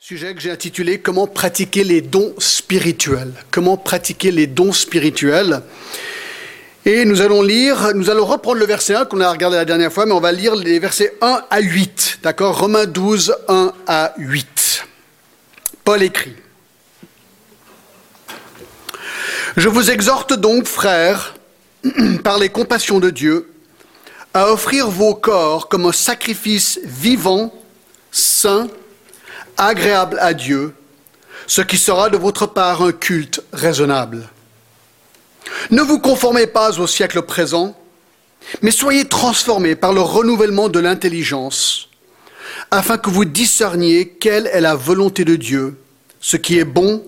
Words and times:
Sujet 0.00 0.32
que 0.32 0.40
j'ai 0.40 0.52
intitulé 0.52 1.00
Comment 1.00 1.26
pratiquer 1.26 1.82
les 1.82 2.00
dons 2.00 2.32
spirituels. 2.38 3.32
Comment 3.50 3.76
pratiquer 3.76 4.30
les 4.30 4.46
dons 4.46 4.72
spirituels. 4.72 5.60
Et 6.84 7.04
nous 7.04 7.20
allons 7.20 7.42
lire, 7.42 7.92
nous 7.96 8.08
allons 8.08 8.24
reprendre 8.24 8.60
le 8.60 8.64
verset 8.64 8.94
1 8.94 9.06
qu'on 9.06 9.20
a 9.20 9.28
regardé 9.28 9.56
la 9.56 9.64
dernière 9.64 9.92
fois, 9.92 10.06
mais 10.06 10.12
on 10.12 10.20
va 10.20 10.30
lire 10.30 10.54
les 10.54 10.78
versets 10.78 11.14
1 11.20 11.42
à 11.50 11.60
8. 11.60 12.20
D'accord? 12.22 12.60
Romains 12.60 12.86
12, 12.86 13.34
1 13.48 13.72
à 13.88 14.14
8. 14.18 14.86
Paul 15.82 16.00
écrit. 16.04 16.36
Je 19.56 19.68
vous 19.68 19.90
exhorte 19.90 20.32
donc, 20.32 20.66
frères, 20.66 21.34
par 22.22 22.38
les 22.38 22.50
compassions 22.50 23.00
de 23.00 23.10
Dieu, 23.10 23.50
à 24.32 24.52
offrir 24.52 24.88
vos 24.90 25.16
corps 25.16 25.68
comme 25.68 25.86
un 25.86 25.92
sacrifice 25.92 26.78
vivant, 26.84 27.52
saint, 28.12 28.68
agréable 29.58 30.18
à 30.20 30.32
Dieu, 30.32 30.74
ce 31.46 31.60
qui 31.60 31.76
sera 31.76 32.08
de 32.08 32.16
votre 32.16 32.46
part 32.46 32.82
un 32.82 32.92
culte 32.92 33.42
raisonnable. 33.52 34.28
Ne 35.70 35.82
vous 35.82 35.98
conformez 35.98 36.46
pas 36.46 36.78
au 36.78 36.86
siècle 36.86 37.22
présent, 37.22 37.76
mais 38.62 38.70
soyez 38.70 39.06
transformés 39.06 39.74
par 39.74 39.92
le 39.92 40.00
renouvellement 40.00 40.68
de 40.68 40.78
l'intelligence, 40.78 41.88
afin 42.70 42.96
que 42.96 43.10
vous 43.10 43.24
discerniez 43.24 44.08
quelle 44.08 44.46
est 44.46 44.60
la 44.60 44.74
volonté 44.74 45.24
de 45.24 45.36
Dieu, 45.36 45.78
ce 46.20 46.36
qui 46.36 46.58
est 46.58 46.64
bon, 46.64 47.04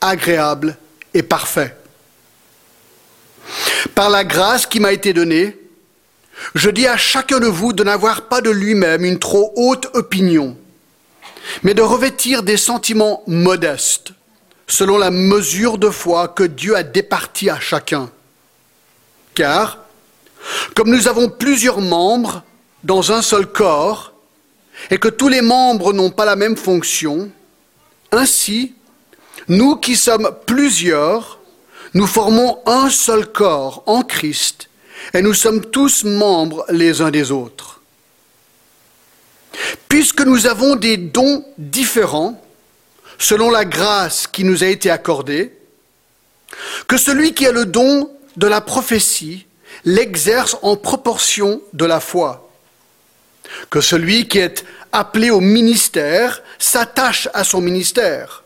agréable 0.00 0.76
et 1.14 1.22
parfait. 1.22 1.76
Par 3.94 4.10
la 4.10 4.24
grâce 4.24 4.66
qui 4.66 4.80
m'a 4.80 4.92
été 4.92 5.12
donnée, 5.12 5.56
je 6.54 6.70
dis 6.70 6.86
à 6.86 6.96
chacun 6.96 7.38
de 7.38 7.46
vous 7.46 7.72
de 7.72 7.84
n'avoir 7.84 8.22
pas 8.22 8.40
de 8.40 8.50
lui-même 8.50 9.04
une 9.04 9.18
trop 9.18 9.52
haute 9.56 9.88
opinion 9.94 10.56
mais 11.62 11.74
de 11.74 11.82
revêtir 11.82 12.42
des 12.42 12.56
sentiments 12.56 13.22
modestes, 13.26 14.12
selon 14.66 14.98
la 14.98 15.10
mesure 15.10 15.78
de 15.78 15.90
foi 15.90 16.28
que 16.28 16.44
Dieu 16.44 16.76
a 16.76 16.82
départie 16.82 17.50
à 17.50 17.60
chacun. 17.60 18.10
Car, 19.34 19.78
comme 20.74 20.90
nous 20.90 21.08
avons 21.08 21.28
plusieurs 21.28 21.80
membres 21.80 22.42
dans 22.82 23.12
un 23.12 23.22
seul 23.22 23.46
corps, 23.46 24.12
et 24.90 24.98
que 24.98 25.08
tous 25.08 25.28
les 25.28 25.42
membres 25.42 25.92
n'ont 25.92 26.10
pas 26.10 26.24
la 26.24 26.36
même 26.36 26.56
fonction, 26.56 27.30
ainsi, 28.12 28.74
nous 29.48 29.76
qui 29.76 29.96
sommes 29.96 30.30
plusieurs, 30.46 31.38
nous 31.94 32.06
formons 32.06 32.58
un 32.66 32.90
seul 32.90 33.26
corps 33.30 33.82
en 33.86 34.02
Christ, 34.02 34.68
et 35.12 35.22
nous 35.22 35.34
sommes 35.34 35.64
tous 35.66 36.04
membres 36.04 36.64
les 36.70 37.02
uns 37.02 37.10
des 37.10 37.30
autres. 37.30 37.80
Puisque 39.88 40.20
nous 40.20 40.46
avons 40.46 40.76
des 40.76 40.96
dons 40.96 41.44
différents, 41.58 42.40
selon 43.18 43.50
la 43.50 43.64
grâce 43.64 44.26
qui 44.26 44.44
nous 44.44 44.64
a 44.64 44.66
été 44.66 44.90
accordée, 44.90 45.52
que 46.88 46.96
celui 46.96 47.34
qui 47.34 47.46
a 47.46 47.52
le 47.52 47.66
don 47.66 48.10
de 48.36 48.46
la 48.46 48.60
prophétie 48.60 49.46
l'exerce 49.84 50.56
en 50.62 50.76
proportion 50.76 51.60
de 51.72 51.84
la 51.84 52.00
foi, 52.00 52.50
que 53.70 53.80
celui 53.80 54.28
qui 54.28 54.38
est 54.38 54.64
appelé 54.92 55.30
au 55.30 55.40
ministère 55.40 56.42
s'attache 56.58 57.28
à 57.34 57.44
son 57.44 57.60
ministère, 57.60 58.44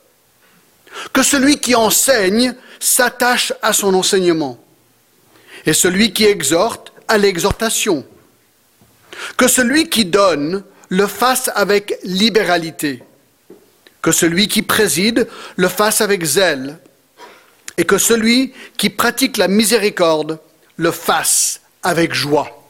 que 1.13 1.23
celui 1.23 1.61
qui 1.61 1.75
enseigne 1.75 2.55
s'attache 2.81 3.53
à 3.63 3.73
son 3.73 3.95
enseignement, 3.95 4.59
et 5.67 5.73
celui 5.73 6.13
qui 6.13 6.25
exhorte 6.25 6.93
à 7.07 7.19
l'exhortation, 7.19 8.05
que 9.37 9.49
celui 9.49 9.89
qui 9.89 10.05
donne 10.05 10.65
le 10.89 11.07
fasse 11.07 11.51
avec 11.55 11.99
libéralité, 12.05 13.03
que 14.03 14.13
celui 14.13 14.49
qui 14.49 14.63
préside 14.63 15.29
le 15.57 15.69
fasse 15.69 16.01
avec 16.01 16.25
zèle, 16.25 16.79
et 17.77 17.85
que 17.85 17.99
celui 17.99 18.53
qui 18.77 18.91
pratique 18.91 19.37
la 19.37 19.49
miséricorde 19.49 20.41
le 20.77 20.91
fasse 20.91 21.61
avec 21.83 22.13
joie. 22.13 22.67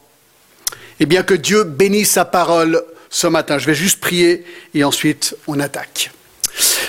Et 0.99 1.05
bien 1.05 1.23
que 1.23 1.33
Dieu 1.33 1.63
bénisse 1.63 2.11
sa 2.11 2.25
parole 2.25 2.83
ce 3.09 3.27
matin. 3.27 3.57
Je 3.57 3.65
vais 3.65 3.73
juste 3.73 3.99
prier 3.99 4.45
et 4.73 4.83
ensuite 4.83 5.35
on 5.47 5.59
attaque. 5.59 6.11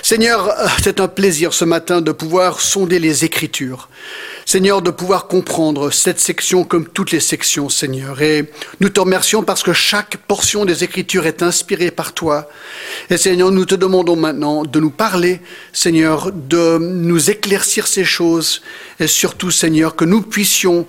Seigneur, 0.03 0.53
c'est 0.83 1.01
un 1.01 1.09
plaisir 1.09 1.53
ce 1.53 1.65
matin 1.65 2.01
de 2.01 2.13
pouvoir 2.13 2.61
sonder 2.61 2.99
les 2.99 3.25
Écritures. 3.25 3.89
Seigneur, 4.45 4.83
de 4.83 4.91
pouvoir 4.91 5.29
comprendre 5.29 5.91
cette 5.91 6.19
section 6.19 6.65
comme 6.65 6.89
toutes 6.89 7.13
les 7.13 7.21
sections, 7.21 7.69
Seigneur. 7.69 8.21
Et 8.21 8.51
nous 8.81 8.89
te 8.89 8.99
remercions 8.99 9.43
parce 9.43 9.63
que 9.63 9.73
chaque 9.73 10.17
portion 10.17 10.65
des 10.65 10.83
Écritures 10.83 11.27
est 11.27 11.43
inspirée 11.43 11.91
par 11.91 12.13
toi. 12.13 12.49
Et 13.11 13.17
Seigneur, 13.17 13.53
nous 13.53 13.65
te 13.65 13.77
demandons 13.77 14.17
maintenant 14.17 14.65
de 14.65 14.81
nous 14.81 14.91
parler, 14.91 15.41
Seigneur, 15.73 16.33
de 16.33 16.79
nous 16.79 17.31
éclaircir 17.31 17.87
ces 17.87 18.05
choses 18.05 18.63
et 18.99 19.07
surtout, 19.07 19.51
Seigneur, 19.51 19.95
que 19.95 20.05
nous 20.05 20.23
puissions 20.23 20.87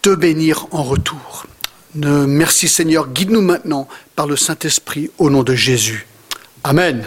te 0.00 0.14
bénir 0.14 0.66
en 0.70 0.82
retour. 0.82 1.46
Merci 1.94 2.68
Seigneur, 2.68 3.08
guide-nous 3.08 3.42
maintenant 3.42 3.86
par 4.16 4.26
le 4.26 4.36
Saint-Esprit 4.36 5.10
au 5.18 5.28
nom 5.28 5.42
de 5.42 5.54
Jésus. 5.54 6.06
Amen. 6.64 7.06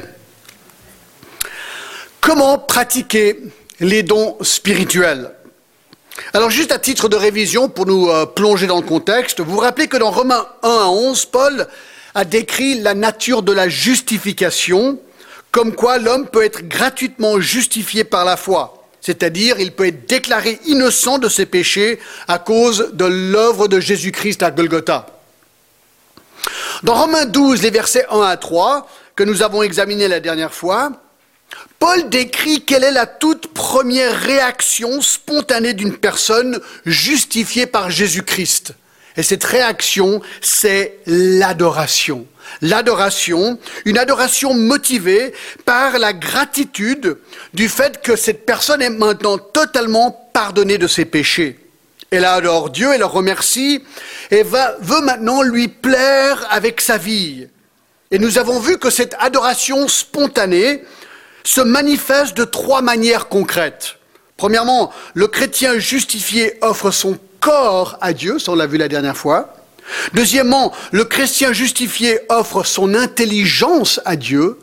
Comment 2.25 2.57
pratiquer 2.57 3.39
les 3.79 4.01
dons 4.01 4.35
spirituels 4.41 5.31
alors 6.33 6.49
juste 6.49 6.71
à 6.71 6.79
titre 6.79 7.09
de 7.09 7.17
révision, 7.17 7.67
pour 7.67 7.85
nous 7.85 8.09
euh, 8.09 8.25
plonger 8.25 8.67
dans 8.67 8.77
le 8.77 8.87
contexte, 8.87 9.41
vous 9.41 9.51
vous 9.51 9.59
rappelez 9.59 9.89
que 9.89 9.97
dans 9.97 10.11
Romains 10.11 10.47
1 10.63 10.69
à 10.69 10.87
11, 10.87 11.25
Paul 11.25 11.67
a 12.13 12.23
décrit 12.23 12.79
la 12.79 12.93
nature 12.93 13.43
de 13.43 13.51
la 13.51 13.67
justification, 13.67 14.97
comme 15.51 15.75
quoi 15.75 15.97
l'homme 15.97 16.25
peut 16.25 16.45
être 16.45 16.69
gratuitement 16.69 17.41
justifié 17.41 18.05
par 18.05 18.23
la 18.23 18.37
foi. 18.37 18.87
C'est-à-dire, 19.01 19.59
il 19.59 19.73
peut 19.73 19.87
être 19.87 20.07
déclaré 20.07 20.57
innocent 20.67 21.17
de 21.17 21.27
ses 21.27 21.45
péchés 21.45 21.99
à 22.29 22.39
cause 22.39 22.91
de 22.93 23.05
l'œuvre 23.05 23.67
de 23.67 23.81
Jésus-Christ 23.81 24.41
à 24.41 24.51
Golgotha. 24.51 25.07
Dans 26.83 26.93
Romains 26.93 27.25
12, 27.25 27.61
les 27.61 27.71
versets 27.71 28.05
1 28.09 28.21
à 28.21 28.37
3, 28.37 28.87
que 29.17 29.25
nous 29.25 29.43
avons 29.43 29.63
examinés 29.63 30.07
la 30.07 30.21
dernière 30.21 30.53
fois, 30.53 30.91
Paul 31.85 32.09
décrit 32.09 32.65
quelle 32.65 32.83
est 32.83 32.89
la 32.91 33.05
toute 33.05 33.53
première 33.53 34.19
réaction 34.19 35.03
spontanée 35.03 35.75
d'une 35.75 35.95
personne 35.95 36.59
justifiée 36.83 37.67
par 37.67 37.91
Jésus-Christ. 37.91 38.73
Et 39.17 39.21
cette 39.21 39.43
réaction, 39.43 40.19
c'est 40.41 40.97
l'adoration. 41.05 42.25
L'adoration, 42.63 43.59
une 43.85 43.99
adoration 43.99 44.55
motivée 44.55 45.31
par 45.63 45.99
la 45.99 46.13
gratitude 46.13 47.19
du 47.53 47.69
fait 47.69 48.01
que 48.01 48.15
cette 48.15 48.47
personne 48.47 48.81
est 48.81 48.89
maintenant 48.89 49.37
totalement 49.37 50.27
pardonnée 50.33 50.79
de 50.79 50.87
ses 50.87 51.05
péchés. 51.05 51.59
Elle 52.09 52.25
adore 52.25 52.71
Dieu, 52.71 52.93
elle 52.93 53.01
le 53.01 53.05
remercie 53.05 53.83
et 54.31 54.41
va, 54.41 54.75
veut 54.79 55.01
maintenant 55.01 55.43
lui 55.43 55.67
plaire 55.67 56.47
avec 56.49 56.81
sa 56.81 56.97
vie. 56.97 57.45
Et 58.09 58.17
nous 58.17 58.39
avons 58.39 58.59
vu 58.59 58.79
que 58.79 58.89
cette 58.89 59.15
adoration 59.19 59.87
spontanée, 59.87 60.81
se 61.45 61.61
manifeste 61.61 62.35
de 62.35 62.43
trois 62.43 62.81
manières 62.81 63.29
concrètes. 63.29 63.95
Premièrement, 64.35 64.91
le 65.13 65.27
chrétien 65.27 65.79
justifié 65.79 66.57
offre 66.61 66.91
son 66.91 67.17
corps 67.39 67.97
à 68.01 68.11
Dieu, 68.11 68.39
ça 68.39 68.51
on 68.51 68.55
l'a 68.55 68.67
vu 68.67 68.77
la 68.77 68.89
dernière 68.89 69.15
fois. 69.15 69.55
Deuxièmement, 70.13 70.73
le 70.91 71.05
chrétien 71.05 71.53
justifié 71.53 72.19
offre 72.29 72.65
son 72.65 72.95
intelligence 72.95 74.01
à 74.03 74.15
Dieu. 74.15 74.59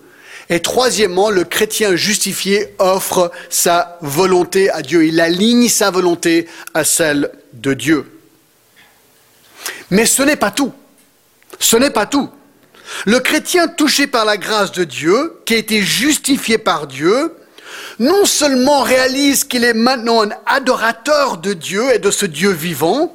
Et 0.50 0.60
troisièmement, 0.60 1.30
le 1.30 1.44
chrétien 1.44 1.94
justifié 1.94 2.74
offre 2.78 3.30
sa 3.48 3.96
volonté 4.02 4.68
à 4.68 4.82
Dieu. 4.82 5.06
Il 5.06 5.20
aligne 5.20 5.68
sa 5.68 5.90
volonté 5.90 6.48
à 6.74 6.84
celle 6.84 7.30
de 7.52 7.72
Dieu. 7.72 8.20
Mais 9.90 10.04
ce 10.04 10.22
n'est 10.22 10.36
pas 10.36 10.50
tout. 10.50 10.72
Ce 11.60 11.76
n'est 11.76 11.90
pas 11.90 12.06
tout. 12.06 12.28
Le 13.06 13.20
chrétien 13.20 13.68
touché 13.68 14.06
par 14.06 14.24
la 14.24 14.36
grâce 14.36 14.72
de 14.72 14.84
Dieu, 14.84 15.40
qui 15.44 15.54
a 15.54 15.58
été 15.58 15.82
justifié 15.82 16.58
par 16.58 16.86
Dieu, 16.86 17.34
non 17.98 18.24
seulement 18.24 18.82
réalise 18.82 19.44
qu'il 19.44 19.64
est 19.64 19.74
maintenant 19.74 20.22
un 20.22 20.30
adorateur 20.46 21.38
de 21.38 21.52
Dieu 21.52 21.92
et 21.94 21.98
de 21.98 22.10
ce 22.10 22.26
Dieu 22.26 22.50
vivant, 22.50 23.14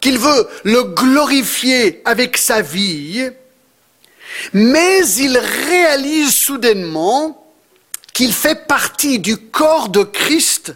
qu'il 0.00 0.18
veut 0.18 0.48
le 0.64 0.82
glorifier 0.84 2.02
avec 2.04 2.36
sa 2.36 2.62
vie, 2.62 3.30
mais 4.52 5.06
il 5.18 5.38
réalise 5.38 6.34
soudainement 6.34 7.40
qu'il 8.12 8.32
fait 8.32 8.66
partie 8.66 9.18
du 9.18 9.36
corps 9.36 9.88
de 9.88 10.02
Christ 10.02 10.74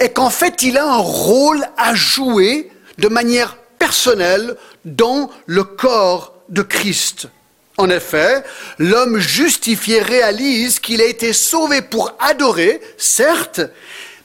et 0.00 0.10
qu'en 0.10 0.30
fait 0.30 0.62
il 0.62 0.76
a 0.76 0.86
un 0.86 0.98
rôle 0.98 1.64
à 1.76 1.94
jouer 1.94 2.70
de 2.98 3.08
manière 3.08 3.56
personnelle 3.78 4.56
dans 4.84 5.30
le 5.46 5.64
corps 5.64 6.34
de 6.48 6.62
Christ. 6.62 7.28
En 7.76 7.90
effet, 7.90 8.44
l'homme 8.78 9.18
justifié 9.18 10.00
réalise 10.00 10.78
qu'il 10.78 11.00
a 11.00 11.06
été 11.06 11.32
sauvé 11.32 11.82
pour 11.82 12.14
adorer, 12.20 12.80
certes, 12.96 13.60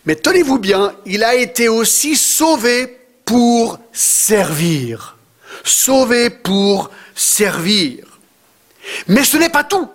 mais 0.05 0.15
tenez-vous 0.15 0.59
bien, 0.59 0.95
il 1.05 1.23
a 1.23 1.35
été 1.35 1.67
aussi 1.67 2.15
sauvé 2.15 2.99
pour 3.25 3.79
servir. 3.91 5.17
Sauvé 5.63 6.29
pour 6.29 6.91
servir. 7.15 8.05
Mais 9.07 9.23
ce 9.23 9.37
n'est 9.37 9.49
pas 9.49 9.63
tout. 9.63 9.87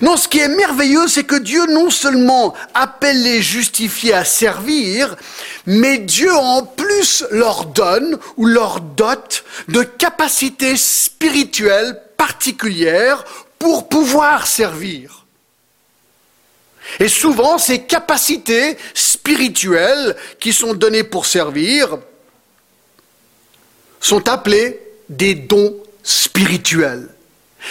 Non, 0.00 0.16
ce 0.16 0.28
qui 0.28 0.38
est 0.38 0.48
merveilleux, 0.48 1.08
c'est 1.08 1.24
que 1.24 1.38
Dieu 1.38 1.66
non 1.66 1.90
seulement 1.90 2.54
appelle 2.72 3.22
les 3.22 3.42
justifiés 3.42 4.14
à 4.14 4.24
servir, 4.24 5.14
mais 5.66 5.98
Dieu 5.98 6.32
en 6.34 6.64
plus 6.64 7.24
leur 7.30 7.66
donne 7.66 8.18
ou 8.36 8.46
leur 8.46 8.80
dote 8.80 9.44
de 9.68 9.82
capacités 9.82 10.76
spirituelles 10.76 12.00
particulières 12.16 13.24
pour 13.58 13.88
pouvoir 13.88 14.46
servir. 14.46 15.24
Et 17.00 17.08
souvent, 17.08 17.58
ces 17.58 17.82
capacités 17.82 18.76
spirituelles 18.94 20.16
qui 20.38 20.52
sont 20.52 20.74
données 20.74 21.04
pour 21.04 21.26
servir 21.26 21.98
sont 24.00 24.28
appelées 24.28 24.80
des 25.08 25.34
dons 25.34 25.76
spirituels. 26.02 27.13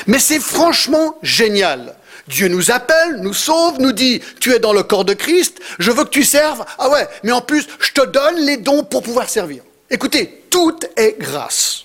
Mais 0.08 0.20
c'est 0.20 0.40
franchement 0.40 1.18
génial. 1.22 1.96
Dieu 2.28 2.48
nous 2.48 2.72
appelle, 2.72 3.18
nous 3.20 3.34
sauve, 3.34 3.80
nous 3.80 3.92
dit, 3.92 4.22
tu 4.40 4.54
es 4.54 4.60
dans 4.60 4.74
le 4.74 4.84
corps 4.84 5.06
de 5.06 5.14
Christ, 5.14 5.60
je 5.80 5.92
veux 5.92 6.06
que 6.06 6.10
tu 6.10 6.24
serves. 6.24 6.64
Ah 6.78 6.90
ouais, 6.90 7.08
mais 7.24 7.34
en 7.34 7.42
plus, 7.42 7.68
je 7.80 7.92
te 7.92 8.06
donne 8.06 8.38
les 8.46 8.58
dons 8.58 8.84
pour 8.84 9.04
pouvoir 9.04 9.28
servir. 9.28 9.64
Écoutez, 9.90 10.44
tout 10.50 10.80
est 10.96 11.18
grâce. 11.20 11.84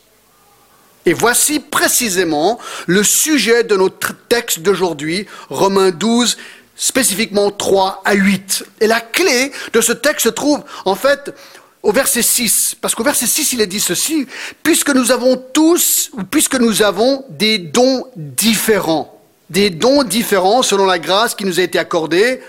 Et 1.06 1.12
voici 1.12 1.58
précisément 1.58 2.58
le 2.86 3.02
sujet 3.02 3.64
de 3.64 3.76
notre 3.76 4.14
texte 4.28 4.60
d'aujourd'hui, 4.60 5.26
Romains 5.48 5.90
12, 5.90 6.36
spécifiquement 6.76 7.50
3 7.50 8.02
à 8.04 8.14
8. 8.14 8.64
Et 8.80 8.86
la 8.86 9.00
clé 9.00 9.52
de 9.72 9.80
ce 9.80 9.92
texte 9.92 10.24
se 10.24 10.28
trouve 10.28 10.62
en 10.84 10.94
fait 10.94 11.34
au 11.82 11.92
verset 11.92 12.22
6, 12.22 12.76
parce 12.80 12.94
qu'au 12.94 13.04
verset 13.04 13.26
6, 13.26 13.52
il 13.52 13.60
est 13.60 13.66
dit 13.66 13.80
ceci, 13.80 14.26
puisque 14.62 14.90
nous 14.90 15.12
avons 15.12 15.36
tous, 15.36 16.10
ou 16.12 16.24
puisque 16.24 16.56
nous 16.56 16.82
avons 16.82 17.24
des 17.30 17.58
dons 17.58 18.06
différents 18.16 19.18
des 19.50 19.70
dons 19.70 20.02
différents 20.02 20.62
selon 20.62 20.86
la 20.86 20.98
grâce 20.98 21.34
qui 21.34 21.44
nous 21.44 21.60
a 21.60 21.62
été 21.62 21.78
accordée 21.78 22.40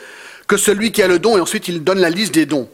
que 0.47 0.57
celui 0.57 0.91
qui 0.91 1.01
a 1.01 1.07
le 1.07 1.19
don, 1.19 1.37
et 1.37 1.41
ensuite 1.41 1.67
il 1.67 1.83
donne 1.83 1.99
la 1.99 2.09
liste 2.09 2.33
des 2.33 2.45
dons. 2.45 2.67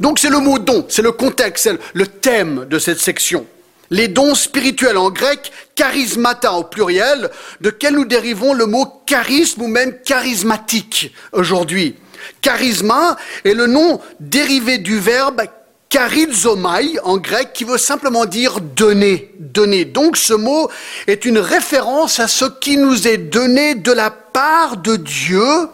Donc 0.00 0.18
c'est 0.18 0.30
le 0.30 0.38
mot 0.38 0.58
don, 0.58 0.86
c'est 0.88 1.02
le 1.02 1.12
contexte, 1.12 1.64
c'est 1.64 1.78
le 1.94 2.06
thème 2.06 2.66
de 2.68 2.78
cette 2.78 3.00
section. 3.00 3.46
Les 3.90 4.08
dons 4.08 4.34
spirituels 4.34 4.96
en 4.96 5.10
grec, 5.10 5.52
charismata 5.74 6.52
au 6.54 6.64
pluriel, 6.64 7.30
de 7.60 7.70
quel 7.70 7.94
nous 7.94 8.04
dérivons 8.04 8.52
le 8.52 8.66
mot 8.66 8.86
charisme 9.06 9.62
ou 9.62 9.68
même 9.68 9.96
charismatique 10.04 11.12
aujourd'hui. 11.32 11.94
Charisma 12.42 13.16
est 13.44 13.54
le 13.54 13.66
nom 13.66 14.00
dérivé 14.18 14.78
du 14.78 14.98
verbe 14.98 15.42
charizomai 15.96 16.98
en 17.04 17.16
grec 17.16 17.54
qui 17.54 17.64
veut 17.64 17.78
simplement 17.78 18.26
dire 18.26 18.60
donner, 18.60 19.32
donner. 19.38 19.86
Donc 19.86 20.18
ce 20.18 20.34
mot 20.34 20.68
est 21.06 21.24
une 21.24 21.38
référence 21.38 22.20
à 22.20 22.28
ce 22.28 22.44
qui 22.44 22.76
nous 22.76 23.08
est 23.08 23.16
donné 23.16 23.74
de 23.74 23.92
la 23.92 24.10
part 24.10 24.76
de 24.76 24.96
Dieu 24.96 25.68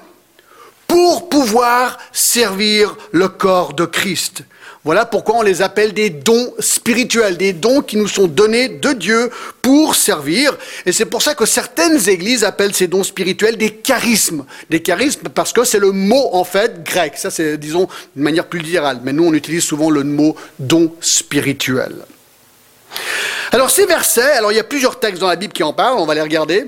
pour 0.87 1.29
pouvoir 1.29 1.99
servir 2.13 2.97
le 3.11 3.29
corps 3.29 3.75
de 3.75 3.85
Christ. 3.85 4.45
Voilà 4.85 5.07
pourquoi 5.07 5.37
on 5.37 5.43
les 5.43 5.63
appelle 5.63 5.93
des 5.93 6.11
dons 6.11 6.53
spirituels, 6.59 7.37
des 7.37 7.53
dons 7.53 7.83
qui 7.83 7.97
nous 7.97 8.09
sont 8.09 8.27
donnés 8.27 8.69
de 8.69 8.93
Dieu 8.93 9.31
pour 9.63 9.95
servir. 9.95 10.57
Et 10.87 10.93
c'est 10.93 11.05
pour 11.05 11.23
ça 11.23 11.37
que 11.37 11.47
certaines 11.47 12.09
églises 12.09 12.43
appellent 12.43 12.75
ces 12.75 12.89
dons 12.89 13.05
spirituels 13.05 13.57
des 13.57 13.71
charismes. 13.71 14.45
Des 14.71 14.83
charismes 14.83 15.29
parce 15.29 15.53
que 15.53 15.63
c'est 15.63 15.79
le 15.79 15.93
mot 15.93 16.31
en 16.33 16.43
fait 16.43 16.83
grec. 16.83 17.13
Ça 17.17 17.31
c'est, 17.31 17.59
disons, 17.59 17.87
d'une 18.17 18.25
manière 18.25 18.47
plus 18.47 18.59
littérale. 18.59 19.01
Mais 19.05 19.13
nous 19.13 19.25
on 19.25 19.35
utilise 19.35 19.63
souvent 19.63 19.89
le 19.89 20.03
mot 20.03 20.35
don 20.59 20.93
spirituel. 21.01 21.95
Alors 23.53 23.71
ces 23.71 23.87
versets, 23.87 24.33
alors 24.33 24.51
il 24.51 24.57
y 24.57 24.61
a 24.61 24.65
plusieurs 24.65 24.99
textes 24.99 25.21
dans 25.21 25.29
la 25.29 25.37
Bible 25.37 25.53
qui 25.53 25.63
en 25.63 25.73
parlent, 25.73 25.99
on 25.99 26.07
va 26.07 26.15
les 26.15 26.23
regarder 26.23 26.67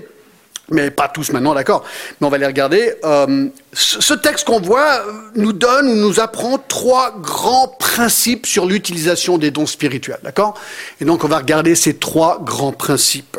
mais 0.71 0.91
pas 0.91 1.09
tous 1.09 1.31
maintenant, 1.33 1.55
d'accord, 1.55 1.85
mais 2.21 2.27
on 2.27 2.31
va 2.31 2.39
les 2.39 2.47
regarder. 2.47 2.95
Euh, 3.05 3.49
ce 3.73 4.15
texte 4.15 4.47
qu'on 4.47 4.61
voit 4.61 5.03
nous 5.35 5.53
donne 5.53 5.89
ou 5.89 5.95
nous 5.95 6.21
apprend 6.21 6.59
trois 6.59 7.15
grands 7.19 7.69
principes 7.69 8.47
sur 8.47 8.67
l'utilisation 8.67 9.37
des 9.39 9.51
dons 9.51 9.67
spirituels, 9.67 10.21
d'accord? 10.23 10.55
Et 11.01 11.05
donc 11.05 11.25
on 11.25 11.29
va 11.29 11.39
regarder 11.39 11.75
ces 11.75 11.95
trois 11.95 12.41
grands 12.43 12.73
principes. 12.73 13.39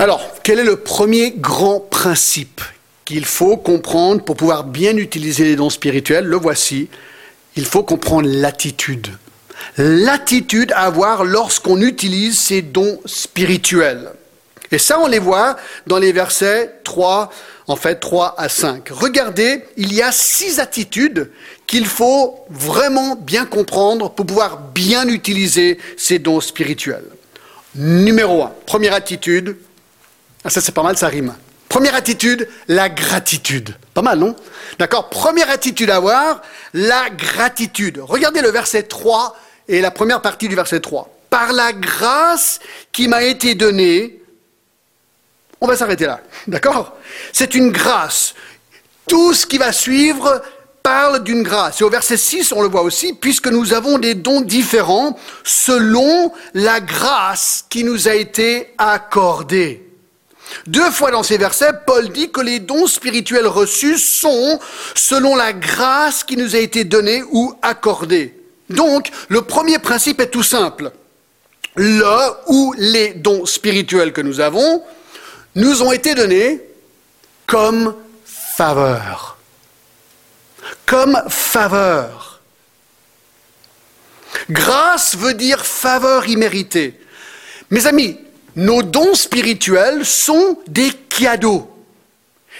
Alors, 0.00 0.22
quel 0.44 0.60
est 0.60 0.64
le 0.64 0.76
premier 0.76 1.32
grand 1.32 1.80
principe 1.80 2.60
qu'il 3.04 3.24
faut 3.24 3.56
comprendre 3.56 4.22
pour 4.22 4.36
pouvoir 4.36 4.62
bien 4.62 4.96
utiliser 4.96 5.44
les 5.44 5.56
dons 5.56 5.70
spirituels? 5.70 6.24
Le 6.24 6.36
voici. 6.36 6.88
Il 7.56 7.64
faut 7.64 7.82
comprendre 7.82 8.28
l'attitude. 8.30 9.08
L'attitude 9.76 10.70
à 10.72 10.82
avoir 10.82 11.24
lorsqu'on 11.24 11.80
utilise 11.80 12.38
ces 12.38 12.62
dons 12.62 13.00
spirituels. 13.06 14.12
Et 14.70 14.78
ça, 14.78 15.00
on 15.00 15.06
les 15.06 15.18
voit 15.18 15.56
dans 15.86 15.98
les 15.98 16.12
versets 16.12 16.80
3, 16.84 17.30
en 17.66 17.76
fait 17.76 17.96
3 17.96 18.34
à 18.38 18.48
5. 18.48 18.88
Regardez, 18.90 19.64
il 19.76 19.94
y 19.94 20.02
a 20.02 20.12
six 20.12 20.60
attitudes 20.60 21.30
qu'il 21.66 21.86
faut 21.86 22.38
vraiment 22.50 23.16
bien 23.16 23.46
comprendre 23.46 24.10
pour 24.10 24.26
pouvoir 24.26 24.58
bien 24.58 25.08
utiliser 25.08 25.78
ces 25.96 26.18
dons 26.18 26.40
spirituels. 26.40 27.04
Numéro 27.74 28.42
1, 28.42 28.52
première 28.66 28.94
attitude, 28.94 29.56
ah, 30.44 30.50
ça 30.50 30.60
c'est 30.60 30.72
pas 30.72 30.82
mal, 30.82 30.96
ça 30.96 31.08
rime. 31.08 31.34
Première 31.68 31.94
attitude, 31.94 32.48
la 32.66 32.88
gratitude. 32.88 33.74
Pas 33.92 34.02
mal, 34.02 34.18
non? 34.18 34.34
D'accord 34.78 35.10
Première 35.10 35.50
attitude 35.50 35.90
à 35.90 35.96
avoir, 35.96 36.40
la 36.72 37.10
gratitude. 37.10 38.00
Regardez 38.02 38.40
le 38.40 38.50
verset 38.50 38.84
3 38.84 39.36
et 39.68 39.80
la 39.82 39.90
première 39.90 40.22
partie 40.22 40.48
du 40.48 40.54
verset 40.54 40.80
3. 40.80 41.14
Par 41.28 41.52
la 41.52 41.74
grâce 41.74 42.58
qui 42.90 43.06
m'a 43.06 43.22
été 43.22 43.54
donnée, 43.54 44.17
on 45.60 45.66
va 45.66 45.76
s'arrêter 45.76 46.06
là. 46.06 46.20
D'accord? 46.46 46.96
C'est 47.32 47.54
une 47.54 47.70
grâce. 47.70 48.34
Tout 49.06 49.34
ce 49.34 49.46
qui 49.46 49.58
va 49.58 49.72
suivre 49.72 50.42
parle 50.82 51.22
d'une 51.22 51.42
grâce. 51.42 51.80
Et 51.80 51.84
au 51.84 51.90
verset 51.90 52.16
6, 52.16 52.52
on 52.52 52.62
le 52.62 52.68
voit 52.68 52.82
aussi, 52.82 53.12
puisque 53.12 53.48
nous 53.48 53.74
avons 53.74 53.98
des 53.98 54.14
dons 54.14 54.40
différents 54.40 55.18
selon 55.44 56.32
la 56.54 56.80
grâce 56.80 57.64
qui 57.68 57.84
nous 57.84 58.08
a 58.08 58.14
été 58.14 58.72
accordée. 58.78 59.84
Deux 60.66 60.90
fois 60.90 61.10
dans 61.10 61.22
ces 61.22 61.36
versets, 61.36 61.72
Paul 61.86 62.08
dit 62.10 62.30
que 62.30 62.40
les 62.40 62.58
dons 62.58 62.86
spirituels 62.86 63.46
reçus 63.46 63.98
sont 63.98 64.58
selon 64.94 65.36
la 65.36 65.52
grâce 65.52 66.24
qui 66.24 66.36
nous 66.36 66.56
a 66.56 66.58
été 66.58 66.84
donnée 66.84 67.22
ou 67.32 67.54
accordée. 67.60 68.34
Donc, 68.70 69.10
le 69.28 69.42
premier 69.42 69.78
principe 69.78 70.20
est 70.20 70.30
tout 70.30 70.42
simple. 70.42 70.92
Le 71.74 72.02
ou 72.46 72.74
les 72.78 73.14
dons 73.14 73.46
spirituels 73.46 74.12
que 74.12 74.20
nous 74.20 74.40
avons 74.40 74.82
nous 75.54 75.82
ont 75.82 75.92
été 75.92 76.14
donnés 76.14 76.60
comme 77.46 77.94
faveur. 78.24 79.38
Comme 80.86 81.20
faveur. 81.28 82.40
Grâce 84.50 85.16
veut 85.16 85.34
dire 85.34 85.64
faveur 85.64 86.28
imméritée. 86.28 86.98
Mes 87.70 87.86
amis, 87.86 88.18
nos 88.56 88.82
dons 88.82 89.14
spirituels 89.14 90.04
sont 90.04 90.58
des 90.66 90.90
cadeaux. 90.90 91.70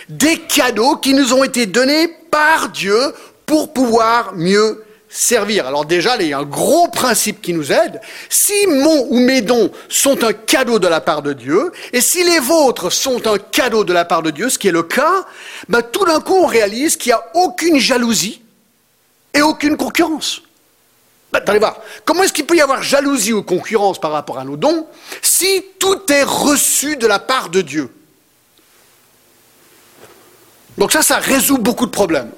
Des 0.08 0.38
cadeaux 0.38 0.96
qui 0.96 1.14
nous 1.14 1.32
ont 1.32 1.44
été 1.44 1.66
donnés 1.66 2.08
par 2.30 2.68
Dieu 2.70 3.14
pour 3.46 3.72
pouvoir 3.72 4.34
mieux 4.34 4.84
servir. 5.08 5.66
Alors 5.66 5.84
déjà, 5.84 6.16
il 6.20 6.28
y 6.28 6.32
a 6.32 6.38
un 6.38 6.44
gros 6.44 6.88
principe 6.88 7.40
qui 7.40 7.52
nous 7.52 7.72
aide. 7.72 8.00
Si 8.28 8.66
mon 8.66 9.06
ou 9.10 9.18
mes 9.18 9.40
dons 9.40 9.70
sont 9.88 10.22
un 10.24 10.32
cadeau 10.32 10.78
de 10.78 10.88
la 10.88 11.00
part 11.00 11.22
de 11.22 11.32
Dieu, 11.32 11.72
et 11.92 12.00
si 12.00 12.24
les 12.24 12.38
vôtres 12.38 12.92
sont 12.92 13.26
un 13.26 13.38
cadeau 13.38 13.84
de 13.84 13.92
la 13.92 14.04
part 14.04 14.22
de 14.22 14.30
Dieu, 14.30 14.50
ce 14.50 14.58
qui 14.58 14.68
est 14.68 14.72
le 14.72 14.82
cas, 14.82 15.24
ben, 15.68 15.82
tout 15.82 16.04
d'un 16.04 16.20
coup 16.20 16.36
on 16.36 16.46
réalise 16.46 16.96
qu'il 16.96 17.10
n'y 17.10 17.14
a 17.14 17.24
aucune 17.34 17.78
jalousie 17.78 18.42
et 19.34 19.42
aucune 19.42 19.76
concurrence. 19.76 20.42
Ben, 21.32 21.42
comment 22.04 22.22
est-ce 22.22 22.32
qu'il 22.32 22.46
peut 22.46 22.56
y 22.56 22.60
avoir 22.60 22.82
jalousie 22.82 23.34
ou 23.34 23.42
concurrence 23.42 24.00
par 24.00 24.12
rapport 24.12 24.38
à 24.38 24.44
nos 24.44 24.56
dons 24.56 24.86
si 25.20 25.64
tout 25.78 26.10
est 26.10 26.22
reçu 26.22 26.96
de 26.96 27.06
la 27.06 27.18
part 27.18 27.50
de 27.50 27.60
Dieu? 27.60 27.92
Donc 30.78 30.92
ça, 30.92 31.02
ça 31.02 31.16
résout 31.16 31.58
beaucoup 31.58 31.86
de 31.86 31.90
problèmes. 31.90 32.30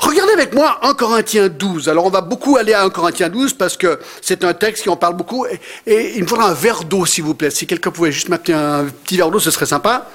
Regardez 0.00 0.32
avec 0.32 0.54
moi 0.54 0.78
1 0.82 0.94
Corinthiens 0.94 1.48
12. 1.48 1.88
Alors 1.88 2.06
on 2.06 2.10
va 2.10 2.20
beaucoup 2.20 2.56
aller 2.56 2.72
à 2.72 2.84
1 2.84 2.90
Corinthiens 2.90 3.28
12 3.28 3.54
parce 3.54 3.76
que 3.76 3.98
c'est 4.20 4.44
un 4.44 4.54
texte 4.54 4.84
qui 4.84 4.88
en 4.88 4.96
parle 4.96 5.16
beaucoup. 5.16 5.46
Et, 5.86 6.16
il 6.16 6.22
me 6.22 6.28
faudra 6.28 6.48
un 6.48 6.54
verre 6.54 6.84
d'eau, 6.84 7.06
s'il 7.06 7.24
vous 7.24 7.34
plaît. 7.34 7.50
Si 7.50 7.66
quelqu'un 7.66 7.90
pouvait 7.90 8.12
juste 8.12 8.28
m'appeler 8.28 8.54
un 8.54 8.84
petit 8.84 9.16
verre 9.16 9.30
d'eau, 9.30 9.40
ce 9.40 9.50
serait 9.50 9.66
sympa. 9.66 10.08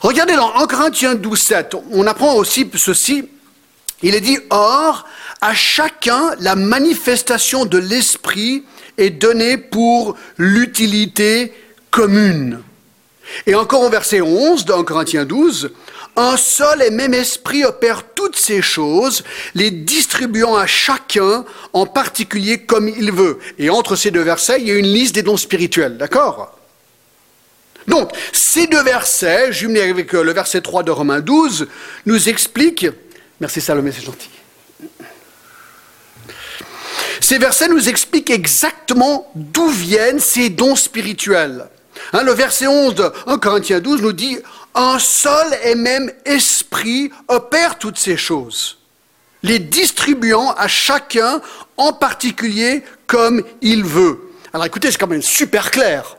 Regardez 0.00 0.36
dans 0.36 0.54
1 0.54 0.66
Corinthiens 0.66 1.14
12, 1.14 1.40
7. 1.40 1.76
On 1.92 2.06
apprend 2.06 2.34
aussi 2.34 2.70
ceci. 2.74 3.28
Il 4.02 4.14
est 4.14 4.20
dit, 4.20 4.38
Or, 4.50 5.04
à 5.40 5.54
chacun, 5.54 6.30
la 6.38 6.54
manifestation 6.54 7.64
de 7.64 7.78
l'Esprit 7.78 8.64
est 8.96 9.10
donnée 9.10 9.56
pour 9.58 10.16
l'utilité 10.36 11.52
commune. 11.90 12.60
Et 13.46 13.54
encore 13.54 13.82
au 13.82 13.90
verset 13.90 14.20
11 14.20 14.64
de 14.64 14.72
1 14.72 14.84
Corinthiens 14.84 15.24
12, 15.24 15.70
un 16.18 16.36
seul 16.36 16.82
et 16.82 16.90
même 16.90 17.14
esprit 17.14 17.64
opère 17.64 18.02
toutes 18.14 18.36
ces 18.36 18.60
choses, 18.60 19.22
les 19.54 19.70
distribuant 19.70 20.56
à 20.56 20.66
chacun 20.66 21.44
en 21.72 21.86
particulier 21.86 22.58
comme 22.58 22.88
il 22.88 23.12
veut. 23.12 23.38
Et 23.58 23.70
entre 23.70 23.94
ces 23.96 24.10
deux 24.10 24.22
versets, 24.22 24.60
il 24.60 24.68
y 24.68 24.70
a 24.70 24.74
une 24.74 24.86
liste 24.86 25.14
des 25.14 25.22
dons 25.22 25.36
spirituels, 25.36 25.96
d'accord? 25.96 26.58
Donc, 27.86 28.10
ces 28.32 28.66
deux 28.66 28.82
versets, 28.82 29.52
jumelés 29.52 29.88
avec 29.88 30.14
euh, 30.14 30.22
le 30.22 30.32
verset 30.32 30.60
3 30.60 30.82
de 30.82 30.90
Romains 30.90 31.20
12, 31.20 31.68
nous 32.04 32.28
expliquent, 32.28 32.88
merci 33.40 33.60
Salomé, 33.60 33.92
c'est 33.92 34.04
gentil. 34.04 34.28
Ces 37.20 37.38
versets 37.38 37.68
nous 37.68 37.88
expliquent 37.88 38.30
exactement 38.30 39.30
d'où 39.34 39.68
viennent 39.68 40.20
ces 40.20 40.50
dons 40.50 40.76
spirituels. 40.76 41.68
Hein, 42.12 42.22
le 42.22 42.32
verset 42.32 42.66
11 42.66 42.94
de 42.94 43.12
1 43.26 43.38
Corinthiens 43.38 43.80
12 43.80 44.02
nous 44.02 44.12
dit 44.12 44.38
Un 44.80 45.00
seul 45.00 45.58
et 45.64 45.74
même 45.74 46.08
esprit 46.24 47.10
opère 47.26 47.78
toutes 47.78 47.98
ces 47.98 48.16
choses, 48.16 48.78
les 49.42 49.58
distribuant 49.58 50.52
à 50.52 50.68
chacun 50.68 51.42
en 51.76 51.92
particulier 51.92 52.84
comme 53.08 53.42
il 53.60 53.82
veut. 53.82 54.30
Alors 54.52 54.66
écoutez, 54.66 54.92
c'est 54.92 54.98
quand 54.98 55.08
même 55.08 55.20
super 55.20 55.72
clair. 55.72 56.16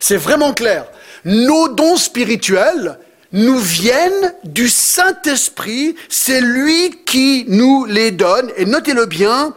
C'est 0.00 0.16
vraiment 0.16 0.52
clair. 0.52 0.86
Nos 1.24 1.68
dons 1.68 1.96
spirituels 1.96 2.98
nous 3.30 3.58
viennent 3.60 4.34
du 4.42 4.68
Saint-Esprit, 4.68 5.94
c'est 6.08 6.40
lui 6.40 7.04
qui 7.04 7.44
nous 7.46 7.84
les 7.84 8.10
donne, 8.10 8.50
et 8.56 8.64
notez-le 8.64 9.06
bien, 9.06 9.54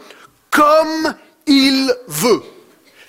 comme 0.50 1.16
il 1.48 1.92
veut. 2.06 2.42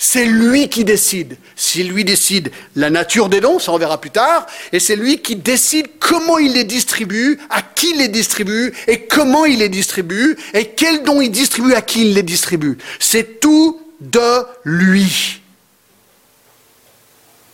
C'est 0.05 0.25
lui 0.25 0.67
qui 0.67 0.83
décide. 0.83 1.37
C'est 1.55 1.81
lui 1.81 2.03
décide 2.03 2.51
la 2.75 2.89
nature 2.89 3.29
des 3.29 3.39
dons, 3.39 3.57
ça 3.57 3.71
on 3.71 3.77
verra 3.77 4.01
plus 4.01 4.11
tard, 4.11 4.45
et 4.73 4.81
c'est 4.81 4.97
lui 4.97 5.19
qui 5.19 5.37
décide 5.37 5.87
comment 5.97 6.37
il 6.39 6.51
les 6.51 6.65
distribue, 6.65 7.39
à 7.49 7.61
qui 7.61 7.93
les 7.93 8.09
distribue, 8.09 8.73
et 8.87 9.05
comment 9.05 9.45
il 9.45 9.59
les 9.59 9.69
distribue, 9.69 10.35
et 10.53 10.71
quels 10.71 11.03
dons 11.03 11.21
il 11.21 11.31
distribue, 11.31 11.73
à 11.73 11.81
qui 11.81 12.01
il 12.01 12.15
les 12.15 12.21
distribue. 12.21 12.77
C'est 12.99 13.39
tout 13.39 13.79
de 14.01 14.45
lui. 14.65 15.39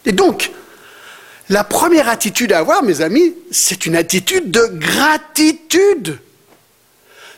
Et 0.08 0.12
donc, 0.12 0.50
la 1.50 1.64
première 1.64 2.10
attitude 2.10 2.52
à 2.52 2.58
avoir, 2.58 2.82
mes 2.82 3.02
amis, 3.02 3.36
c'est 3.52 3.86
une 3.86 3.96
attitude 3.96 4.50
de 4.50 4.66
gratitude. 4.74 6.18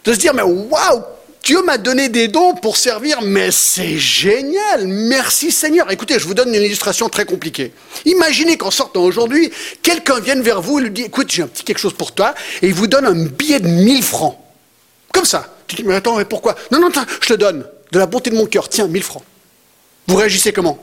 De 0.05 0.13
se 0.13 0.19
dire, 0.19 0.33
mais 0.33 0.41
waouh, 0.41 1.03
Dieu 1.43 1.63
m'a 1.63 1.77
donné 1.77 2.09
des 2.09 2.27
dons 2.27 2.53
pour 2.53 2.77
servir, 2.77 3.21
mais 3.23 3.49
c'est 3.51 3.97
génial, 3.97 4.87
merci 4.87 5.51
Seigneur. 5.51 5.89
Écoutez, 5.91 6.19
je 6.19 6.25
vous 6.25 6.35
donne 6.35 6.53
une 6.53 6.61
illustration 6.61 7.09
très 7.09 7.25
compliquée. 7.25 7.73
Imaginez 8.05 8.57
qu'en 8.57 8.69
sortant 8.69 9.01
aujourd'hui, 9.01 9.51
quelqu'un 9.81 10.19
vienne 10.19 10.41
vers 10.41 10.61
vous 10.61 10.79
et 10.79 10.83
lui 10.83 10.91
dit, 10.91 11.01
écoute, 11.03 11.31
j'ai 11.31 11.41
un 11.41 11.47
petit 11.47 11.63
quelque 11.63 11.79
chose 11.79 11.95
pour 11.95 12.13
toi, 12.13 12.35
et 12.61 12.67
il 12.67 12.73
vous 12.73 12.87
donne 12.87 13.05
un 13.05 13.25
billet 13.25 13.59
de 13.59 13.67
1000 13.67 14.03
francs. 14.03 14.37
Comme 15.11 15.25
ça. 15.25 15.47
Tu 15.67 15.77
dis, 15.77 15.83
mais 15.83 15.95
attends, 15.95 16.17
mais 16.17 16.25
pourquoi? 16.25 16.55
Non, 16.71 16.79
non, 16.79 16.89
je 17.21 17.27
te 17.27 17.33
donne, 17.33 17.65
de 17.91 17.99
la 17.99 18.05
bonté 18.05 18.29
de 18.29 18.35
mon 18.35 18.45
cœur, 18.45 18.69
tiens, 18.69 18.87
1000 18.87 19.03
francs. 19.03 19.23
Vous 20.07 20.17
réagissez 20.17 20.53
comment? 20.53 20.77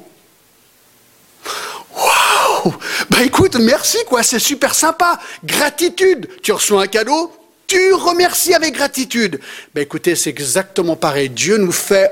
Waouh 1.95 2.75
Bah 3.11 3.23
écoute, 3.23 3.57
merci 3.57 3.99
quoi, 4.09 4.23
c'est 4.23 4.39
super 4.39 4.75
sympa. 4.75 5.21
Gratitude. 5.45 6.29
Tu 6.43 6.53
reçois 6.53 6.83
un 6.83 6.87
cadeau, 6.87 7.33
tu 7.69 7.93
remercies 7.93 8.55
avec 8.55 8.75
gratitude. 8.75 9.39
Bah 9.75 9.83
écoutez, 9.83 10.17
c'est 10.17 10.31
exactement 10.31 10.97
pareil. 10.97 11.29
Dieu 11.29 11.59
nous 11.59 11.71
fait 11.71 12.11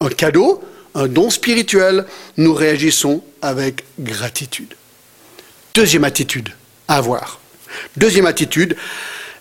un 0.00 0.08
cadeau, 0.10 0.62
un 0.94 1.06
don 1.06 1.30
spirituel, 1.30 2.04
nous 2.36 2.52
réagissons 2.52 3.22
avec 3.40 3.84
gratitude. 3.98 4.74
Deuxième 5.74 6.04
attitude 6.04 6.50
à 6.88 6.96
avoir. 6.96 7.40
Deuxième 7.96 8.26
attitude, 8.26 8.76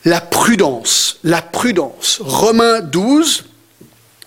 la 0.05 0.21
prudence. 0.21 1.19
La 1.23 1.41
prudence. 1.41 2.21
Romains 2.23 2.79
12, 2.79 3.45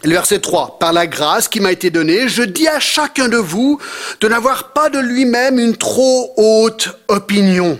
le 0.02 0.10
verset 0.10 0.40
3, 0.40 0.78
par 0.80 0.92
la 0.92 1.06
grâce 1.06 1.48
qui 1.48 1.60
m'a 1.60 1.72
été 1.72 1.90
donnée, 1.90 2.28
je 2.28 2.42
dis 2.42 2.68
à 2.68 2.80
chacun 2.80 3.28
de 3.28 3.36
vous 3.36 3.80
de 4.20 4.28
n'avoir 4.28 4.72
pas 4.72 4.90
de 4.90 4.98
lui-même 4.98 5.60
une 5.60 5.76
trop 5.76 6.32
haute 6.36 6.90
opinion. 7.06 7.78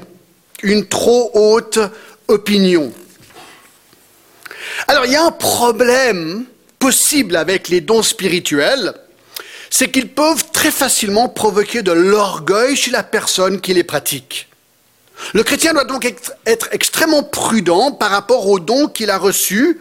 Une 0.63 0.87
trop 0.87 1.31
haute 1.35 1.81
opinion. 2.29 2.93
Alors 4.89 5.07
il 5.07 5.13
y 5.13 5.17
a 5.17 5.25
un 5.25 5.31
problème 5.31 6.45
possible 6.79 7.37
avec 7.37 7.69
les 7.69 7.81
dons 7.81 8.03
spirituels, 8.03 8.95
c'est 9.71 9.91
qu'ils 9.91 10.09
peuvent 10.09 10.45
très 10.53 10.71
facilement 10.71 11.29
provoquer 11.29 11.83
de 11.83 11.93
l'orgueil 11.93 12.77
chez 12.77 12.91
la 12.91 13.03
personne 13.03 13.61
qui 13.61 13.75
les 13.75 13.85
pratique. 13.85 14.49
Le 15.33 15.43
chrétien 15.43 15.73
doit 15.73 15.85
donc 15.85 16.13
être 16.47 16.69
extrêmement 16.73 17.23
prudent 17.23 17.93
par 17.93 18.11
rapport 18.11 18.49
aux 18.49 18.59
dons 18.59 18.89
qu'il 18.89 19.11
a 19.11 19.19
reçus 19.19 19.81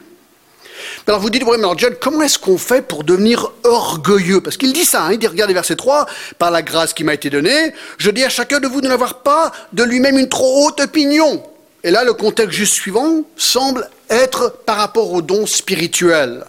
alors 1.08 1.20
vous 1.20 1.30
dites, 1.30 1.44
oui, 1.44 1.58
mais 1.58 1.64
alors 1.64 1.78
John, 1.78 1.96
comment 2.00 2.22
est-ce 2.22 2.40
qu'on 2.40 2.58
fait 2.58 2.82
pour 2.82 3.04
devenir 3.04 3.52
orgueilleux? 3.64 4.42
Parce 4.42 4.58
qu'il 4.58 4.74
dit 4.74 4.86
ça, 4.86 5.04
hein, 5.04 5.14
il 5.14 5.20
dit, 5.20 5.28
regardez 5.28 5.54
verset 5.54 5.76
3, 5.76 6.06
par 6.38 6.52
la 6.52 6.62
grâce 6.62 6.94
qui 6.94 7.04
m'a 7.04 7.14
été 7.14 7.30
donnée, 7.30 7.74
je 7.98 8.10
dis 8.10 8.24
à 8.24 8.30
chacun 8.30 8.60
de 8.60 8.68
vous 8.68 8.82
de 8.82 8.88
n'avoir 8.88 9.22
pas 9.22 9.52
de 9.74 9.84
lui-même 9.84 10.18
une 10.18 10.30
trop 10.30 10.66
haute 10.68 10.80
opinion. 10.80 11.44
Et 11.84 11.92
là, 11.92 12.04
le 12.04 12.14
contexte 12.14 12.58
juste 12.58 12.74
suivant 12.74 13.24
semble 13.36 13.90
être 14.10 14.62
par 14.66 14.78
rapport 14.78 15.12
aux 15.12 15.22
dons 15.22 15.48
spirituels. 15.48 16.46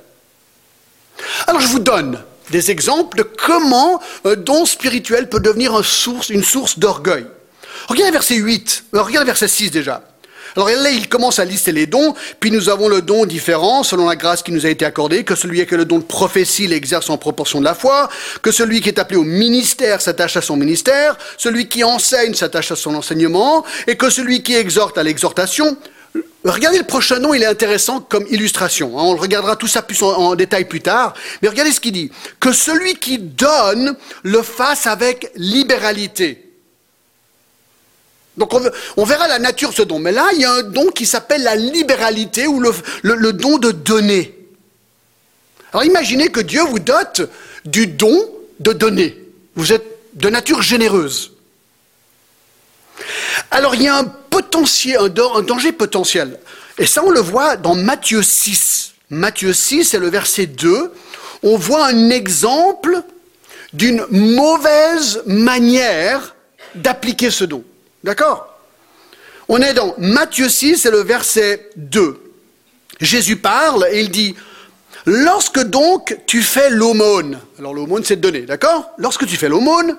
Alors 1.46 1.61
je 1.61 1.68
vous 1.68 1.78
donne 1.78 2.23
des 2.50 2.70
exemples 2.70 3.18
de 3.18 3.23
comment 3.23 4.00
un 4.25 4.34
don 4.34 4.66
spirituel 4.66 5.28
peut 5.28 5.40
devenir 5.40 5.76
une 5.76 5.82
source, 5.82 6.28
une 6.28 6.44
source 6.44 6.78
d'orgueil. 6.78 7.26
Regardez 7.88 8.12
verset 8.12 8.37
8, 8.37 8.84
euh, 8.94 9.02
regardez 9.02 9.26
verset 9.26 9.49
6 9.49 9.70
déjà. 9.70 10.02
Alors 10.56 10.68
là, 10.68 10.90
il 10.90 11.08
commence 11.08 11.40
à 11.40 11.44
lister 11.44 11.73
les 11.73 11.87
dons, 11.87 12.14
puis 12.38 12.52
nous 12.52 12.68
avons 12.68 12.88
le 12.88 13.02
don 13.02 13.26
différent 13.26 13.82
selon 13.82 14.06
la 14.06 14.14
grâce 14.14 14.42
qui 14.42 14.52
nous 14.52 14.66
a 14.66 14.68
été 14.68 14.84
accordée, 14.84 15.25
que 15.25 15.34
celui 15.34 15.66
qui 15.66 15.75
a 15.75 15.76
le 15.76 15.84
don 15.84 15.99
de 15.99 16.04
prophétie 16.04 16.68
l'exerce 16.68 17.11
en 17.11 17.18
proportion 17.18 17.58
de 17.58 17.64
la 17.64 17.75
foi, 17.75 18.08
que 18.40 18.52
celui 18.52 18.80
qui 18.80 18.88
est 18.88 19.00
appelé 19.00 19.18
au 19.18 19.25
ministère 19.25 20.00
s'attache 20.00 20.37
à 20.37 20.42
son 20.42 20.56
ministère, 20.56 21.18
celui 21.38 21.68
qui 21.68 21.82
enseigne 21.82 22.34
s'attache 22.34 22.70
à 22.70 22.76
son 22.76 22.94
enseignement, 22.94 23.64
et 23.88 23.96
que 23.96 24.11
celui 24.11 24.44
qui 24.44 24.54
exhorte 24.54 24.96
à 24.96 25.02
l'exhortation. 25.02 25.76
Regardez 26.44 26.76
le 26.76 26.84
prochain 26.84 27.18
nom, 27.18 27.32
il 27.32 27.42
est 27.42 27.46
intéressant 27.46 28.00
comme 28.00 28.26
illustration. 28.28 28.98
Hein. 28.98 29.02
On 29.02 29.16
regardera 29.16 29.56
tout 29.56 29.66
ça 29.66 29.80
plus 29.80 30.02
en, 30.02 30.34
détail 30.34 30.66
plus 30.66 30.82
tard. 30.82 31.14
Mais 31.40 31.48
regardez 31.48 31.72
ce 31.72 31.80
qu'il 31.80 31.92
dit. 31.92 32.10
Que 32.38 32.52
celui 32.52 32.96
qui 32.96 33.18
donne 33.18 33.96
le 34.22 34.42
fasse 34.42 34.86
avec 34.86 35.30
libéralité. 35.36 36.40
Donc 38.36 38.52
on, 38.96 39.04
verra 39.04 39.26
la 39.26 39.38
nature 39.38 39.70
de 39.70 39.74
ce 39.74 39.82
don. 39.82 39.98
Mais 39.98 40.12
là, 40.12 40.28
il 40.34 40.40
y 40.40 40.44
a 40.44 40.52
un 40.52 40.62
don 40.64 40.90
qui 40.90 41.06
s'appelle 41.06 41.42
la 41.44 41.56
libéralité 41.56 42.46
ou 42.46 42.60
le, 42.60 43.32
don 43.32 43.56
de 43.56 43.70
donner. 43.70 44.34
Alors 45.72 45.84
imaginez 45.84 46.28
que 46.28 46.40
Dieu 46.40 46.62
vous 46.62 46.78
dote 46.78 47.22
du 47.64 47.86
don 47.86 48.28
de 48.60 48.72
donner. 48.72 49.16
Vous 49.54 49.72
êtes 49.72 49.84
de 50.14 50.28
nature 50.28 50.60
généreuse. 50.60 51.32
Alors 53.50 53.74
il 53.74 53.82
y 53.82 53.88
a 53.88 53.98
un 53.98 54.14
potentiel, 54.34 54.98
un, 54.98 55.42
danger 55.42 55.70
potentiel. 55.70 56.40
Et 56.76 56.86
ça, 56.86 57.04
on 57.04 57.10
le 57.10 57.20
voit 57.20 57.56
dans 57.56 57.76
Matthieu 57.76 58.20
6. 58.20 58.94
Matthieu 59.10 59.52
6, 59.52 59.84
c'est 59.84 59.98
le 59.98 60.08
verset 60.08 60.46
2. 60.46 60.92
On 61.44 61.56
voit 61.56 61.86
un 61.86 62.10
exemple 62.10 63.02
d'une 63.72 64.04
mauvaise 64.10 65.22
manière 65.26 66.34
d'appliquer 66.74 67.30
ce 67.30 67.44
don. 67.44 67.62
D'accord? 68.02 68.48
On 69.48 69.58
est 69.58 69.74
dans 69.74 69.94
Matthieu 69.98 70.48
6, 70.48 70.78
c'est 70.78 70.90
le 70.90 71.02
verset 71.02 71.70
2. 71.76 72.20
Jésus 73.00 73.36
parle 73.36 73.86
et 73.92 74.00
il 74.00 74.10
dit, 74.10 74.34
lorsque 75.06 75.62
donc 75.62 76.18
tu 76.26 76.42
fais 76.42 76.70
l'aumône, 76.70 77.38
alors 77.58 77.72
l'aumône 77.74 78.04
c'est 78.04 78.16
de 78.16 78.20
donner, 78.20 78.42
d'accord? 78.42 78.90
Lorsque 78.98 79.26
tu 79.26 79.36
fais 79.36 79.48
l'aumône, 79.48 79.96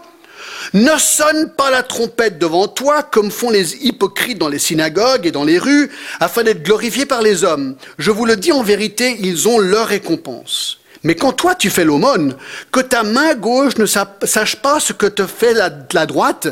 ne 0.73 0.97
sonne 0.97 1.51
pas 1.51 1.71
la 1.71 1.83
trompette 1.83 2.39
devant 2.39 2.67
toi 2.67 3.03
comme 3.03 3.31
font 3.31 3.49
les 3.49 3.85
hypocrites 3.85 4.37
dans 4.37 4.49
les 4.49 4.59
synagogues 4.59 5.25
et 5.25 5.31
dans 5.31 5.43
les 5.43 5.59
rues, 5.59 5.91
afin 6.19 6.43
d'être 6.43 6.63
glorifiés 6.63 7.05
par 7.05 7.21
les 7.21 7.43
hommes. 7.43 7.75
Je 7.97 8.11
vous 8.11 8.25
le 8.25 8.35
dis 8.35 8.51
en 8.51 8.63
vérité, 8.63 9.17
ils 9.19 9.47
ont 9.47 9.59
leur 9.59 9.87
récompense. 9.87 10.79
Mais 11.03 11.15
quand 11.15 11.33
toi 11.33 11.53
tu 11.53 11.69
fais 11.69 11.83
l'aumône, 11.83 12.35
que 12.71 12.79
ta 12.79 13.03
main 13.03 13.35
gauche 13.35 13.77
ne 13.77 13.85
sache 13.85 14.55
pas 14.55 14.79
ce 14.79 14.91
que 14.91 15.05
te 15.05 15.27
fait 15.27 15.53
la, 15.53 15.69
droite, 16.05 16.47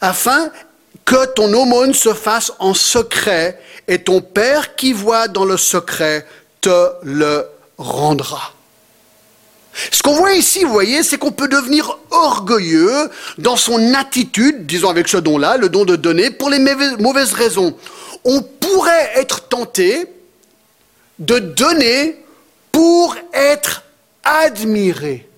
afin 0.00 0.50
que 1.04 1.26
ton 1.34 1.52
aumône 1.52 1.92
se 1.92 2.14
fasse 2.14 2.52
en 2.60 2.72
secret, 2.72 3.60
et 3.88 4.02
ton 4.02 4.20
Père 4.20 4.76
qui 4.76 4.92
voit 4.92 5.28
dans 5.28 5.44
le 5.44 5.56
secret 5.56 6.26
te 6.60 6.90
le 7.02 7.46
rendra. 7.78 8.55
Ce 9.90 10.02
qu'on 10.02 10.14
voit 10.14 10.32
ici, 10.32 10.64
vous 10.64 10.72
voyez, 10.72 11.02
c'est 11.02 11.18
qu'on 11.18 11.32
peut 11.32 11.48
devenir 11.48 11.98
orgueilleux 12.10 13.10
dans 13.38 13.56
son 13.56 13.94
attitude, 13.94 14.66
disons 14.66 14.88
avec 14.88 15.08
ce 15.08 15.18
don-là, 15.18 15.56
le 15.56 15.68
don 15.68 15.84
de 15.84 15.96
donner, 15.96 16.30
pour 16.30 16.50
les 16.50 16.58
mauvaises 16.98 17.32
raisons. 17.32 17.76
On 18.24 18.42
pourrait 18.42 19.12
être 19.16 19.48
tenté 19.48 20.06
de 21.18 21.38
donner 21.38 22.22
pour 22.72 23.16
être 23.32 23.82
admiré. 24.24 25.28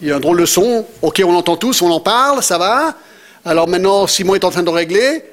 Il 0.00 0.08
y 0.08 0.12
a 0.12 0.16
un 0.16 0.20
drôle 0.20 0.40
de 0.40 0.46
son. 0.46 0.86
Ok, 1.02 1.20
on 1.24 1.32
l'entend 1.32 1.56
tous, 1.56 1.82
on 1.82 1.90
en 1.90 2.00
parle, 2.00 2.42
ça 2.42 2.58
va. 2.58 2.94
Alors 3.44 3.68
maintenant, 3.68 4.06
Simon 4.06 4.34
est 4.34 4.44
en 4.44 4.50
train 4.50 4.62
de 4.62 4.70
régler. 4.70 5.24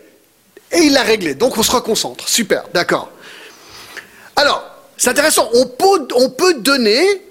Et 0.72 0.80
il 0.80 0.94
l'a 0.94 1.04
réglé. 1.04 1.36
Donc 1.36 1.58
on 1.58 1.64
se 1.64 1.72
reconcentre. 1.72 2.28
Super, 2.28 2.64
d'accord. 2.74 3.10
Alors, 4.36 4.77
c'est 4.98 5.10
intéressant. 5.10 5.50
On 5.54 5.66
peut, 5.66 6.08
on 6.16 6.30
peut 6.30 6.56
donner 6.56 7.22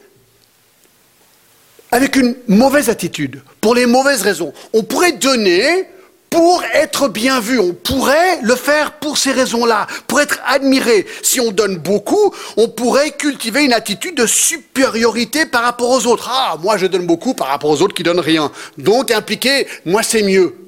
avec 1.92 2.16
une 2.16 2.34
mauvaise 2.48 2.88
attitude, 2.88 3.42
pour 3.60 3.74
les 3.74 3.86
mauvaises 3.86 4.22
raisons. 4.22 4.52
On 4.72 4.82
pourrait 4.82 5.12
donner 5.12 5.88
pour 6.30 6.62
être 6.74 7.08
bien 7.08 7.40
vu. 7.40 7.58
On 7.58 7.72
pourrait 7.72 8.40
le 8.42 8.54
faire 8.56 8.92
pour 8.92 9.16
ces 9.16 9.32
raisons-là, 9.32 9.86
pour 10.06 10.20
être 10.20 10.40
admiré. 10.46 11.06
Si 11.22 11.40
on 11.40 11.52
donne 11.52 11.76
beaucoup, 11.76 12.34
on 12.56 12.68
pourrait 12.68 13.12
cultiver 13.12 13.64
une 13.64 13.72
attitude 13.72 14.16
de 14.16 14.26
supériorité 14.26 15.46
par 15.46 15.62
rapport 15.62 15.90
aux 15.90 16.06
autres. 16.06 16.28
Ah, 16.30 16.56
moi 16.62 16.76
je 16.76 16.86
donne 16.86 17.06
beaucoup 17.06 17.34
par 17.34 17.48
rapport 17.48 17.70
aux 17.70 17.80
autres 17.82 17.94
qui 17.94 18.02
donnent 18.02 18.20
rien. 18.20 18.50
Donc 18.76 19.10
impliqué, 19.10 19.66
moi 19.84 20.02
c'est 20.02 20.22
mieux. 20.22 20.65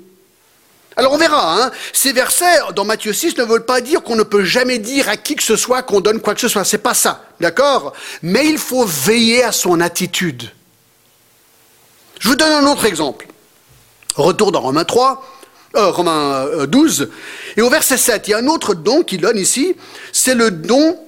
Alors 0.98 1.12
on 1.12 1.16
verra, 1.16 1.62
hein. 1.62 1.70
ces 1.92 2.12
versets 2.12 2.58
dans 2.74 2.84
Matthieu 2.84 3.12
6 3.12 3.38
ne 3.38 3.44
veulent 3.44 3.64
pas 3.64 3.80
dire 3.80 4.02
qu'on 4.02 4.16
ne 4.16 4.24
peut 4.24 4.42
jamais 4.42 4.78
dire 4.78 5.08
à 5.08 5.16
qui 5.16 5.36
que 5.36 5.44
ce 5.44 5.54
soit 5.54 5.82
qu'on 5.82 6.00
donne 6.00 6.20
quoi 6.20 6.34
que 6.34 6.40
ce 6.40 6.48
soit. 6.48 6.64
C'est 6.64 6.78
pas 6.78 6.92
ça, 6.92 7.22
d'accord? 7.38 7.92
Mais 8.20 8.48
il 8.48 8.58
faut 8.58 8.84
veiller 8.84 9.44
à 9.44 9.52
son 9.52 9.80
attitude. 9.80 10.50
Je 12.18 12.28
vous 12.28 12.34
donne 12.34 12.50
un 12.50 12.66
autre 12.66 12.84
exemple. 12.84 13.28
Retour 14.16 14.50
dans 14.50 14.60
Romains 14.60 14.84
3, 14.84 15.24
euh, 15.76 15.90
Romains 15.90 16.66
12, 16.66 17.02
euh, 17.02 17.12
et 17.56 17.62
au 17.62 17.70
verset 17.70 17.96
7, 17.96 18.26
il 18.26 18.30
y 18.32 18.34
a 18.34 18.38
un 18.38 18.48
autre 18.48 18.74
don 18.74 19.04
qu'il 19.04 19.20
donne 19.20 19.38
ici, 19.38 19.76
c'est 20.12 20.34
le 20.34 20.50
don 20.50 20.98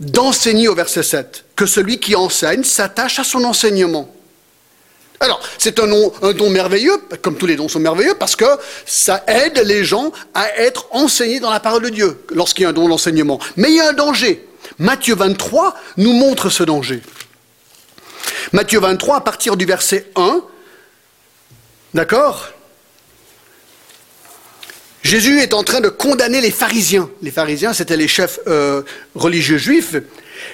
d'enseigner 0.00 0.68
au 0.68 0.74
verset 0.74 1.02
7, 1.02 1.44
que 1.54 1.66
celui 1.66 2.00
qui 2.00 2.16
enseigne 2.16 2.64
s'attache 2.64 3.18
à 3.18 3.24
son 3.24 3.44
enseignement. 3.44 4.15
Alors, 5.20 5.40
c'est 5.58 5.78
un, 5.78 5.86
don 5.86 6.50
merveilleux, 6.50 6.98
comme 7.22 7.36
tous 7.36 7.46
les 7.46 7.56
dons 7.56 7.68
sont 7.68 7.80
merveilleux, 7.80 8.14
parce 8.18 8.36
que 8.36 8.44
ça 8.84 9.24
aide 9.26 9.62
les 9.64 9.84
gens 9.84 10.12
à 10.34 10.48
être 10.58 10.86
enseignés 10.90 11.40
dans 11.40 11.50
la 11.50 11.60
parole 11.60 11.82
de 11.82 11.88
Dieu, 11.88 12.24
lorsqu'il 12.30 12.64
y 12.64 12.66
a 12.66 12.70
un 12.70 12.74
don 12.74 12.88
d'enseignement. 12.88 13.40
Mais 13.56 13.70
il 13.70 13.76
y 13.76 13.80
a 13.80 13.88
un 13.88 13.92
danger. 13.92 14.46
Matthieu 14.78 15.14
23 15.14 15.74
nous 15.96 16.12
montre 16.12 16.50
ce 16.50 16.62
danger. 16.62 17.00
Matthieu 18.52 18.78
23, 18.80 19.16
à 19.16 19.20
partir 19.20 19.56
du 19.56 19.64
verset 19.64 20.10
1, 20.16 20.42
d'accord? 21.94 22.50
Jésus 25.02 25.40
est 25.40 25.54
en 25.54 25.62
train 25.62 25.80
de 25.80 25.88
condamner 25.88 26.40
les 26.40 26.50
pharisiens. 26.50 27.08
Les 27.22 27.30
pharisiens, 27.30 27.72
c'était 27.72 27.96
les 27.96 28.08
chefs 28.08 28.40
euh, 28.48 28.82
religieux 29.14 29.56
juifs. 29.56 29.94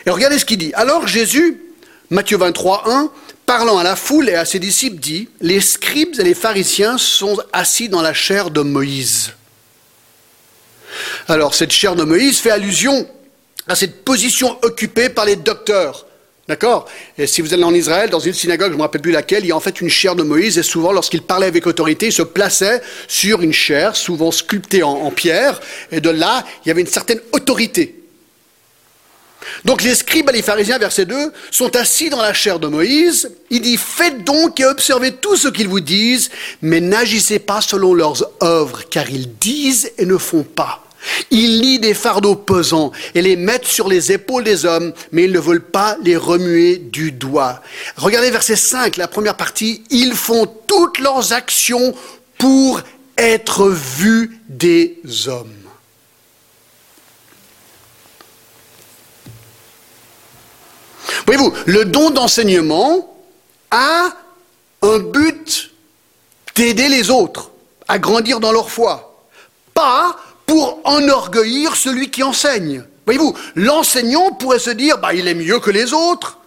Et 0.06 0.10
regardez 0.10 0.38
ce 0.38 0.44
qu'il 0.44 0.58
dit. 0.58 0.72
Alors 0.74 1.08
Jésus, 1.08 1.62
Matthieu 2.10 2.36
23, 2.36 2.84
1, 2.86 3.10
parlant 3.58 3.76
à 3.76 3.82
la 3.82 3.96
foule 3.96 4.30
et 4.30 4.34
à 4.34 4.46
ses 4.46 4.58
disciples, 4.58 4.96
dit, 4.96 5.28
les 5.42 5.60
scribes 5.60 6.18
et 6.18 6.24
les 6.24 6.32
pharisiens 6.32 6.96
sont 6.96 7.36
assis 7.52 7.90
dans 7.90 8.00
la 8.00 8.14
chair 8.14 8.50
de 8.50 8.62
Moïse. 8.62 9.32
Alors 11.28 11.54
cette 11.54 11.70
chair 11.70 11.94
de 11.94 12.02
Moïse 12.02 12.38
fait 12.38 12.50
allusion 12.50 13.06
à 13.68 13.74
cette 13.74 14.06
position 14.06 14.58
occupée 14.62 15.10
par 15.10 15.26
les 15.26 15.36
docteurs. 15.36 16.06
D'accord? 16.48 16.88
Et 17.18 17.26
si 17.26 17.42
vous 17.42 17.52
allez 17.52 17.64
en 17.64 17.74
Israël, 17.74 18.08
dans 18.08 18.20
une 18.20 18.32
synagogue, 18.32 18.68
je 18.68 18.72
ne 18.72 18.78
me 18.78 18.84
rappelle 18.84 19.02
plus 19.02 19.12
laquelle, 19.12 19.44
il 19.44 19.48
y 19.48 19.52
a 19.52 19.56
en 19.56 19.60
fait 19.60 19.82
une 19.82 19.90
chair 19.90 20.16
de 20.16 20.22
Moïse, 20.22 20.56
et 20.56 20.62
souvent, 20.62 20.90
lorsqu'il 20.90 21.20
parlait 21.20 21.46
avec 21.46 21.66
autorité, 21.66 22.06
il 22.06 22.12
se 22.12 22.22
plaçait 22.22 22.80
sur 23.06 23.42
une 23.42 23.52
chair, 23.52 23.96
souvent 23.96 24.30
sculptée 24.30 24.82
en, 24.82 24.92
en 24.92 25.10
pierre, 25.10 25.60
et 25.90 26.00
de 26.00 26.08
là, 26.08 26.46
il 26.64 26.68
y 26.68 26.70
avait 26.70 26.80
une 26.80 26.86
certaine 26.86 27.20
autorité. 27.32 28.01
Donc 29.64 29.82
les 29.82 29.94
scribes 29.94 30.28
et 30.30 30.32
les 30.32 30.42
pharisiens, 30.42 30.78
verset 30.78 31.04
2, 31.04 31.32
sont 31.50 31.74
assis 31.76 32.10
dans 32.10 32.22
la 32.22 32.32
chair 32.32 32.58
de 32.58 32.68
Moïse. 32.68 33.30
Il 33.50 33.60
dit, 33.60 33.76
faites 33.76 34.24
donc 34.24 34.60
et 34.60 34.64
observez 34.64 35.12
tout 35.12 35.36
ce 35.36 35.48
qu'ils 35.48 35.68
vous 35.68 35.80
disent, 35.80 36.30
mais 36.60 36.80
n'agissez 36.80 37.38
pas 37.38 37.60
selon 37.60 37.94
leurs 37.94 38.24
œuvres, 38.42 38.82
car 38.88 39.10
ils 39.10 39.36
disent 39.38 39.90
et 39.98 40.06
ne 40.06 40.18
font 40.18 40.44
pas. 40.44 40.84
Ils 41.30 41.60
lient 41.60 41.80
des 41.80 41.94
fardeaux 41.94 42.36
pesants 42.36 42.92
et 43.14 43.22
les 43.22 43.36
mettent 43.36 43.66
sur 43.66 43.88
les 43.88 44.12
épaules 44.12 44.44
des 44.44 44.64
hommes, 44.64 44.92
mais 45.10 45.24
ils 45.24 45.32
ne 45.32 45.40
veulent 45.40 45.64
pas 45.64 45.96
les 46.02 46.16
remuer 46.16 46.76
du 46.76 47.12
doigt. 47.12 47.60
Regardez 47.96 48.30
verset 48.30 48.56
5, 48.56 48.96
la 48.96 49.08
première 49.08 49.36
partie, 49.36 49.82
ils 49.90 50.14
font 50.14 50.46
toutes 50.66 50.98
leurs 50.98 51.32
actions 51.32 51.94
pour 52.38 52.80
être 53.18 53.68
vus 53.68 54.40
des 54.48 54.98
hommes. 55.26 55.61
Voyez-vous, 61.26 61.52
le 61.66 61.84
don 61.84 62.10
d'enseignement 62.10 63.16
a 63.70 64.12
un 64.82 64.98
but 64.98 65.70
d'aider 66.54 66.88
les 66.88 67.10
autres 67.10 67.50
à 67.88 67.98
grandir 67.98 68.40
dans 68.40 68.52
leur 68.52 68.70
foi, 68.70 69.24
pas 69.74 70.16
pour 70.46 70.80
enorgueillir 70.84 71.76
celui 71.76 72.10
qui 72.10 72.22
enseigne. 72.22 72.84
Voyez-vous, 73.06 73.34
l'enseignant 73.56 74.32
pourrait 74.32 74.58
se 74.58 74.70
dire, 74.70 74.98
bah, 74.98 75.14
il 75.14 75.26
est 75.26 75.34
mieux 75.34 75.58
que 75.58 75.70
les 75.70 75.92
autres, 75.92 76.38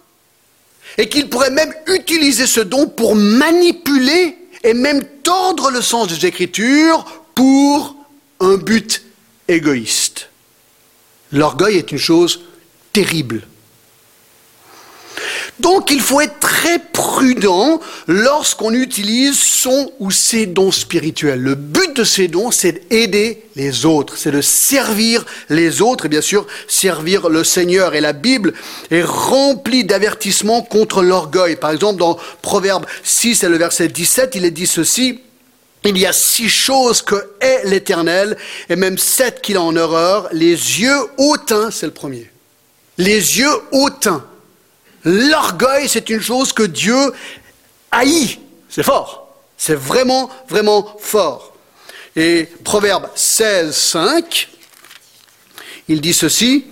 et 0.98 1.08
qu'il 1.08 1.28
pourrait 1.28 1.50
même 1.50 1.74
utiliser 1.88 2.46
ce 2.46 2.60
don 2.60 2.86
pour 2.86 3.14
manipuler 3.14 4.38
et 4.62 4.74
même 4.74 5.04
tordre 5.22 5.70
le 5.70 5.82
sens 5.82 6.08
des 6.08 6.26
Écritures 6.26 7.04
pour 7.34 7.96
un 8.40 8.56
but 8.56 9.02
égoïste. 9.48 10.28
L'orgueil 11.32 11.76
est 11.76 11.92
une 11.92 11.98
chose 11.98 12.40
terrible. 12.92 13.42
Donc 15.60 15.90
il 15.90 16.00
faut 16.00 16.20
être 16.20 16.38
très 16.38 16.78
prudent 16.78 17.80
lorsqu'on 18.06 18.72
utilise 18.72 19.38
son 19.38 19.90
ou 20.00 20.10
ses 20.10 20.44
dons 20.44 20.70
spirituels. 20.70 21.40
Le 21.40 21.54
but 21.54 21.96
de 21.96 22.04
ces 22.04 22.28
dons, 22.28 22.50
c'est 22.50 22.88
d'aider 22.90 23.42
les 23.56 23.86
autres, 23.86 24.18
c'est 24.18 24.30
de 24.30 24.42
servir 24.42 25.24
les 25.48 25.80
autres 25.80 26.06
et 26.06 26.08
bien 26.08 26.20
sûr 26.20 26.46
servir 26.68 27.30
le 27.30 27.42
Seigneur. 27.42 27.94
Et 27.94 28.02
la 28.02 28.12
Bible 28.12 28.52
est 28.90 29.02
remplie 29.02 29.84
d'avertissements 29.84 30.60
contre 30.60 31.02
l'orgueil. 31.02 31.56
Par 31.56 31.70
exemple, 31.70 32.00
dans 32.00 32.18
Proverbe 32.42 32.84
6 33.02 33.42
et 33.42 33.48
le 33.48 33.56
verset 33.56 33.88
17, 33.88 34.34
il 34.34 34.44
est 34.44 34.50
dit 34.50 34.66
ceci. 34.66 35.20
Il 35.84 35.96
y 35.96 36.04
a 36.04 36.12
six 36.12 36.48
choses 36.48 37.00
que 37.00 37.14
est 37.40 37.62
l'Éternel, 37.64 38.36
et 38.68 38.74
même 38.74 38.98
sept 38.98 39.40
qu'il 39.40 39.56
a 39.56 39.62
en 39.62 39.76
horreur. 39.76 40.28
Les 40.32 40.50
yeux 40.50 40.98
hautains, 41.16 41.70
c'est 41.70 41.86
le 41.86 41.92
premier. 41.92 42.28
Les 42.98 43.38
yeux 43.38 43.54
hautains. 43.70 44.24
L'orgueil, 45.06 45.88
c'est 45.88 46.10
une 46.10 46.20
chose 46.20 46.52
que 46.52 46.64
Dieu 46.64 47.12
haït. 47.92 48.40
C'est 48.68 48.82
fort. 48.82 49.34
C'est 49.56 49.76
vraiment, 49.76 50.28
vraiment 50.48 50.96
fort. 50.98 51.54
Et 52.16 52.48
Proverbe 52.64 53.08
16, 53.14 53.74
5, 53.74 54.48
il 55.88 56.00
dit 56.00 56.12
ceci, 56.12 56.66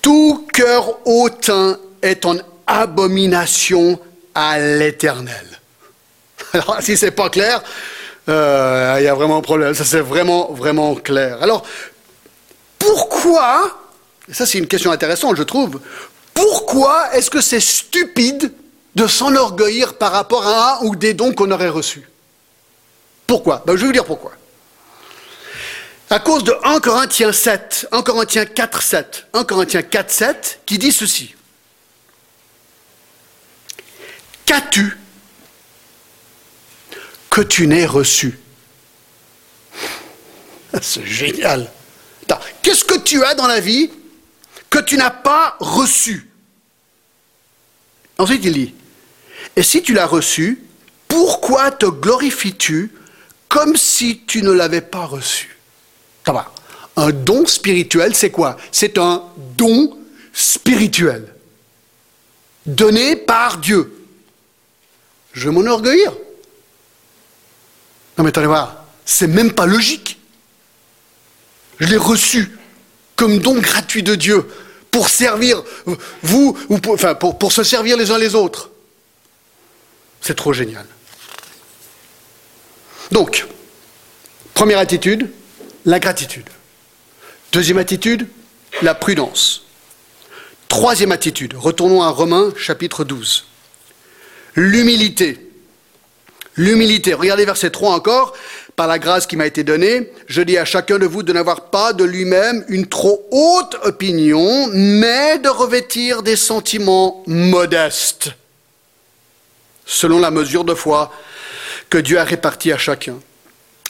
Tout 0.00 0.46
cœur 0.52 0.98
hautain 1.04 1.78
est 2.00 2.24
en 2.24 2.36
abomination 2.66 3.98
à 4.34 4.60
l'Éternel. 4.60 5.46
Alors, 6.52 6.78
si 6.80 6.96
c'est 6.96 7.10
pas 7.10 7.28
clair, 7.28 7.62
euh, 8.28 8.96
il 8.98 9.04
y 9.04 9.08
a 9.08 9.14
vraiment 9.14 9.38
un 9.38 9.42
problème. 9.42 9.74
Ça, 9.74 9.84
c'est 9.84 10.00
vraiment, 10.00 10.52
vraiment 10.52 10.94
clair. 10.94 11.42
Alors, 11.42 11.66
pourquoi, 12.78 13.80
ça 14.30 14.46
c'est 14.46 14.58
une 14.58 14.68
question 14.68 14.92
intéressante, 14.92 15.36
je 15.36 15.42
trouve, 15.42 15.80
pourquoi 16.40 17.14
est-ce 17.14 17.28
que 17.28 17.42
c'est 17.42 17.60
stupide 17.60 18.54
de 18.94 19.06
s'enorgueillir 19.06 19.98
par 19.98 20.12
rapport 20.12 20.46
à 20.46 20.78
un 20.78 20.86
ou 20.86 20.96
des 20.96 21.12
dons 21.12 21.34
qu'on 21.34 21.50
aurait 21.50 21.68
reçus? 21.68 22.08
Pourquoi? 23.26 23.62
Ben, 23.66 23.76
Je 23.76 23.82
vais 23.82 23.86
vous 23.88 23.92
dire 23.92 24.06
pourquoi. 24.06 24.32
À 26.08 26.18
cause 26.18 26.42
de 26.42 26.56
1 26.64 26.80
Corinthiens 26.80 27.32
7, 27.32 27.88
1 27.92 28.02
Corinthiens 28.02 28.46
4, 28.46 28.82
7, 28.82 29.26
1 29.34 29.44
Corinthiens 29.44 29.82
4, 29.82 30.10
7, 30.10 30.60
qui 30.64 30.78
dit 30.78 30.92
ceci. 30.92 31.34
Qu'as-tu 34.46 34.98
que 37.28 37.42
tu 37.42 37.66
n'aies 37.66 37.86
reçu? 37.86 38.40
C'est 40.80 41.04
génial. 41.04 41.70
Qu'est-ce 42.62 42.84
que 42.84 42.98
tu 42.98 43.22
as 43.24 43.34
dans 43.34 43.46
la 43.46 43.60
vie 43.60 43.90
que 44.70 44.78
tu 44.78 44.96
n'as 44.96 45.10
pas 45.10 45.56
reçu? 45.60 46.29
Ensuite, 48.20 48.44
il 48.44 48.52
dit, 48.52 48.74
et 49.56 49.62
si 49.62 49.82
tu 49.82 49.94
l'as 49.94 50.04
reçu, 50.04 50.62
pourquoi 51.08 51.70
te 51.70 51.86
glorifies-tu 51.86 52.92
comme 53.48 53.76
si 53.76 54.20
tu 54.26 54.42
ne 54.42 54.50
l'avais 54.50 54.82
pas 54.82 55.06
reçu? 55.06 55.56
Ça 56.26 56.34
va. 56.34 56.52
Un 56.96 57.12
don 57.12 57.46
spirituel, 57.46 58.14
c'est 58.14 58.30
quoi? 58.30 58.58
C'est 58.72 58.98
un 58.98 59.24
don 59.56 59.96
spirituel. 60.34 61.34
Donné 62.66 63.16
par 63.16 63.56
Dieu. 63.56 63.90
Je 65.32 65.48
vais 65.48 65.54
m'enorgueillir. 65.54 66.12
Non 68.18 68.24
mais 68.24 68.28
attendez 68.28 68.48
voir, 68.48 68.84
c'est 69.06 69.28
même 69.28 69.52
pas 69.52 69.64
logique. 69.64 70.18
Je 71.78 71.86
l'ai 71.86 71.96
reçu 71.96 72.50
comme 73.16 73.38
don 73.38 73.58
gratuit 73.58 74.02
de 74.02 74.14
Dieu 74.14 74.46
pour 74.90 75.08
servir 75.08 75.62
vous, 76.22 76.58
se 77.50 77.62
servir 77.62 77.96
les 77.96 78.10
uns 78.10 78.18
les 78.18 78.34
autres. 78.34 78.70
C'est 80.20 80.34
trop 80.34 80.52
génial. 80.52 80.86
Donc, 83.10 83.46
première 84.54 84.78
attitude, 84.78 85.30
l'ingratitude. 85.84 86.48
Deuxième 87.52 87.78
attitude, 87.78 88.28
la 88.82 88.94
prudence. 88.94 89.64
Troisième 90.68 91.10
attitude, 91.10 91.54
retournons 91.56 92.02
à 92.02 92.10
Romains 92.10 92.52
chapitre 92.56 93.04
12. 93.04 93.46
L'humilité. 94.54 95.50
L'humilité. 96.56 97.14
Regardez 97.14 97.44
verset 97.44 97.70
3 97.70 97.94
encore. 97.94 98.36
Par 98.80 98.86
la 98.86 98.98
grâce 98.98 99.26
qui 99.26 99.36
m'a 99.36 99.44
été 99.44 99.62
donnée, 99.62 100.10
je 100.26 100.40
dis 100.40 100.56
à 100.56 100.64
chacun 100.64 100.98
de 100.98 101.04
vous 101.04 101.22
de 101.22 101.34
n'avoir 101.34 101.66
pas 101.66 101.92
de 101.92 102.02
lui-même 102.02 102.64
une 102.68 102.86
trop 102.86 103.28
haute 103.30 103.76
opinion, 103.82 104.68
mais 104.72 105.38
de 105.38 105.50
revêtir 105.50 106.22
des 106.22 106.34
sentiments 106.34 107.22
modestes, 107.26 108.30
selon 109.84 110.18
la 110.18 110.30
mesure 110.30 110.64
de 110.64 110.72
foi 110.72 111.12
que 111.90 111.98
Dieu 111.98 112.18
a 112.18 112.24
répartie 112.24 112.72
à 112.72 112.78
chacun. 112.78 113.16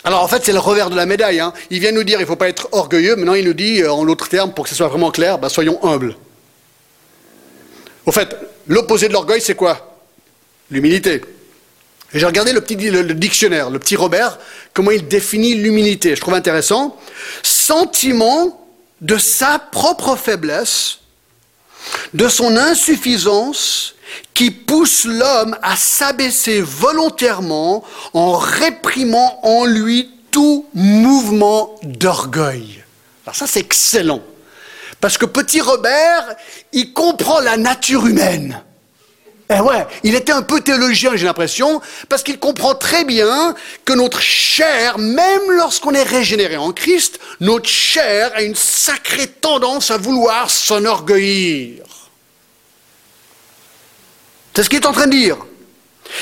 Alors 0.03 0.25
en 0.25 0.27
fait, 0.27 0.45
c'est 0.45 0.53
le 0.53 0.59
revers 0.59 0.91
de 0.91 0.97
la 0.97 1.07
médaille. 1.07 1.39
Hein. 1.39 1.53
Il 1.71 1.79
vient 1.79 1.93
nous 1.93 2.03
dire 2.03 2.19
il 2.19 2.23
ne 2.23 2.27
faut 2.27 2.35
pas 2.35 2.49
être 2.49 2.67
orgueilleux, 2.73 3.15
maintenant 3.15 3.35
il 3.35 3.45
nous 3.45 3.55
dit, 3.55 3.83
euh, 3.83 3.93
en 3.93 4.03
l'autre 4.03 4.29
terme, 4.29 4.53
pour 4.53 4.65
que 4.65 4.71
ce 4.71 4.75
soit 4.75 4.89
vraiment 4.89 5.13
clair, 5.13 5.39
bah, 5.39 5.49
soyons 5.49 5.79
humbles. 5.85 6.17
Au 8.07 8.11
fait, 8.11 8.35
l'opposé 8.67 9.07
de 9.07 9.13
l'orgueil, 9.13 9.41
c'est 9.41 9.55
quoi? 9.55 10.01
L'humilité. 10.69 11.21
Et 12.13 12.19
j'ai 12.19 12.27
regardé 12.27 12.53
le 12.53 12.61
petit 12.61 12.77
dictionnaire, 12.77 13.71
le 13.71 13.79
petit 13.79 13.97
Robert, 13.97 14.39
comment 14.75 14.91
il 14.91 15.07
définit 15.07 15.55
l'humilité. 15.55 16.17
Je 16.17 16.21
trouve 16.21 16.35
intéressant. 16.35 16.97
Sentiment 17.43 18.67
de 19.01 19.17
sa 19.17 19.59
propre 19.59 20.17
faiblesse, 20.17 20.99
de 22.15 22.29
son 22.29 22.57
insuffisance, 22.57 23.95
qui 24.35 24.51
pousse 24.51 25.05
l'homme 25.05 25.57
à 25.63 25.77
s'abaisser 25.77 26.61
volontairement 26.61 27.85
en 28.13 28.33
réprimant 28.33 29.39
en 29.43 29.65
lui 29.65 30.11
tout 30.31 30.67
mouvement 30.75 31.77
d'orgueil. 31.83 32.83
Alors 33.25 33.37
ça, 33.37 33.47
c'est 33.47 33.61
excellent. 33.61 34.23
Parce 35.01 35.17
que 35.17 35.27
petit 35.27 35.61
Robert, 35.61 36.35
il 36.73 36.93
comprend 36.93 37.41
la 37.41 37.57
nature 37.57 38.07
humaine. 38.07 38.63
Eh 39.53 39.59
ouais, 39.59 39.85
il 40.05 40.15
était 40.15 40.31
un 40.31 40.43
peu 40.43 40.61
théologien, 40.61 41.17
j'ai 41.17 41.27
l'impression, 41.27 41.81
parce 42.09 42.23
qu'il 42.23 42.39
comprend 42.39 42.77
très 42.77 43.05
bien 43.05 43.57
que 43.85 43.93
notre 43.93 44.21
chair, 44.21 44.97
même 44.97 45.51
lorsqu'on 45.51 45.93
est 45.93 46.05
régénéré 46.05 46.57
en 46.57 46.71
Christ, 46.71 47.19
notre 47.41 47.69
chair 47.69 48.31
a 48.37 48.43
une 48.43 48.55
sacrée 48.55 49.27
tendance 49.27 49.91
à 49.91 49.97
vouloir 49.97 50.49
s'enorgueillir. 50.51 51.83
C'est 54.55 54.63
ce 54.63 54.71
qu'il 54.71 54.79
est 54.79 54.87
en 54.87 54.93
train 54.93 55.07
de 55.07 55.13
dire. 55.13 55.37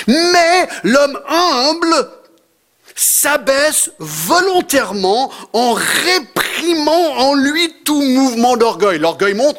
Mais 0.07 0.69
l'homme 0.85 1.21
humble 1.29 2.11
s'abaisse 2.99 3.93
volontairement 4.01 5.31
en 5.53 5.73
réprimant 5.73 7.17
en 7.17 7.35
lui 7.35 7.73
tout 7.85 8.03
mouvement 8.03 8.57
d'orgueil. 8.57 8.99
L'orgueil 8.99 9.35
monte, 9.35 9.57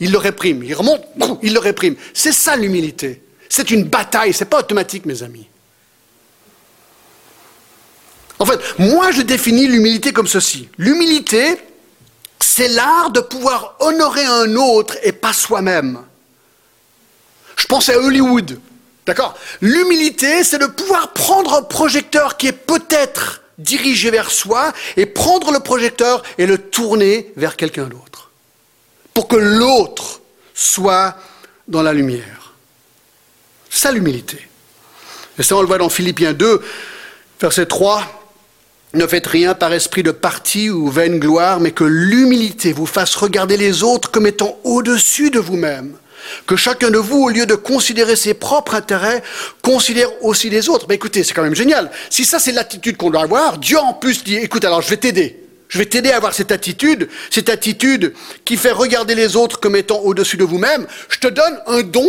il 0.00 0.12
le 0.12 0.18
réprime. 0.18 0.62
Il 0.62 0.74
remonte, 0.74 1.02
il 1.42 1.54
le 1.54 1.60
réprime. 1.60 1.96
C'est 2.12 2.32
ça 2.32 2.56
l'humilité. 2.56 3.22
C'est 3.48 3.70
une 3.70 3.84
bataille, 3.84 4.34
c'est 4.34 4.44
pas 4.44 4.58
automatique, 4.58 5.06
mes 5.06 5.22
amis. 5.22 5.48
En 8.38 8.44
fait, 8.44 8.60
moi 8.78 9.12
je 9.12 9.22
définis 9.22 9.66
l'humilité 9.66 10.12
comme 10.12 10.26
ceci. 10.26 10.68
L'humilité, 10.76 11.56
c'est 12.38 12.68
l'art 12.68 13.10
de 13.10 13.20
pouvoir 13.20 13.76
honorer 13.80 14.24
un 14.26 14.56
autre 14.56 14.98
et 15.02 15.12
pas 15.12 15.32
soi-même. 15.32 16.00
Je 17.56 17.64
pense 17.64 17.88
à 17.88 17.98
Hollywood. 17.98 18.60
D'accord 19.06 19.36
L'humilité, 19.60 20.44
c'est 20.44 20.58
de 20.58 20.66
pouvoir 20.66 21.12
prendre 21.12 21.54
un 21.54 21.62
projecteur 21.62 22.36
qui 22.36 22.46
est 22.46 22.52
peut-être 22.52 23.42
dirigé 23.58 24.10
vers 24.10 24.30
soi 24.30 24.72
et 24.96 25.06
prendre 25.06 25.52
le 25.52 25.60
projecteur 25.60 26.22
et 26.38 26.46
le 26.46 26.58
tourner 26.58 27.32
vers 27.36 27.56
quelqu'un 27.56 27.84
d'autre. 27.84 28.30
Pour 29.12 29.28
que 29.28 29.36
l'autre 29.36 30.20
soit 30.54 31.16
dans 31.68 31.82
la 31.82 31.92
lumière. 31.92 32.52
C'est 33.70 33.92
l'humilité. 33.92 34.38
Et 35.38 35.42
ça, 35.42 35.56
on 35.56 35.60
le 35.60 35.66
voit 35.66 35.78
dans 35.78 35.88
Philippiens 35.88 36.32
2, 36.32 36.62
verset 37.40 37.66
3. 37.66 38.02
Ne 38.94 39.06
faites 39.06 39.26
rien 39.26 39.54
par 39.54 39.72
esprit 39.72 40.04
de 40.04 40.12
parti 40.12 40.70
ou 40.70 40.88
vaine 40.88 41.18
gloire, 41.18 41.58
mais 41.58 41.72
que 41.72 41.84
l'humilité 41.84 42.72
vous 42.72 42.86
fasse 42.86 43.16
regarder 43.16 43.56
les 43.56 43.82
autres 43.82 44.10
comme 44.10 44.26
étant 44.26 44.58
au-dessus 44.62 45.30
de 45.30 45.40
vous-même 45.40 45.96
que 46.46 46.56
chacun 46.56 46.90
de 46.90 46.98
vous, 46.98 47.24
au 47.24 47.28
lieu 47.28 47.46
de 47.46 47.54
considérer 47.54 48.16
ses 48.16 48.34
propres 48.34 48.74
intérêts, 48.74 49.22
considère 49.62 50.08
aussi 50.22 50.50
les 50.50 50.68
autres. 50.68 50.86
Mais 50.88 50.96
écoutez, 50.96 51.24
c'est 51.24 51.34
quand 51.34 51.42
même 51.42 51.54
génial. 51.54 51.90
Si 52.10 52.24
ça, 52.24 52.38
c'est 52.38 52.52
l'attitude 52.52 52.96
qu'on 52.96 53.10
doit 53.10 53.22
avoir, 53.22 53.58
Dieu 53.58 53.78
en 53.78 53.92
plus 53.94 54.24
dit, 54.24 54.36
écoute, 54.36 54.64
alors 54.64 54.82
je 54.82 54.90
vais 54.90 54.96
t'aider. 54.96 55.40
Je 55.68 55.78
vais 55.78 55.86
t'aider 55.86 56.10
à 56.10 56.16
avoir 56.16 56.34
cette 56.34 56.52
attitude, 56.52 57.08
cette 57.30 57.48
attitude 57.48 58.12
qui 58.44 58.56
fait 58.56 58.70
regarder 58.70 59.14
les 59.14 59.34
autres 59.34 59.58
comme 59.58 59.74
étant 59.76 60.00
au-dessus 60.00 60.36
de 60.36 60.44
vous-même. 60.44 60.86
Je 61.08 61.18
te 61.18 61.26
donne 61.26 61.58
un 61.66 61.82
don, 61.82 62.08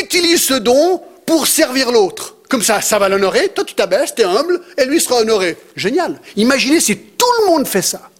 utilise 0.00 0.42
ce 0.42 0.54
don 0.54 1.02
pour 1.26 1.46
servir 1.46 1.92
l'autre. 1.92 2.36
Comme 2.48 2.62
ça, 2.62 2.80
ça 2.80 2.98
va 2.98 3.08
l'honorer, 3.08 3.48
toi 3.50 3.64
tu 3.64 3.74
t'abaisses, 3.74 4.14
tu 4.14 4.22
es 4.22 4.24
humble, 4.24 4.60
et 4.76 4.84
lui 4.84 5.00
sera 5.00 5.20
honoré. 5.20 5.56
Génial. 5.76 6.20
Imaginez 6.36 6.80
si 6.80 6.96
tout 6.96 7.26
le 7.40 7.46
monde 7.46 7.66
fait 7.66 7.82
ça. 7.82 8.10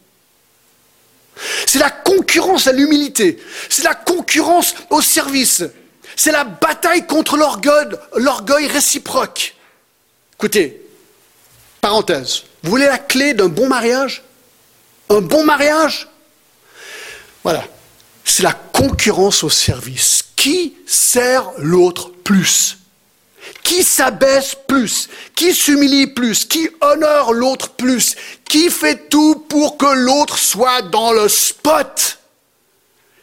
C'est 1.66 1.78
la 1.78 1.90
concurrence 1.90 2.66
à 2.66 2.72
l'humilité. 2.72 3.38
C'est 3.68 3.84
la 3.84 3.94
concurrence 3.94 4.74
au 4.90 5.00
service. 5.00 5.62
C'est 6.16 6.32
la 6.32 6.44
bataille 6.44 7.06
contre 7.06 7.36
l'orgueil, 7.36 8.66
réciproque. 8.66 9.54
Écoutez, 10.34 10.82
parenthèse, 11.80 12.42
vous 12.62 12.70
voulez 12.70 12.86
la 12.86 12.98
clé 12.98 13.34
d'un 13.34 13.48
bon 13.48 13.68
mariage? 13.68 14.22
Un 15.08 15.20
bon 15.20 15.44
mariage? 15.44 16.08
Voilà, 17.42 17.64
c'est 18.24 18.42
la 18.42 18.52
concurrence 18.52 19.42
au 19.44 19.50
service. 19.50 20.24
Qui 20.36 20.76
sert 20.86 21.50
l'autre 21.58 22.10
plus? 22.24 22.76
Qui 23.62 23.82
s'abaisse 23.82 24.56
plus, 24.66 25.08
qui 25.34 25.54
s'humilie 25.54 26.08
plus, 26.08 26.44
qui 26.44 26.68
honore 26.80 27.32
l'autre 27.32 27.70
plus, 27.70 28.16
qui 28.44 28.70
fait 28.70 29.08
tout 29.08 29.46
pour 29.48 29.76
que 29.76 29.94
l'autre 29.94 30.38
soit 30.38 30.82
dans 30.82 31.12
le 31.12 31.28
spot. 31.28 32.18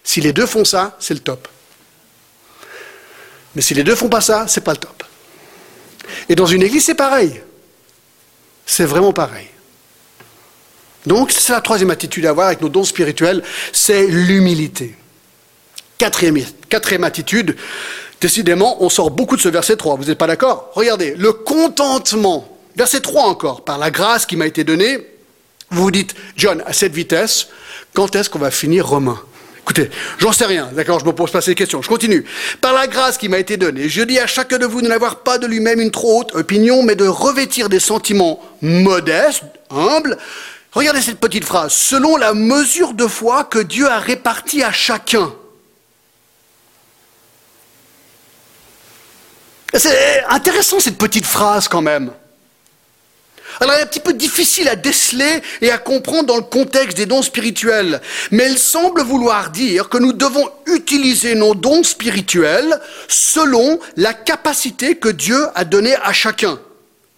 Si 0.04 0.22
les 0.22 0.34
deux 0.34 0.46
font 0.46 0.66
ça, 0.66 0.96
c'est 1.00 1.14
le 1.14 1.20
top. 1.20 1.48
Mais 3.56 3.62
si 3.62 3.74
les 3.74 3.84
deux 3.84 3.96
font 3.96 4.10
pas 4.10 4.22
ça, 4.22 4.46
c'est 4.48 4.62
pas 4.62 4.74
le 4.74 4.78
top. 4.78 5.04
Et 6.30 6.36
dans 6.36 6.46
une 6.46 6.64
église, 6.64 6.86
c'est 6.86 6.96
pareil. 6.96 7.42
C'est 8.66 8.86
vraiment 8.86 9.14
pareil. 9.14 9.48
Donc, 11.06 11.32
c'est 11.32 11.54
la 11.54 11.62
troisième 11.62 11.90
attitude 11.90 12.26
à 12.26 12.30
avoir 12.30 12.48
avec 12.48 12.62
nos 12.62 12.70
dons 12.70 12.84
spirituels, 12.84 13.42
c'est 13.72 14.08
l'humilité. 14.08 14.96
Quatrième, 15.98 16.38
quatrième 16.70 17.06
attitude, 17.06 17.56
Décidément, 18.22 18.84
on 18.84 18.90
sort 18.90 19.12
beaucoup 19.12 19.36
de 19.36 19.42
ce 19.42 19.50
verset 19.50 19.76
3. 19.76 19.96
Vous 19.96 20.06
n'êtes 20.06 20.18
pas 20.18 20.28
d'accord? 20.28 20.72
Regardez, 20.74 21.14
le 21.16 21.34
contentement. 21.34 22.58
Verset 22.76 23.02
3 23.02 23.24
encore. 23.24 23.64
Par 23.64 23.78
la 23.78 23.92
grâce 23.92 24.26
qui 24.26 24.36
m'a 24.36 24.48
été 24.48 24.64
donnée, 24.64 25.06
vous 25.70 25.84
vous 25.84 25.92
dites, 25.92 26.16
John, 26.36 26.64
à 26.66 26.74
cette 26.74 26.94
vitesse, 26.94 27.48
quand 27.94 28.16
est-ce 28.16 28.30
qu'on 28.30 28.40
va 28.40 28.52
finir 28.52 28.88
Romain? 28.88 29.20
Écoutez, 29.62 29.90
j'en 30.20 30.32
sais 30.32 30.46
rien, 30.46 30.70
d'accord, 30.72 31.02
je 31.02 31.06
me 31.06 31.12
pose 31.12 31.30
pas 31.30 31.42
ces 31.42 31.54
questions. 31.54 31.82
Je 31.82 31.90
continue. 31.90 32.24
Par 32.62 32.72
la 32.72 32.88
grâce 32.88 33.18
qui 33.18 33.28
m'a 33.28 33.38
été 33.38 33.58
donnée, 33.58 33.90
je 33.90 34.02
dis 34.02 34.18
à 34.18 34.26
chacun 34.26 34.58
de 34.58 34.66
vous 34.66 34.82
de 34.82 34.88
n'avoir 34.88 35.18
pas 35.18 35.38
de 35.40 35.46
lui-même 35.46 35.82
une 35.82 35.92
trop 35.92 36.22
haute 36.22 36.34
opinion, 36.36 36.84
mais 36.84 36.96
de 36.96 37.06
revêtir 37.06 37.68
des 37.68 37.82
sentiments 37.82 38.42
modestes, 38.62 39.44
humbles. 39.70 40.18
Regardez 40.72 41.02
cette 41.02 41.20
petite 41.20 41.44
phrase. 41.44 41.74
Selon 41.74 42.16
la 42.16 42.34
mesure 42.34 42.94
de 42.94 43.08
foi 43.08 43.44
que 43.44 43.60
Dieu 43.60 43.90
a 43.90 44.00
répartie 44.00 44.64
à 44.64 44.72
chacun. 44.72 45.34
C'est 49.74 50.24
intéressant 50.30 50.80
cette 50.80 50.98
petite 50.98 51.26
phrase 51.26 51.68
quand 51.68 51.82
même. 51.82 52.12
Alors 53.60 53.74
elle 53.74 53.82
est 53.82 53.84
un 53.84 53.88
petit 53.88 54.00
peu 54.00 54.14
difficile 54.14 54.70
à 54.70 54.76
déceler 54.76 55.42
et 55.62 55.72
à 55.72 55.78
comprendre 55.78 56.26
dans 56.26 56.36
le 56.36 56.44
contexte 56.44 56.96
des 56.96 57.06
dons 57.06 57.24
spirituels, 57.24 58.02
mais 58.30 58.44
elle 58.44 58.58
semble 58.58 59.02
vouloir 59.02 59.50
dire 59.50 59.90
que 59.90 59.98
nous 59.98 60.14
devons 60.14 60.48
utiliser 60.68 61.34
nos 61.34 61.56
dons 61.56 61.84
spirituels 61.84 62.80
selon 63.08 63.80
la 63.96 64.14
capacité 64.14 64.96
que 64.96 65.10
Dieu 65.10 65.48
a 65.56 65.66
donnée 65.66 65.96
à 65.96 66.14
chacun. 66.14 66.60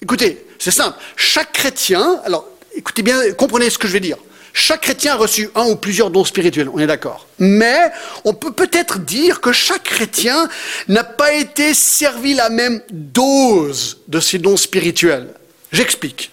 Écoutez, 0.02 0.46
c'est 0.60 0.72
simple, 0.72 0.98
chaque 1.18 1.52
chrétien, 1.52 2.22
alors 2.24 2.48
écoutez 2.74 3.02
bien, 3.02 3.34
comprenez 3.34 3.70
ce 3.70 3.78
que 3.78 3.88
je 3.88 3.94
vais 3.94 4.00
dire. 4.00 4.18
Chaque 4.60 4.82
chrétien 4.82 5.13
a 5.13 5.15
reçu 5.15 5.50
un 5.56 5.67
ou 5.67 5.78
plusieurs 5.78 6.12
dons 6.12 6.26
spirituels, 6.26 6.67
on 6.67 6.80
est 6.80 6.86
d'accord. 6.86 7.28
Mais 7.39 7.80
on 8.26 8.34
peut 8.34 8.52
peut-être 8.52 9.00
dire 9.00 9.39
que 9.39 9.54
chaque 9.54 9.84
chrétien 9.84 10.50
n'a 10.89 11.06
pas 11.06 11.32
été 11.32 11.74
servi 11.74 12.34
la 12.34 12.50
même 12.50 12.82
dose 12.91 14.02
de 14.10 14.19
ces 14.19 14.38
dons 14.38 14.58
spirituels. 14.58 15.34
J'explique. 15.72 16.32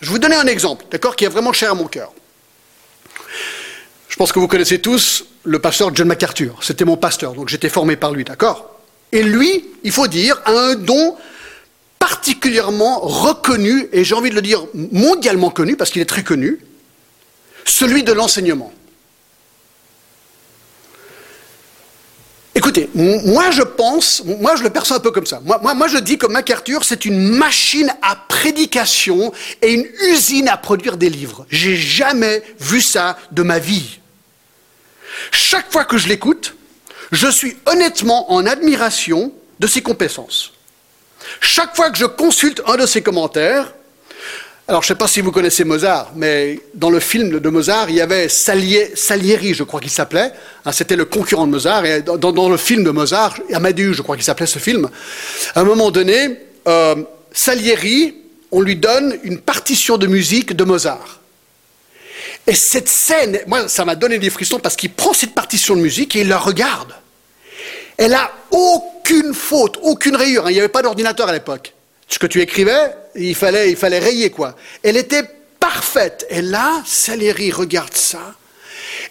Je 0.00 0.06
vais 0.08 0.12
vous 0.14 0.18
donner 0.18 0.34
un 0.34 0.48
exemple, 0.48 0.86
d'accord, 0.90 1.14
qui 1.14 1.24
est 1.24 1.28
vraiment 1.28 1.52
cher 1.52 1.70
à 1.70 1.74
mon 1.74 1.86
cœur. 1.86 2.12
Je 4.08 4.16
pense 4.16 4.32
que 4.32 4.40
vous 4.40 4.48
connaissez 4.48 4.80
tous 4.80 5.24
le 5.44 5.60
pasteur 5.60 5.94
John 5.94 6.08
MacArthur. 6.08 6.58
C'était 6.62 6.84
mon 6.84 6.96
pasteur, 6.96 7.34
donc 7.34 7.48
j'étais 7.48 7.68
formé 7.68 7.94
par 7.94 8.10
lui, 8.10 8.24
d'accord 8.24 8.80
Et 9.12 9.22
lui, 9.22 9.66
il 9.84 9.92
faut 9.92 10.08
dire, 10.08 10.42
a 10.46 10.50
un 10.50 10.74
don 10.74 11.16
particulièrement 12.00 12.98
reconnu, 12.98 13.88
et 13.92 14.02
j'ai 14.02 14.16
envie 14.16 14.30
de 14.30 14.34
le 14.34 14.42
dire 14.42 14.66
mondialement 14.74 15.50
connu, 15.50 15.76
parce 15.76 15.90
qu'il 15.90 16.02
est 16.02 16.06
très 16.06 16.24
connu, 16.24 16.58
celui 17.64 18.02
de 18.02 18.12
l'enseignement. 18.12 18.72
Écoutez, 22.54 22.90
moi 22.94 23.50
je 23.50 23.62
pense, 23.62 24.22
moi 24.24 24.56
je 24.56 24.62
le 24.62 24.70
perçois 24.70 24.98
un 24.98 25.00
peu 25.00 25.10
comme 25.10 25.26
ça. 25.26 25.40
Moi, 25.42 25.58
moi, 25.62 25.74
moi 25.74 25.88
je 25.88 25.96
dis 25.98 26.18
que 26.18 26.26
MacArthur, 26.26 26.84
c'est 26.84 27.04
une 27.04 27.30
machine 27.30 27.92
à 28.02 28.14
prédication 28.14 29.32
et 29.62 29.72
une 29.72 29.86
usine 30.08 30.48
à 30.48 30.58
produire 30.58 30.96
des 30.98 31.08
livres. 31.08 31.46
J'ai 31.48 31.76
jamais 31.76 32.42
vu 32.60 32.82
ça 32.82 33.16
de 33.30 33.42
ma 33.42 33.58
vie. 33.58 34.00
Chaque 35.30 35.72
fois 35.72 35.84
que 35.84 35.96
je 35.96 36.08
l'écoute, 36.08 36.54
je 37.10 37.28
suis 37.28 37.56
honnêtement 37.66 38.32
en 38.32 38.46
admiration 38.46 39.32
de 39.58 39.66
ses 39.66 39.82
compétences. 39.82 40.52
Chaque 41.40 41.74
fois 41.74 41.90
que 41.90 41.98
je 41.98 42.06
consulte 42.06 42.62
un 42.66 42.76
de 42.76 42.86
ses 42.86 43.02
commentaires, 43.02 43.72
alors, 44.68 44.80
je 44.80 44.86
ne 44.86 44.88
sais 44.88 44.98
pas 44.98 45.08
si 45.08 45.20
vous 45.20 45.32
connaissez 45.32 45.64
Mozart, 45.64 46.12
mais 46.14 46.60
dans 46.74 46.88
le 46.88 47.00
film 47.00 47.40
de 47.40 47.48
Mozart, 47.48 47.90
il 47.90 47.96
y 47.96 48.00
avait 48.00 48.28
Salieri, 48.28 49.54
je 49.54 49.64
crois 49.64 49.80
qu'il 49.80 49.90
s'appelait. 49.90 50.32
Hein, 50.64 50.70
c'était 50.70 50.94
le 50.94 51.04
concurrent 51.04 51.46
de 51.46 51.50
Mozart. 51.50 51.84
Et 51.84 52.02
dans, 52.02 52.48
le 52.48 52.56
film 52.56 52.84
de 52.84 52.90
Mozart, 52.90 53.38
Amadeus, 53.52 53.94
je 53.94 54.02
crois 54.02 54.14
qu'il 54.14 54.24
s'appelait 54.24 54.46
ce 54.46 54.60
film, 54.60 54.88
à 55.56 55.60
un 55.60 55.64
moment 55.64 55.90
donné, 55.90 56.38
euh, 56.68 56.94
Salieri, 57.32 58.14
on 58.52 58.60
lui 58.60 58.76
donne 58.76 59.18
une 59.24 59.40
partition 59.40 59.98
de 59.98 60.06
musique 60.06 60.54
de 60.54 60.62
Mozart. 60.62 61.20
Et 62.46 62.54
cette 62.54 62.88
scène, 62.88 63.40
moi, 63.48 63.68
ça 63.68 63.84
m'a 63.84 63.96
donné 63.96 64.18
des 64.20 64.30
frissons 64.30 64.60
parce 64.60 64.76
qu'il 64.76 64.92
prend 64.92 65.12
cette 65.12 65.34
partition 65.34 65.74
de 65.74 65.80
musique 65.80 66.14
et 66.14 66.20
il 66.20 66.28
la 66.28 66.38
regarde. 66.38 66.94
Elle 67.96 68.14
a 68.14 68.30
aucune 68.52 69.34
faute, 69.34 69.78
aucune 69.82 70.14
rayure. 70.14 70.46
Hein, 70.46 70.50
il 70.50 70.54
n'y 70.54 70.60
avait 70.60 70.68
pas 70.68 70.82
d'ordinateur 70.82 71.28
à 71.28 71.32
l'époque 71.32 71.74
ce 72.12 72.18
que 72.18 72.26
tu 72.26 72.42
écrivais, 72.42 72.94
il 73.14 73.34
fallait, 73.34 73.70
il 73.70 73.76
fallait 73.76 73.98
rayer 73.98 74.28
quoi. 74.28 74.54
Elle 74.82 74.98
était 74.98 75.24
parfaite. 75.58 76.26
Et 76.28 76.42
là, 76.42 76.82
Salieri 76.84 77.50
regarde 77.50 77.94
ça. 77.94 78.34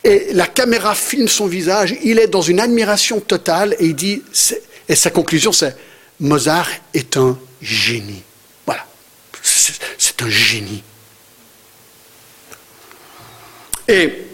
Et 0.03 0.33
la 0.33 0.45
caméra 0.45 0.93
filme 0.93 1.27
son 1.27 1.47
visage. 1.47 1.95
Il 2.03 2.19
est 2.19 2.27
dans 2.27 2.43
une 2.43 2.59
admiration 2.59 3.19
totale 3.19 3.75
et 3.79 3.85
il 3.85 3.95
dit, 3.95 4.21
et 4.87 4.95
sa 4.95 5.09
conclusion 5.09 5.51
c'est, 5.51 5.75
Mozart 6.19 6.69
est 6.93 7.17
un 7.17 7.39
génie. 7.59 8.21
Voilà. 8.67 8.85
C'est 9.41 10.21
un 10.21 10.29
génie. 10.29 10.83
Et 13.87 14.27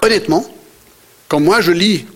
honnêtement, 0.00 0.46
quand 1.26 1.40
moi 1.40 1.60
je 1.60 1.72
lis 1.72 2.06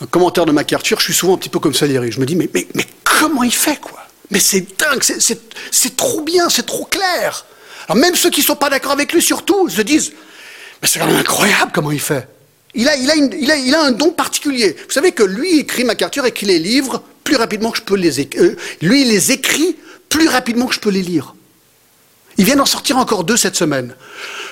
un 0.00 0.06
commentaire 0.06 0.46
de 0.46 0.52
MacArthur, 0.52 1.00
je 1.00 1.04
suis 1.06 1.14
souvent 1.14 1.34
un 1.34 1.38
petit 1.38 1.48
peu 1.48 1.58
comme 1.58 1.74
Salieri. 1.74 2.12
Je 2.12 2.20
me 2.20 2.26
dis, 2.26 2.36
mais, 2.36 2.48
mais, 2.54 2.68
mais 2.74 2.86
comment 3.02 3.42
il 3.42 3.52
fait 3.52 3.80
quoi? 3.80 4.06
Mais 4.30 4.40
c'est 4.40 4.78
dingue, 4.78 5.02
c'est 5.02 5.96
trop 5.96 6.22
bien, 6.22 6.48
c'est 6.48 6.66
trop 6.66 6.84
clair. 6.84 7.44
Alors 7.88 7.96
même 7.96 8.14
ceux 8.14 8.30
qui 8.30 8.40
ne 8.40 8.46
sont 8.46 8.56
pas 8.56 8.70
d'accord 8.70 8.92
avec 8.92 9.12
lui, 9.12 9.20
surtout, 9.20 9.68
se 9.68 9.82
disent, 9.82 10.12
mais 10.80 10.88
c'est 10.88 10.98
quand 10.98 11.06
même 11.06 11.16
incroyable 11.16 11.72
comment 11.74 11.90
il 11.90 12.00
fait. 12.00 12.28
Il 12.74 12.88
a, 12.88 13.82
un 13.82 13.90
don 13.90 14.12
particulier. 14.12 14.76
Vous 14.86 14.92
savez 14.92 15.12
que 15.12 15.24
lui 15.24 15.58
écrit 15.58 15.84
MacArthur 15.84 16.24
et 16.24 16.32
qu'il 16.32 16.48
les 16.48 16.60
livre 16.60 17.02
plus 17.24 17.36
rapidement 17.36 17.70
que 17.72 17.78
je 17.78 17.82
peux 17.82 17.96
les 17.96 18.20
écrire. 18.20 18.44
Euh, 18.44 18.56
lui, 18.80 19.04
les 19.04 19.32
écrit 19.32 19.76
plus 20.08 20.28
rapidement 20.28 20.66
que 20.66 20.74
je 20.74 20.80
peux 20.80 20.90
les 20.90 21.02
lire. 21.02 21.34
Il 22.38 22.44
vient 22.44 22.56
d'en 22.56 22.66
sortir 22.66 22.96
encore 22.96 23.24
deux 23.24 23.36
cette 23.36 23.56
semaine. 23.56 23.94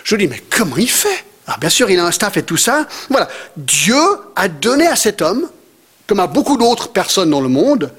Je 0.02 0.16
dis, 0.16 0.26
mais 0.26 0.42
comment 0.50 0.76
il 0.76 0.90
fait? 0.90 1.24
Alors 1.46 1.58
bien 1.58 1.70
sûr, 1.70 1.88
il 1.90 1.98
a 1.98 2.04
un 2.04 2.10
staff 2.10 2.36
et 2.36 2.42
tout 2.42 2.56
ça. 2.56 2.88
Voilà. 3.08 3.28
Dieu 3.56 3.96
a 4.36 4.48
donné 4.48 4.86
à 4.86 4.96
cet 4.96 5.22
homme, 5.22 5.48
comme 6.06 6.20
à 6.20 6.26
beaucoup 6.26 6.56
d'autres 6.56 6.88
personnes 6.88 7.30
dans 7.30 7.40
le 7.40 7.48
monde, 7.48 7.92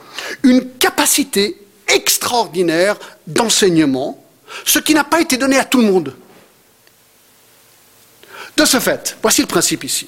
une 0.44 0.70
capacité 0.78 1.58
extraordinaire 1.90 2.98
d'enseignement, 3.28 4.24
ce 4.66 4.80
qui 4.80 4.94
n'a 4.94 5.04
pas 5.04 5.22
été 5.22 5.38
donné 5.38 5.58
à 5.58 5.66
tout 5.66 5.80
le 5.80 5.92
monde. 5.92 6.16
De 8.58 8.66
ce 8.66 8.80
fait, 8.80 9.18
voici 9.22 9.42
le 9.42 9.48
principe 9.48 9.84
ici. 9.84 10.08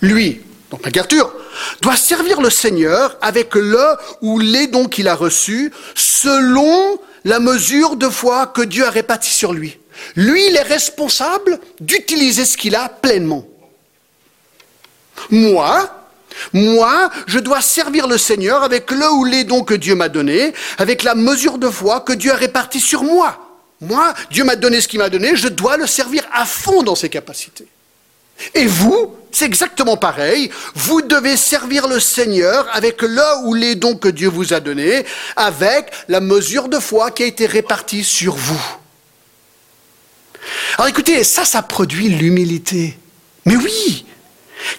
Lui, 0.00 0.40
donc 0.70 0.84
MacArthur, 0.84 1.32
doit 1.80 1.96
servir 1.96 2.40
le 2.40 2.50
Seigneur 2.50 3.16
avec 3.20 3.54
le 3.54 3.96
ou 4.22 4.38
les 4.38 4.66
dons 4.66 4.88
qu'il 4.88 5.08
a 5.08 5.14
reçus 5.14 5.72
selon 5.94 6.98
la 7.24 7.40
mesure 7.40 7.96
de 7.96 8.08
foi 8.08 8.46
que 8.46 8.62
Dieu 8.62 8.86
a 8.86 8.90
répartie 8.90 9.32
sur 9.32 9.52
lui. 9.52 9.78
Lui, 10.14 10.46
il 10.48 10.56
est 10.56 10.62
responsable 10.62 11.58
d'utiliser 11.80 12.44
ce 12.44 12.56
qu'il 12.56 12.74
a 12.74 12.88
pleinement. 12.88 13.46
Moi, 15.30 15.90
moi, 16.52 17.10
je 17.26 17.38
dois 17.38 17.60
servir 17.60 18.06
le 18.06 18.18
Seigneur 18.18 18.62
avec 18.62 18.90
le 18.90 19.10
ou 19.12 19.24
les 19.24 19.44
dons 19.44 19.64
que 19.64 19.74
Dieu 19.74 19.94
m'a 19.94 20.08
donnés, 20.08 20.52
avec 20.78 21.02
la 21.02 21.14
mesure 21.14 21.58
de 21.58 21.68
foi 21.68 22.00
que 22.00 22.12
Dieu 22.12 22.32
a 22.32 22.36
répartie 22.36 22.80
sur 22.80 23.02
moi. 23.02 23.38
Moi, 23.80 24.14
Dieu 24.30 24.44
m'a 24.44 24.56
donné 24.56 24.80
ce 24.80 24.88
qu'il 24.88 24.98
m'a 24.98 25.10
donné, 25.10 25.36
je 25.36 25.48
dois 25.48 25.76
le 25.76 25.86
servir 25.86 26.24
à 26.32 26.46
fond 26.46 26.82
dans 26.82 26.94
ses 26.94 27.08
capacités. 27.08 27.66
Et 28.54 28.66
vous, 28.66 29.14
c'est 29.32 29.46
exactement 29.46 29.96
pareil. 29.96 30.50
Vous 30.74 31.02
devez 31.02 31.36
servir 31.36 31.88
le 31.88 32.00
Seigneur 32.00 32.68
avec 32.72 33.02
le 33.02 33.46
ou 33.46 33.54
les 33.54 33.74
dons 33.74 33.96
que 33.96 34.08
Dieu 34.08 34.28
vous 34.28 34.52
a 34.52 34.60
donnés, 34.60 35.04
avec 35.36 35.90
la 36.08 36.20
mesure 36.20 36.68
de 36.68 36.78
foi 36.78 37.10
qui 37.10 37.22
a 37.22 37.26
été 37.26 37.46
répartie 37.46 38.04
sur 38.04 38.34
vous. 38.34 38.62
Alors 40.78 40.88
écoutez, 40.88 41.24
ça, 41.24 41.44
ça 41.44 41.62
produit 41.62 42.08
l'humilité. 42.08 42.98
Mais 43.46 43.56
oui, 43.56 44.04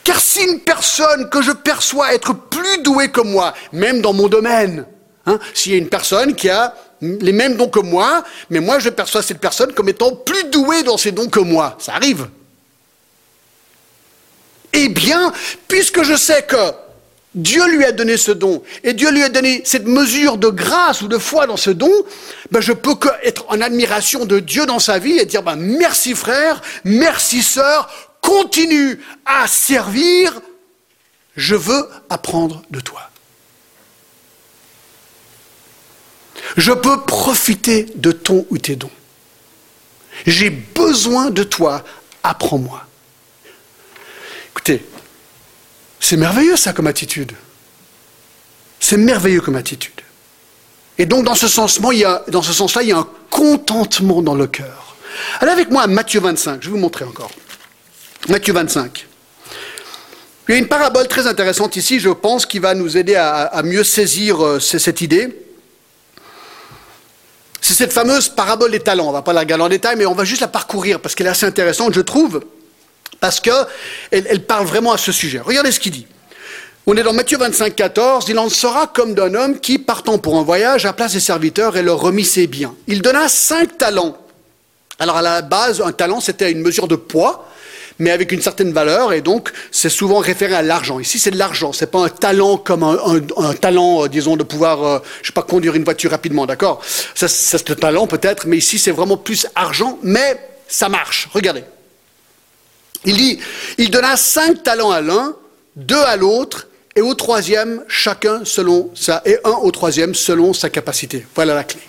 car 0.07 0.21
si 0.21 0.41
une 0.41 0.61
personne 0.61 1.29
que 1.29 1.41
je 1.41 1.51
perçois 1.51 2.13
être 2.13 2.33
plus 2.33 2.77
douée 2.77 3.11
que 3.11 3.19
moi, 3.19 3.53
même 3.73 3.99
dans 3.99 4.13
mon 4.13 4.29
domaine, 4.29 4.85
hein, 5.25 5.37
s'il 5.53 5.73
y 5.73 5.75
a 5.75 5.79
une 5.79 5.89
personne 5.89 6.33
qui 6.33 6.49
a 6.49 6.73
les 7.01 7.33
mêmes 7.33 7.57
dons 7.57 7.67
que 7.67 7.81
moi, 7.81 8.23
mais 8.49 8.61
moi 8.61 8.79
je 8.79 8.87
perçois 8.87 9.21
cette 9.21 9.39
personne 9.39 9.73
comme 9.73 9.89
étant 9.89 10.15
plus 10.15 10.45
douée 10.45 10.83
dans 10.83 10.95
ses 10.95 11.11
dons 11.11 11.27
que 11.27 11.41
moi, 11.41 11.75
ça 11.77 11.93
arrive. 11.95 12.29
Eh 14.71 14.87
bien, 14.87 15.33
puisque 15.67 16.01
je 16.03 16.15
sais 16.15 16.43
que 16.43 16.55
Dieu 17.35 17.67
lui 17.67 17.83
a 17.83 17.91
donné 17.91 18.15
ce 18.15 18.31
don, 18.31 18.63
et 18.85 18.93
Dieu 18.93 19.11
lui 19.11 19.23
a 19.23 19.29
donné 19.29 19.61
cette 19.65 19.87
mesure 19.87 20.37
de 20.37 20.47
grâce 20.47 21.01
ou 21.01 21.09
de 21.09 21.17
foi 21.17 21.47
dans 21.47 21.57
ce 21.57 21.69
don, 21.69 21.91
ben 22.49 22.61
je 22.61 22.71
peux 22.71 22.95
que 22.95 23.09
être 23.23 23.45
en 23.49 23.59
admiration 23.59 24.25
de 24.25 24.39
Dieu 24.39 24.65
dans 24.65 24.79
sa 24.79 24.99
vie 24.99 25.19
et 25.19 25.25
dire 25.25 25.43
ben 25.43 25.57
merci 25.57 26.15
frère, 26.15 26.61
merci 26.85 27.43
sœur, 27.43 27.89
continue 28.27 28.99
à 29.25 29.47
servir, 29.47 30.41
je 31.37 31.55
veux 31.55 31.87
apprendre 32.09 32.61
de 32.71 32.81
toi. 32.81 33.09
Je 36.57 36.73
peux 36.73 37.05
profiter 37.05 37.85
de 37.95 38.11
ton 38.11 38.45
ou 38.49 38.57
tes 38.57 38.75
dons. 38.75 38.91
J'ai 40.25 40.49
besoin 40.49 41.29
de 41.29 41.43
toi, 41.43 41.85
apprends-moi. 42.21 42.85
Écoutez, 44.51 44.85
c'est 46.01 46.17
merveilleux 46.17 46.57
ça 46.57 46.73
comme 46.73 46.87
attitude. 46.87 47.31
C'est 48.81 48.97
merveilleux 48.97 49.41
comme 49.41 49.55
attitude. 49.55 50.01
Et 50.97 51.05
donc 51.05 51.23
dans 51.23 51.35
ce 51.35 51.47
sens-là, 51.47 51.89
il, 51.93 51.99
il 52.81 52.87
y 52.89 52.91
a 52.91 52.97
un 52.97 53.07
contentement 53.29 54.21
dans 54.21 54.35
le 54.35 54.47
cœur. 54.47 54.97
Allez 55.39 55.51
avec 55.51 55.69
moi 55.69 55.83
à 55.83 55.87
Matthieu 55.87 56.19
25, 56.19 56.61
je 56.61 56.67
vais 56.67 56.73
vous 56.73 56.77
montrer 56.81 57.05
encore. 57.05 57.31
Matthieu 58.27 58.53
25. 58.53 59.07
Il 60.47 60.51
y 60.51 60.55
a 60.55 60.57
une 60.57 60.67
parabole 60.67 61.07
très 61.07 61.27
intéressante 61.27 61.77
ici, 61.77 61.99
je 61.99 62.09
pense, 62.09 62.45
qui 62.45 62.59
va 62.59 62.73
nous 62.73 62.97
aider 62.97 63.15
à, 63.15 63.61
mieux 63.63 63.85
saisir 63.85 64.45
euh, 64.45 64.59
cette 64.59 64.99
idée. 64.99 65.45
C'est 67.61 67.73
cette 67.73 67.93
fameuse 67.93 68.27
parabole 68.27 68.71
des 68.71 68.81
talents. 68.81 69.05
On 69.05 69.09
ne 69.09 69.13
va 69.13 69.21
pas 69.21 69.33
la 69.33 69.41
regarder 69.41 69.63
en 69.63 69.69
détail, 69.69 69.95
mais 69.97 70.05
on 70.05 70.13
va 70.13 70.25
juste 70.25 70.41
la 70.41 70.47
parcourir 70.49 70.99
parce 70.99 71.15
qu'elle 71.15 71.27
est 71.27 71.31
assez 71.31 71.45
intéressante, 71.45 71.93
je 71.93 72.01
trouve, 72.01 72.41
parce 73.21 73.39
qu'elle 73.39 73.65
elle 74.11 74.45
parle 74.45 74.65
vraiment 74.65 74.91
à 74.91 74.97
ce 74.97 75.13
sujet. 75.13 75.39
Regardez 75.39 75.71
ce 75.71 75.79
qu'il 75.79 75.93
dit. 75.93 76.07
On 76.85 76.95
est 76.95 77.03
dans 77.03 77.13
Matthieu 77.13 77.37
25, 77.37 77.75
14. 77.75 78.25
Il 78.29 78.39
en 78.39 78.49
sera 78.49 78.87
comme 78.87 79.13
d'un 79.13 79.35
homme 79.35 79.59
qui, 79.59 79.79
partant 79.79 80.17
pour 80.17 80.37
un 80.37 80.43
voyage, 80.43 80.85
appela 80.85 81.07
ses 81.07 81.19
serviteurs 81.21 81.77
et 81.77 81.81
leur 81.81 81.99
remit 81.99 82.25
ses 82.25 82.47
biens. 82.47 82.75
Il 82.87 83.01
donna 83.01 83.29
cinq 83.29 83.77
talents. 83.77 84.17
Alors 84.99 85.17
à 85.17 85.21
la 85.21 85.41
base, 85.41 85.81
un 85.81 85.91
talent, 85.91 86.19
c'était 86.19 86.51
une 86.51 86.61
mesure 86.61 86.87
de 86.87 86.95
poids 86.95 87.47
mais 87.99 88.11
avec 88.11 88.31
une 88.31 88.41
certaine 88.41 88.71
valeur, 88.71 89.13
et 89.13 89.21
donc 89.21 89.51
c'est 89.71 89.89
souvent 89.89 90.19
référé 90.19 90.53
à 90.53 90.61
l'argent. 90.61 90.99
Ici, 90.99 91.19
c'est 91.19 91.31
de 91.31 91.37
l'argent, 91.37 91.73
c'est 91.73 91.91
pas 91.91 91.99
un 91.99 92.09
talent 92.09 92.57
comme 92.57 92.83
un, 92.83 93.53
talent, 93.53 94.03
euh, 94.03 94.07
disons, 94.07 94.35
de 94.37 94.43
pouvoir, 94.43 94.83
euh, 94.83 94.99
je 95.21 95.27
sais 95.27 95.33
pas, 95.33 95.41
conduire 95.41 95.75
une 95.75 95.83
voiture 95.83 96.11
rapidement, 96.11 96.45
d'accord? 96.45 96.81
Ça, 97.15 97.27
c'est 97.27 97.67
le 97.69 97.75
talent 97.75 98.07
peut-être, 98.07 98.47
mais 98.47 98.57
ici, 98.57 98.79
c'est 98.79 98.91
vraiment 98.91 99.17
plus 99.17 99.47
argent, 99.55 99.97
mais 100.03 100.39
ça 100.67 100.89
marche. 100.89 101.29
Regardez. 101.33 101.63
Il 103.05 103.17
dit, 103.17 103.39
il 103.77 103.89
donna 103.89 104.17
cinq 104.17 104.63
talents 104.63 104.91
à 104.91 105.01
l'un, 105.01 105.35
deux 105.75 105.95
à 105.95 106.17
l'autre, 106.17 106.67
et 106.95 107.01
au 107.01 107.13
troisième, 107.13 107.83
chacun 107.87 108.41
selon 108.43 108.91
sa, 108.95 109.21
et 109.25 109.37
un 109.43 109.51
au 109.51 109.71
troisième 109.71 110.15
selon 110.15 110.53
sa 110.53 110.69
capacité. 110.69 111.25
Voilà 111.35 111.53
la 111.53 111.63
clé. 111.63 111.79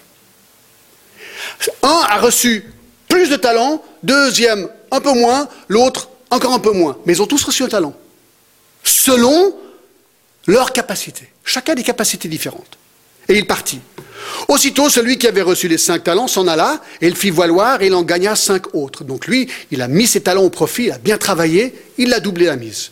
Un 1.83 2.03
a 2.09 2.19
reçu 2.19 2.65
plus 3.09 3.31
de 3.31 3.37
talents, 3.37 3.83
deuxième 4.03 4.69
un 4.91 5.01
peu 5.01 5.13
moins, 5.13 5.49
l'autre 5.69 6.09
encore 6.31 6.53
un 6.53 6.59
peu 6.59 6.73
moins. 6.73 6.99
Mais 7.07 7.15
ils 7.15 7.23
ont 7.23 7.27
tous 7.27 7.43
reçu 7.43 7.63
un 7.63 7.69
talent. 7.69 7.95
Selon 8.83 9.55
leur 10.47 10.73
capacité. 10.73 11.29
Chacun 11.45 11.73
a 11.73 11.77
des 11.77 11.83
capacités 11.83 12.29
différentes. 12.29 12.79
Et 13.29 13.37
il 13.37 13.47
partit. 13.47 13.81
Aussitôt, 14.49 14.89
celui 14.89 15.19
qui 15.19 15.27
avait 15.27 15.43
reçu 15.43 15.69
les 15.69 15.79
cinq 15.79 16.05
talents 16.05 16.27
s'en 16.27 16.47
alla 16.47 16.81
et 17.01 17.07
il 17.07 17.15
fit 17.15 17.31
valoir 17.31 17.83
et 17.83 17.87
il 17.87 17.95
en 17.95 18.03
gagna 18.03 18.35
cinq 18.35 18.75
autres. 18.75 19.05
Donc 19.05 19.27
lui, 19.27 19.49
il 19.71 19.83
a 19.83 19.89
mis 19.89 20.07
ses 20.07 20.23
talents 20.23 20.45
au 20.45 20.51
profit, 20.51 20.85
il 20.85 20.93
a 20.93 20.99
bien 20.99 21.19
travaillé, 21.19 21.75
il 21.99 22.13
a 22.15 22.21
doublé 22.21 22.47
la 22.47 22.57
mise. 22.57 22.91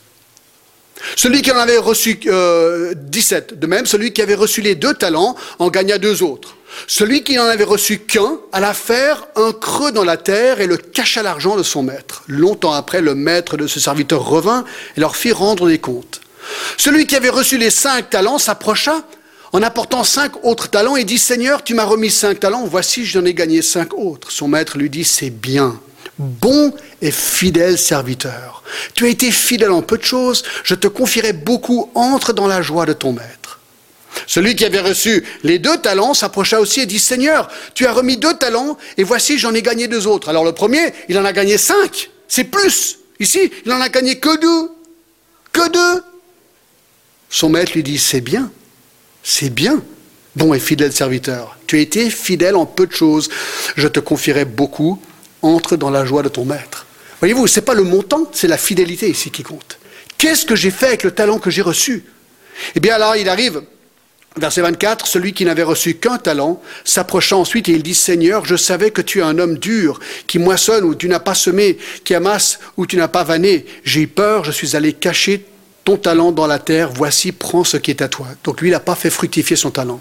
Celui 1.15 1.43
qui 1.43 1.51
en 1.51 1.57
avait 1.57 1.77
reçu 1.77 2.19
euh, 2.27 2.95
17, 2.97 3.59
de 3.59 3.67
même, 3.67 3.87
celui 3.87 4.13
qui 4.13 4.23
avait 4.23 4.35
reçu 4.35 4.61
les 4.61 4.75
deux 4.75 4.95
talents 4.95 5.37
en 5.59 5.69
gagna 5.69 5.99
deux 5.99 6.23
autres. 6.23 6.57
Celui 6.87 7.23
qui 7.23 7.37
n'en 7.37 7.45
avait 7.45 7.65
reçu 7.65 7.99
qu'un 8.01 8.39
alla 8.53 8.75
faire 8.75 9.27
un 9.37 9.53
creux 9.53 9.93
dans 9.93 10.05
la 10.05 10.17
terre 10.17 10.61
et 10.61 10.67
le 10.67 10.77
cacha 10.77 11.23
l'argent 11.23 11.57
de 11.57 11.63
son 11.63 11.83
maître. 11.83 12.23
Longtemps 12.29 12.73
après, 12.73 13.01
le 13.01 13.15
maître 13.15 13.57
de 13.57 13.67
ce 13.67 13.81
serviteur 13.81 14.25
revint 14.25 14.65
et 14.97 15.01
leur 15.01 15.17
fit 15.17 15.33
rendre 15.33 15.69
des 15.69 15.79
comptes. 15.79 16.21
Celui 16.77 17.07
qui 17.07 17.17
avait 17.17 17.31
reçu 17.31 17.59
les 17.59 17.71
cinq 17.71 18.11
talents 18.11 18.39
s'approcha 18.39 19.03
en 19.53 19.63
apportant 19.63 20.05
cinq 20.05 20.45
autres 20.45 20.69
talents 20.69 20.97
et 20.97 21.05
dit, 21.05 21.19
Seigneur, 21.19 21.65
tu 21.65 21.75
m'as 21.75 21.85
remis 21.85 22.11
cinq 22.11 22.41
talents, 22.41 22.67
voici, 22.67 23.07
j'en 23.07 23.25
ai 23.25 23.33
gagné 23.33 23.63
cinq 23.63 23.95
autres. 23.95 24.31
Son 24.31 24.49
maître 24.49 24.77
lui 24.77 24.91
dit, 24.91 25.05
c'est 25.05 25.31
bien, 25.31 25.81
bon 26.19 26.73
et 27.03 27.11
fidèle 27.11 27.79
serviteur. 27.79 28.63
Tu 28.95 29.05
as 29.05 29.09
été 29.09 29.31
fidèle 29.31 29.71
en 29.71 29.83
peu 29.83 29.99
de 29.99 30.05
choses, 30.05 30.43
je 30.65 30.75
te 30.75 30.89
confierai 30.89 31.33
beaucoup, 31.33 31.91
entre 31.95 32.33
dans 32.33 32.47
la 32.47 32.63
joie 32.63 32.87
de 32.87 32.93
ton 32.93 33.13
maître. 33.13 33.61
Celui 34.27 34.57
qui 34.57 34.65
avait 34.65 34.81
reçu 34.81 35.25
les 35.43 35.59
deux 35.59 35.77
talents 35.79 36.15
s'approcha 36.15 36.61
aussi 36.61 36.81
et 36.81 36.87
dit, 36.87 36.99
Seigneur, 36.99 37.49
tu 37.75 37.87
as 37.87 37.93
remis 37.93 38.17
deux 38.17 38.35
talents, 38.35 38.79
et 38.97 39.05
voici, 39.05 39.39
j'en 39.39 39.55
ai 39.55 39.63
gagné 39.63 39.89
deux 39.89 40.07
autres. 40.07 40.29
Alors 40.29 40.45
le 40.45 40.53
premier, 40.53 40.93
il 41.09 41.19
en 41.19 41.25
a 41.25 41.33
gagné 41.33 41.59
cinq, 41.59 42.11
c'est 42.27 42.45
plus. 42.45 42.99
Ici, 43.21 43.51
il 43.65 43.71
n'en 43.71 43.81
a 43.81 43.89
gagné 43.89 44.19
que 44.19 44.41
deux. 44.41 44.71
Que 45.53 45.69
deux. 45.71 46.03
Son 47.29 47.51
maître 47.51 47.73
lui 47.75 47.83
dit, 47.83 47.99
c'est 47.99 48.21
bien, 48.21 48.51
c'est 49.23 49.51
bien, 49.51 49.83
bon 50.35 50.55
et 50.55 50.61
fidèle 50.61 50.93
serviteur. 50.93 51.59
Tu 51.67 51.77
as 51.77 51.81
été 51.81 52.09
fidèle 52.09 52.57
en 52.57 52.67
peu 52.67 52.87
de 52.87 52.93
choses, 52.93 53.29
je 53.77 53.89
te 53.89 54.01
confierai 54.01 54.45
beaucoup, 54.45 55.01
entre 55.43 55.77
dans 55.77 55.91
la 55.91 56.05
joie 56.05 56.23
de 56.23 56.29
ton 56.29 56.45
maître. 56.45 56.87
Voyez-vous, 57.21 57.47
ce 57.47 57.61
n'est 57.61 57.65
pas 57.65 57.75
le 57.75 57.83
montant, 57.83 58.29
c'est 58.33 58.49
la 58.49 58.59
fidélité 58.59 59.09
ici 59.09 59.31
qui 59.31 59.43
compte. 59.43 59.79
Qu'est-ce 60.19 60.47
que 60.47 60.57
j'ai 60.57 60.71
fait 60.71 60.87
avec 60.87 61.03
le 61.05 61.11
talent 61.11 61.39
que 61.39 61.51
j'ai 61.51 61.63
reçu? 61.63 62.05
Eh 62.75 62.81
bien 62.81 62.99
là, 62.99 63.17
il 63.17 63.29
arrive 63.29 63.63
Verset 64.39 64.61
24, 64.61 65.07
celui 65.07 65.33
qui 65.33 65.47
n'avait 65.47 65.63
reçu 65.63 65.95
qu'un 65.95 66.19
talent 66.19 66.61
s'approcha 66.85 67.37
ensuite 67.37 67.71
et 67.71 67.73
il 67.73 67.83
dit, 67.83 67.95
Seigneur, 67.95 68.45
je 68.45 68.55
savais 68.55 68.91
que 68.91 69.01
tu 69.01 69.21
es 69.21 69.23
un 69.23 69.39
homme 69.39 69.57
dur, 69.57 69.99
qui 70.27 70.39
moissonne 70.39 70.85
où 70.85 70.95
tu 70.95 71.09
n'as 71.09 71.21
pas 71.21 71.35
semé, 71.35 71.79
qui 72.05 72.15
amasse 72.15 72.59
où 72.77 72.85
tu 72.85 72.99
n'as 72.99 73.09
pas 73.09 73.25
vanné. 73.25 73.65
J'ai 73.83 74.03
eu 74.03 74.09
peur, 74.09 74.45
je 74.45 74.53
suis 74.53 74.77
allé 74.77 74.93
cacher 74.93 75.47
ton 75.85 75.97
talent 75.97 76.33
dans 76.33 76.47
la 76.47 76.59
terre, 76.59 76.91
voici, 76.93 77.33
prends 77.33 77.65
ce 77.65 77.79
qui 77.79 77.91
est 77.91 78.03
à 78.03 78.09
toi. 78.09 78.27
Donc 78.45 78.61
lui, 78.61 78.69
il 78.69 78.73
n'a 78.73 78.81
pas 78.81 78.95
fait 78.95 79.09
fructifier 79.09 79.57
son 79.57 79.71
talent. 79.71 80.01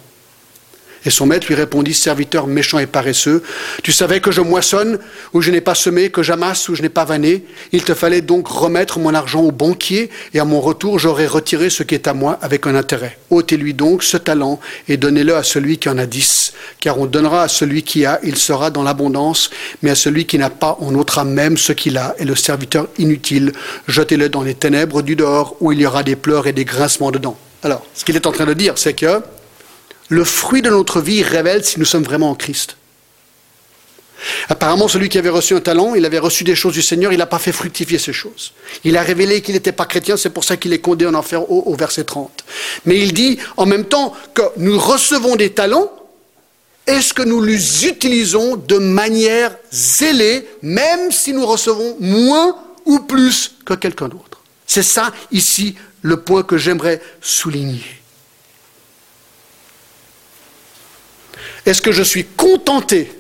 Et 1.06 1.10
son 1.10 1.26
maître 1.26 1.48
lui 1.48 1.56
répondit, 1.56 1.94
serviteur 1.94 2.48
méchant 2.48 2.80
et 2.80 2.88
paresseux, 2.88 3.44
tu 3.84 3.92
savais 3.92 4.20
que 4.20 4.32
je 4.32 4.42
moissonne 4.42 5.00
où 5.34 5.42
je 5.42 5.52
n'ai 5.52 5.62
pas 5.62 5.76
semé, 5.76 6.10
que 6.10 6.24
j'amasse 6.24 6.68
où 6.70 6.76
je 6.76 6.82
n'ai 6.82 6.90
pas 6.90 7.06
vanné. 7.06 7.44
Il 7.72 7.84
te 7.84 7.94
fallait 7.94 8.22
donc 8.22 8.48
remettre 8.48 9.00
mon 9.00 9.14
argent 9.14 9.42
au 9.42 9.52
banquier, 9.52 10.10
et 10.34 10.40
à 10.40 10.46
mon 10.46 10.62
retour 10.62 11.00
j'aurais 11.00 11.28
retiré 11.28 11.70
ce 11.70 11.84
qui 11.84 11.96
est 11.96 12.08
à 12.08 12.14
moi 12.14 12.40
avec 12.42 12.68
un 12.68 12.76
intérêt. 12.76 13.18
ôtez-lui 13.30 13.74
donc 13.74 14.04
ce 14.04 14.18
talent 14.18 14.60
et 14.88 14.98
donnez-le 14.98 15.36
à 15.36 15.44
celui 15.44 15.78
qui 15.78 15.90
en 15.90 15.98
a 15.98 16.06
dix, 16.06 16.54
car 16.80 17.00
on 17.00 17.06
donnera 17.06 17.44
à 17.44 17.48
celui 17.48 17.84
qui 17.84 18.06
a, 18.06 18.20
il 18.24 18.38
sera 18.38 18.72
dans 18.72 18.84
l'abondance, 18.84 19.50
mais 19.82 19.92
à 19.92 19.96
celui 19.96 20.26
qui 20.26 20.38
n'a 20.38 20.50
pas, 20.50 20.78
on 20.80 20.96
ôtera 20.96 21.24
même 21.24 21.58
ce 21.58 21.74
qu'il 21.74 21.98
a, 21.98 22.16
et 22.18 22.26
le 22.26 22.36
serviteur 22.36 22.88
inutile, 22.98 23.52
jetez-le 23.88 24.30
dans 24.30 24.42
les 24.42 24.56
ténèbres 24.56 25.02
du 25.02 25.16
dehors, 25.16 25.56
où 25.60 25.72
il 25.72 25.80
y 25.80 25.86
aura 25.86 26.04
des 26.04 26.16
pleurs 26.16 26.48
et 26.48 26.54
des 26.54 26.66
grincements 26.66 27.12
dedans. 27.12 27.38
Alors, 27.64 27.86
ce 27.94 28.06
qu'il 28.06 28.16
est 28.16 28.28
en 28.28 28.32
train 28.32 28.46
de 28.46 28.54
dire, 28.54 28.78
c'est 28.78 28.94
que 28.94 29.22
le 30.10 30.24
fruit 30.24 30.62
de 30.62 30.70
notre 30.70 31.02
vie 31.02 31.24
révèle 31.24 31.64
si 31.64 31.80
nous 31.80 31.86
sommes 31.86 32.04
vraiment 32.04 32.32
en 32.32 32.36
Christ. 32.36 32.78
Apparemment, 34.50 34.88
celui 34.88 35.10
qui 35.10 35.18
avait 35.18 35.30
reçu 35.30 35.56
un 35.56 35.60
talent, 35.60 35.94
il 35.94 36.06
avait 36.06 36.20
reçu 36.20 36.44
des 36.44 36.56
choses 36.56 36.74
du 36.74 36.82
Seigneur, 36.82 37.12
il 37.12 37.18
n'a 37.18 37.26
pas 37.26 37.40
fait 37.40 37.52
fructifier 37.52 38.00
ces 38.00 38.14
choses. 38.14 38.54
Il 38.84 38.98
a 38.98 39.04
révélé 39.04 39.42
qu'il 39.42 39.56
n'était 39.56 39.72
pas 39.72 39.86
chrétien, 39.86 40.18
c'est 40.18 40.30
pour 40.30 40.44
ça 40.44 40.58
qu'il 40.58 40.74
est 40.74 40.80
condamné 40.80 41.16
en 41.16 41.20
enfer 41.20 41.50
au, 41.52 41.64
au, 41.66 41.76
verset 41.76 42.06
30. 42.06 42.44
Mais 42.86 42.98
il 43.00 43.14
dit 43.14 43.38
en 43.58 43.66
même 43.66 43.86
temps 43.86 44.14
que 44.34 44.42
nous 44.58 44.80
recevons 44.80 45.36
des 45.36 45.52
talents, 45.52 45.92
est-ce 46.88 47.14
que 47.14 47.24
nous 47.24 47.42
les 47.42 47.88
utilisons 47.88 48.56
de 48.56 48.78
manière 48.78 49.56
zélée, 49.72 50.48
même 50.62 51.12
si 51.12 51.34
nous 51.34 51.46
recevons 51.46 51.98
moins 52.00 52.56
ou 52.86 53.00
plus 53.00 53.56
que 53.66 53.74
quelqu'un 53.74 54.08
d'autre? 54.08 54.42
C'est 54.68 54.84
ça, 54.84 55.12
ici, 55.32 55.76
le 56.02 56.18
point 56.18 56.44
que 56.44 56.58
j'aimerais 56.58 57.02
souligner. 57.22 57.84
Est-ce 61.66 61.82
que 61.82 61.92
je 61.92 62.04
suis 62.04 62.26
contenté 62.26 63.12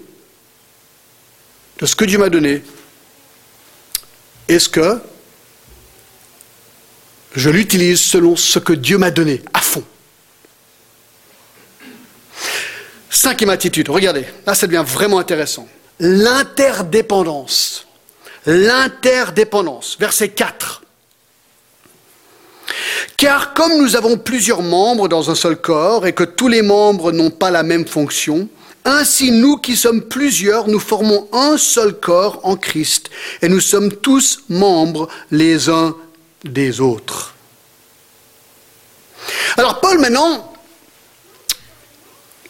de 1.79 1.85
ce 1.85 1.95
que 1.95 2.05
Dieu 2.05 2.17
m'a 2.17 2.29
donné? 2.29 2.63
Est-ce 4.47 4.69
que 4.69 5.01
je 7.35 7.49
l'utilise 7.49 8.01
selon 8.01 8.35
ce 8.35 8.59
que 8.59 8.73
Dieu 8.73 8.97
m'a 8.97 9.11
donné, 9.11 9.41
à 9.53 9.61
fond? 9.61 9.83
Cinquième 13.09 13.49
attitude, 13.49 13.89
regardez, 13.89 14.25
là 14.45 14.53
ça 14.53 14.67
devient 14.67 14.83
vraiment 14.85 15.19
intéressant. 15.19 15.67
L'interdépendance. 15.99 17.87
L'interdépendance. 18.45 19.97
Verset 19.99 20.29
4. 20.29 20.83
Car 23.17 23.53
comme 23.53 23.77
nous 23.77 23.95
avons 23.95 24.17
plusieurs 24.17 24.61
membres 24.61 25.07
dans 25.07 25.29
un 25.29 25.35
seul 25.35 25.57
corps 25.57 26.05
et 26.05 26.13
que 26.13 26.23
tous 26.23 26.47
les 26.47 26.61
membres 26.61 27.11
n'ont 27.11 27.31
pas 27.31 27.51
la 27.51 27.63
même 27.63 27.87
fonction, 27.87 28.49
ainsi 28.83 29.31
nous 29.31 29.57
qui 29.57 29.75
sommes 29.75 30.01
plusieurs, 30.01 30.67
nous 30.67 30.79
formons 30.79 31.27
un 31.33 31.57
seul 31.57 31.93
corps 31.93 32.39
en 32.43 32.55
Christ 32.55 33.09
et 33.41 33.49
nous 33.49 33.59
sommes 33.59 33.91
tous 33.91 34.43
membres 34.49 35.07
les 35.31 35.69
uns 35.69 35.95
des 36.43 36.81
autres. 36.81 37.33
Alors 39.57 39.79
Paul 39.79 39.99
maintenant 39.99 40.53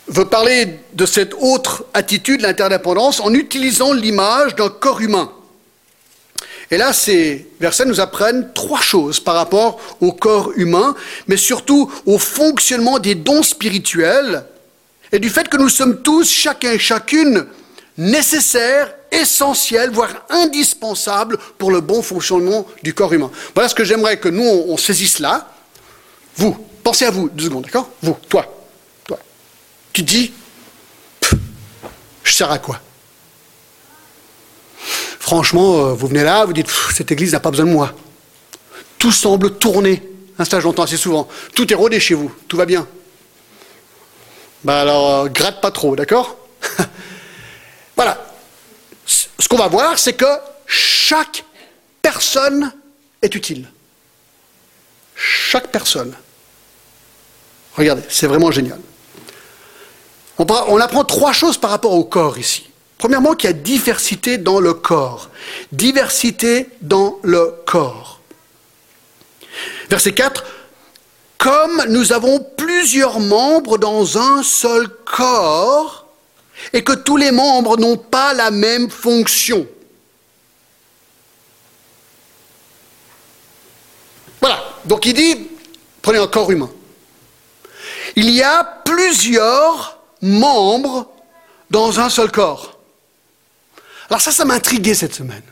veut 0.08 0.26
parler 0.26 0.80
de 0.94 1.06
cette 1.06 1.34
autre 1.34 1.86
attitude, 1.94 2.42
l'interdépendance, 2.42 3.20
en 3.20 3.34
utilisant 3.34 3.94
l'image 3.94 4.56
d'un 4.56 4.70
corps 4.70 5.02
humain. 5.02 5.32
Et 6.71 6.78
là, 6.78 6.93
ces 6.93 7.47
versets 7.60 7.86
nous 7.86 7.99
apprennent 7.99 8.51
trois 8.54 8.82
choses 8.82 9.19
par 9.19 9.36
rapport 9.36 9.80
au 10.01 10.12
corps 10.12 10.51
humain, 10.56 10.95
mais 11.28 11.38
surtout 11.38 11.91
au 12.06 12.17
fonctionnement 12.17 12.99
des 12.99 13.15
dons 13.15 13.43
spirituels 13.43 14.45
et 15.12 15.19
du 15.19 15.30
fait 15.30 15.47
que 15.47 15.58
nous 15.58 15.69
sommes 15.69 16.01
tous, 16.01 16.30
chacun 16.30 16.71
et 16.71 16.80
chacune, 16.80 17.45
nécessaires, 17.97 18.93
essentiels, 19.12 19.91
voire 19.91 20.25
indispensables 20.30 21.38
pour 21.58 21.71
le 21.71 21.82
bon 21.82 22.01
fonctionnement 22.01 22.67
du 22.84 22.93
corps 22.93 23.13
humain. 23.13 23.32
Voilà 23.54 23.69
ce 23.69 23.75
que 23.75 23.84
j'aimerais 23.84 24.17
que 24.17 24.30
nous, 24.30 24.43
on, 24.43 24.78
saisisse 24.78 25.19
là. 25.19 25.49
Vous, 26.36 26.58
pensez 26.84 27.06
à 27.06 27.12
vous, 27.12 27.30
deux 27.30 27.45
secondes, 27.45 27.63
d'accord? 27.63 27.89
Vous, 28.01 28.17
toi, 28.28 28.45
toi. 29.06 29.17
Tu 29.93 30.04
dis, 30.04 30.34
je 32.23 32.34
sers 32.34 32.51
à 32.51 32.60
quoi? 32.60 32.82
Franchement, 35.26 35.80
euh, 35.80 35.94
vous 35.94 36.06
venez 36.06 36.24
là, 36.24 36.46
vous 36.46 36.54
dites, 36.54 36.70
cette 36.94 37.12
église 37.12 37.32
n'a 37.32 37.40
pas 37.40 37.50
besoin 37.50 37.66
de 37.66 37.72
moi. 37.72 37.92
Tout 39.00 39.12
semble 39.12 39.58
tourner. 39.58 40.08
Un 40.38 40.46
ça, 40.46 40.60
j'entends 40.60 40.84
assez 40.84 40.98
souvent. 40.98 41.28
Tout 41.56 41.74
est 41.74 41.76
rodé 41.76 42.00
chez 42.00 42.14
vous, 42.14 42.32
tout 42.48 42.56
va 42.56 42.68
bien. 42.68 42.88
Ben 44.64 44.76
alors, 44.76 45.10
euh, 45.10 45.28
gratte 45.28 45.62
pas 45.62 45.72
trop, 45.72 45.96
d'accord? 45.96 46.38
Voilà. 47.96 48.24
Ce 49.08 49.48
qu'on 49.50 49.58
va 49.58 49.68
voir, 49.68 49.98
c'est 49.98 50.14
que 50.14 50.28
chaque 50.68 51.44
personne 52.04 52.72
est 53.24 53.34
utile. 53.34 53.68
Chaque 55.16 55.72
personne. 55.72 56.14
Regardez, 57.76 58.04
c'est 58.10 58.28
vraiment 58.28 58.52
génial. 58.52 58.80
on 60.38 60.80
apprend 60.80 61.04
trois 61.04 61.34
choses 61.34 61.58
par 61.58 61.72
rapport 61.72 61.94
au 61.94 62.04
corps 62.04 62.38
ici. 62.38 62.70
Premièrement, 62.98 63.34
qu'il 63.36 63.50
y 63.50 63.54
a 63.54 63.54
diversité 63.54 64.38
dans 64.38 64.60
le 64.60 64.74
corps. 64.74 65.30
Diversité 65.72 66.70
dans 66.82 67.20
le 67.24 67.54
corps. 67.66 68.20
Verset 69.89 70.14
4. 70.14 70.43
Comme 71.38 71.84
nous 71.89 72.14
avons 72.14 72.39
plusieurs 72.58 73.20
membres 73.20 73.78
dans 73.78 74.18
un 74.18 74.43
seul 74.43 74.88
corps 75.06 76.08
et 76.74 76.84
que 76.84 76.93
tous 76.93 77.18
les 77.18 77.32
membres 77.32 77.78
n'ont 77.78 77.98
pas 77.98 78.34
la 78.34 78.50
même 78.50 78.89
fonction. 78.89 79.68
Voilà. 84.39 84.64
Donc 84.86 85.06
il 85.06 85.14
dit, 85.14 85.48
prenez 86.02 86.20
un 86.20 86.28
corps 86.28 86.52
humain. 86.52 86.70
Il 88.16 88.30
y 88.30 88.41
a 88.41 88.64
plusieurs 88.64 90.00
membres 90.22 91.12
dans 91.70 92.00
un 92.00 92.10
seul 92.10 92.32
corps. 92.32 92.74
Alors 94.16 94.22
ça, 94.22 94.32
ça 94.32 94.45
m'a 94.45 94.53
intrigué 94.53 94.93
cette 94.93 95.13
semaine. 95.13 95.43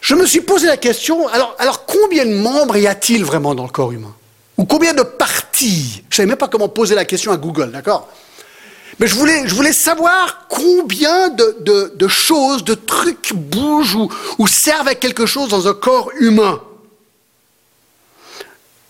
Je 0.00 0.14
me 0.14 0.24
suis 0.24 0.40
posé 0.40 0.68
la 0.68 0.76
question, 0.76 1.26
alors, 1.26 1.84
combien 1.84 2.24
de 2.24 2.32
membres 2.32 2.76
y 2.76 2.86
a-t-il 2.86 3.24
vraiment 3.24 3.56
dans 3.56 3.64
le 3.64 3.70
corps 3.70 3.90
humain? 3.90 4.14
Ou 4.56 4.66
combien 4.66 4.94
de 4.94 5.02
parties? 5.02 6.04
Je 6.10 6.14
ne 6.14 6.14
savais 6.14 6.26
même 6.28 6.36
pas 6.36 6.46
comment 6.46 6.68
poser 6.68 6.94
la 6.94 7.04
question 7.04 7.32
à 7.32 7.36
Google, 7.36 7.72
d'accord? 7.72 8.08
Mais 9.00 9.08
je 9.08 9.16
voulais, 9.16 9.48
je 9.48 9.54
voulais 9.56 9.72
savoir 9.72 10.46
combien 10.48 11.28
de, 11.30 12.06
choses, 12.06 12.62
de 12.62 12.74
trucs 12.74 13.32
bougent 13.34 13.98
ou, 14.38 14.46
servent 14.46 14.86
à 14.86 14.94
quelque 14.94 15.26
chose 15.26 15.48
dans 15.48 15.66
un 15.66 15.74
corps 15.74 16.12
humain. 16.20 16.62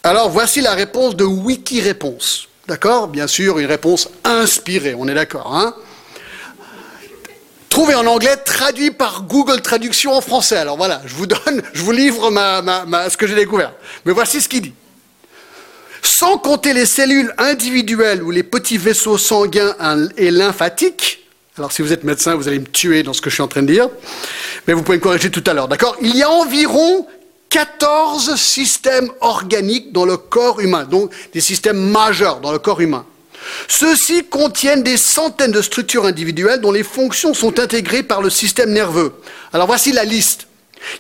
Alors 0.03 0.29
voici 0.29 0.61
la 0.61 0.75
réponse 0.75 1.17
de 1.17 1.25
Wikiréponse. 1.25 2.47
D'accord? 2.69 3.09
Bien 3.09 3.27
sûr, 3.27 3.59
une 3.59 3.69
réponse 3.69 4.11
inspirée, 4.23 4.95
on 4.95 5.09
est 5.09 5.15
d'accord. 5.15 5.57
Hein? 5.57 5.75
Trouvé 7.71 7.95
en 7.95 8.05
anglais, 8.07 8.37
traduit 8.37 8.91
par 8.91 9.23
Google 9.23 9.63
Traduction 9.63 10.13
en 10.13 10.21
français. 10.21 10.57
Alors 10.57 10.77
voilà, 10.77 11.01
je 11.07 11.15
vous 11.15 11.27
donne, 11.27 11.63
je 11.73 11.83
vous 11.83 11.93
livre 11.93 12.29
ce 12.29 13.17
que 13.17 13.27
j'ai 13.27 13.37
découvert. 13.37 13.73
Mais 14.05 14.13
voici 14.13 14.41
ce 14.41 14.49
qu'il 14.49 14.63
dit. 14.63 14.75
Sans 16.03 16.37
compter 16.37 16.73
les 16.73 16.85
cellules 16.85 17.33
individuelles 17.39 18.23
ou 18.23 18.33
les 18.33 18.43
petits 18.43 18.77
vaisseaux 18.77 19.19
sanguins 19.19 19.75
et 20.17 20.31
lymphatiques, 20.31 21.25
alors 21.57 21.71
si 21.71 21.83
vous 21.83 21.93
êtes 21.93 22.05
médecin, 22.05 22.35
vous 22.35 22.49
allez 22.49 22.59
me 22.59 22.67
tuer 22.67 23.03
dans 23.03 23.13
ce 23.13 23.21
que 23.21 23.31
je 23.31 23.35
suis 23.35 23.43
en 23.43 23.49
train 23.49 23.63
de 23.63 23.73
dire, 23.73 23.89
mais 24.67 24.73
vous 24.73 24.83
pouvez 24.83 24.99
me 24.99 25.03
corriger 25.03 25.31
tout 25.31 25.45
à 25.47 25.53
l'heure, 25.53 25.69
d'accord? 25.69 25.97
Il 26.01 26.17
y 26.17 26.23
a 26.23 26.31
environ 26.31 27.07
14 27.51 28.35
systèmes 28.37 29.11
organiques 29.21 29.93
dans 29.93 30.05
le 30.05 30.17
corps 30.17 30.61
humain, 30.61 30.85
donc 30.85 31.13
des 31.33 31.41
systèmes 31.41 31.79
majeurs 31.79 32.41
dans 32.41 32.53
le 32.53 32.59
corps 32.59 32.81
humain. 32.81 33.05
Ceux-ci 33.69 34.25
contiennent 34.25 34.83
des 34.83 34.97
centaines 34.97 35.53
de 35.53 35.63
structures 35.63 36.07
individuelles 36.07 36.61
dont 36.61 36.73
les 36.73 36.83
fonctions 36.83 37.35
sont 37.35 37.59
intégrées 37.59 38.03
par 38.03 38.23
le 38.23 38.31
système 38.31 38.73
nerveux. 38.73 39.15
Alors 39.53 39.67
voici 39.67 39.93
la 39.93 40.05
liste. 40.05 40.47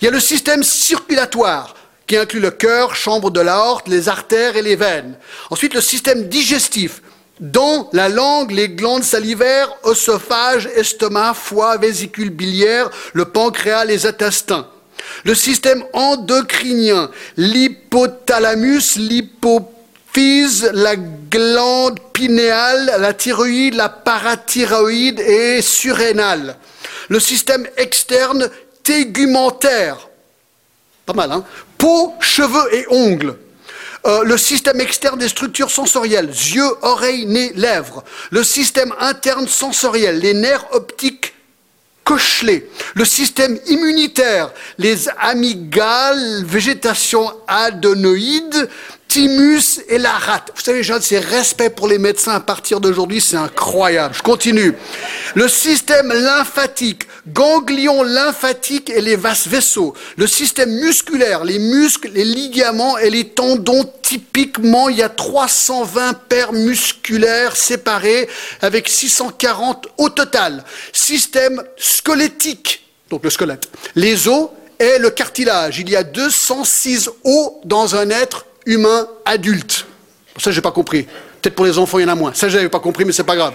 Il 0.01 0.05
y 0.05 0.09
a 0.09 0.11
le 0.11 0.20
système 0.20 0.62
circulatoire, 0.62 1.74
qui 2.07 2.16
inclut 2.16 2.40
le 2.40 2.51
cœur, 2.51 2.94
chambre 2.94 3.30
de 3.30 3.40
l'aorte, 3.40 3.88
les 3.88 4.09
artères 4.09 4.57
et 4.57 4.62
les 4.62 4.76
veines. 4.76 5.16
Ensuite, 5.51 5.74
le 5.74 5.80
système 5.80 6.28
digestif, 6.28 7.03
dont 7.38 7.88
la 7.92 8.09
langue, 8.09 8.51
les 8.51 8.68
glandes 8.68 9.05
salivaires, 9.05 9.72
oesophage, 9.84 10.68
estomac, 10.74 11.34
foie, 11.34 11.78
vésicule 11.78 12.30
biliaire, 12.30 12.90
le 13.14 13.24
pancréas, 13.24 13.84
les 13.84 14.07
intestins. 14.07 14.68
Le 15.24 15.34
système 15.34 15.82
endocrinien, 15.92 17.11
l'hypothalamus, 17.36 18.96
l'hypophyse, 20.14 20.70
la 20.74 20.96
glande 20.96 22.00
pinéale, 22.12 22.96
la 22.98 23.12
thyroïde, 23.12 23.74
la 23.74 23.88
parathyroïde 23.88 25.20
et 25.20 25.62
surrénale. 25.62 26.56
Le 27.08 27.20
système 27.20 27.66
externe 27.76 28.50
tégumentaire, 28.82 30.08
pas 31.06 31.12
mal, 31.12 31.32
hein 31.32 31.44
Peau, 31.78 32.14
cheveux 32.20 32.74
et 32.74 32.86
ongles. 32.90 33.36
Euh, 34.06 34.22
le 34.22 34.38
système 34.38 34.80
externe 34.80 35.18
des 35.18 35.28
structures 35.28 35.70
sensorielles, 35.70 36.28
yeux, 36.28 36.70
oreilles, 36.82 37.26
nez, 37.26 37.52
lèvres. 37.54 38.04
Le 38.30 38.42
système 38.44 38.94
interne 38.98 39.48
sensoriel, 39.48 40.20
les 40.20 40.34
nerfs 40.34 40.66
optiques 40.72 41.34
cochelés. 42.04 42.68
Le 42.94 43.04
système 43.04 43.58
immunitaire, 43.66 44.52
les 44.78 45.08
amygdales, 45.20 46.44
végétation 46.44 47.32
adénoïde, 47.46 48.68
Timus 49.11 49.80
et 49.88 49.98
la 49.98 50.12
rate. 50.12 50.52
Vous 50.54 50.62
savez, 50.62 50.84
j'ai 50.84 51.18
respect 51.18 51.68
pour 51.68 51.88
les 51.88 51.98
médecins 51.98 52.34
à 52.34 52.38
partir 52.38 52.78
d'aujourd'hui, 52.78 53.20
c'est 53.20 53.36
incroyable. 53.36 54.14
Je 54.14 54.22
continue. 54.22 54.76
Le 55.34 55.48
système 55.48 56.12
lymphatique, 56.12 57.08
ganglions 57.26 58.04
lymphatiques 58.04 58.88
et 58.88 59.00
les 59.00 59.16
vastes 59.16 59.48
vaisseaux. 59.48 59.94
Le 60.16 60.28
système 60.28 60.70
musculaire, 60.70 61.42
les 61.42 61.58
muscles, 61.58 62.12
les 62.14 62.22
ligaments 62.22 62.98
et 62.98 63.11
les 63.11 63.24
tendons. 63.24 63.84
Typiquement, 64.00 64.88
il 64.88 64.98
y 64.98 65.02
a 65.02 65.08
320 65.08 66.14
paires 66.28 66.52
musculaires 66.52 67.56
séparées 67.56 68.28
avec 68.61 68.88
640 68.88 69.88
au 69.98 70.11
total. 70.11 70.62
Système 70.92 71.61
squelettique, 71.76 72.88
donc 73.11 73.24
le 73.24 73.30
squelette. 73.30 73.68
Les 73.96 74.28
os 74.28 74.50
et 74.78 74.98
le 75.00 75.11
cartilage. 75.11 75.80
Il 75.80 75.90
y 75.90 75.96
a 75.96 76.04
206 76.04 77.11
os 77.24 77.50
dans 77.64 77.96
un 77.96 78.08
être 78.11 78.46
humain 78.66 79.08
adulte. 79.24 79.86
Ça, 80.36 80.50
j'ai 80.50 80.61
pas 80.61 80.72
compris. 80.72 81.04
Peut-être 81.40 81.54
pour 81.54 81.64
les 81.64 81.78
enfants, 81.78 81.98
il 81.98 82.02
y 82.02 82.04
en 82.04 82.08
a 82.08 82.14
moins. 82.14 82.34
Ça, 82.34 82.48
j'avais 82.48 82.68
pas 82.68 82.80
compris, 82.80 83.04
mais 83.04 83.12
c'est 83.12 83.24
pas 83.24 83.36
grave. 83.36 83.54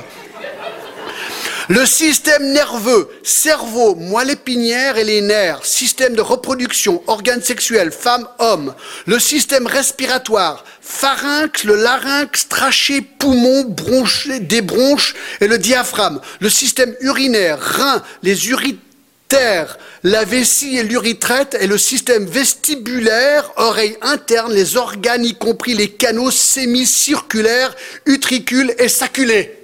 Le 1.67 1.83
système 1.87 2.51
nerveux, 2.51 3.09
cerveau, 3.23 3.95
moelle 3.95 4.29
épinière 4.29 4.97
et 4.97 5.03
les 5.03 5.21
nerfs, 5.21 5.65
système 5.65 6.13
de 6.13 6.21
reproduction, 6.21 7.01
organes 7.07 7.41
sexuels, 7.41 7.91
femmes, 7.91 8.27
hommes, 8.37 8.75
le 9.07 9.17
système 9.17 9.65
respiratoire, 9.65 10.63
pharynx, 10.79 11.63
le 11.63 11.75
larynx, 11.75 12.47
trachée, 12.49 13.01
poumon, 13.01 13.63
bronche, 13.63 14.27
des 14.27 14.61
bronches 14.61 15.15
et 15.41 15.47
le 15.47 15.57
diaphragme, 15.57 16.19
le 16.39 16.51
système 16.51 16.93
urinaire, 16.99 17.59
rein, 17.59 18.03
les 18.21 18.49
urites 18.49 18.84
terre, 19.27 19.77
la 20.03 20.23
vessie 20.23 20.77
et 20.77 20.83
l'urithraite 20.83 21.57
et 21.59 21.67
le 21.67 21.77
système 21.77 22.25
vestibulaire, 22.25 23.51
oreille 23.57 23.97
interne, 24.01 24.53
les 24.53 24.77
organes, 24.77 25.25
y 25.25 25.35
compris 25.35 25.73
les 25.73 25.89
canaux 25.89 26.31
sémicirculaires, 26.31 27.75
utricules 28.05 28.73
et 28.77 28.89
saculés. 28.89 29.57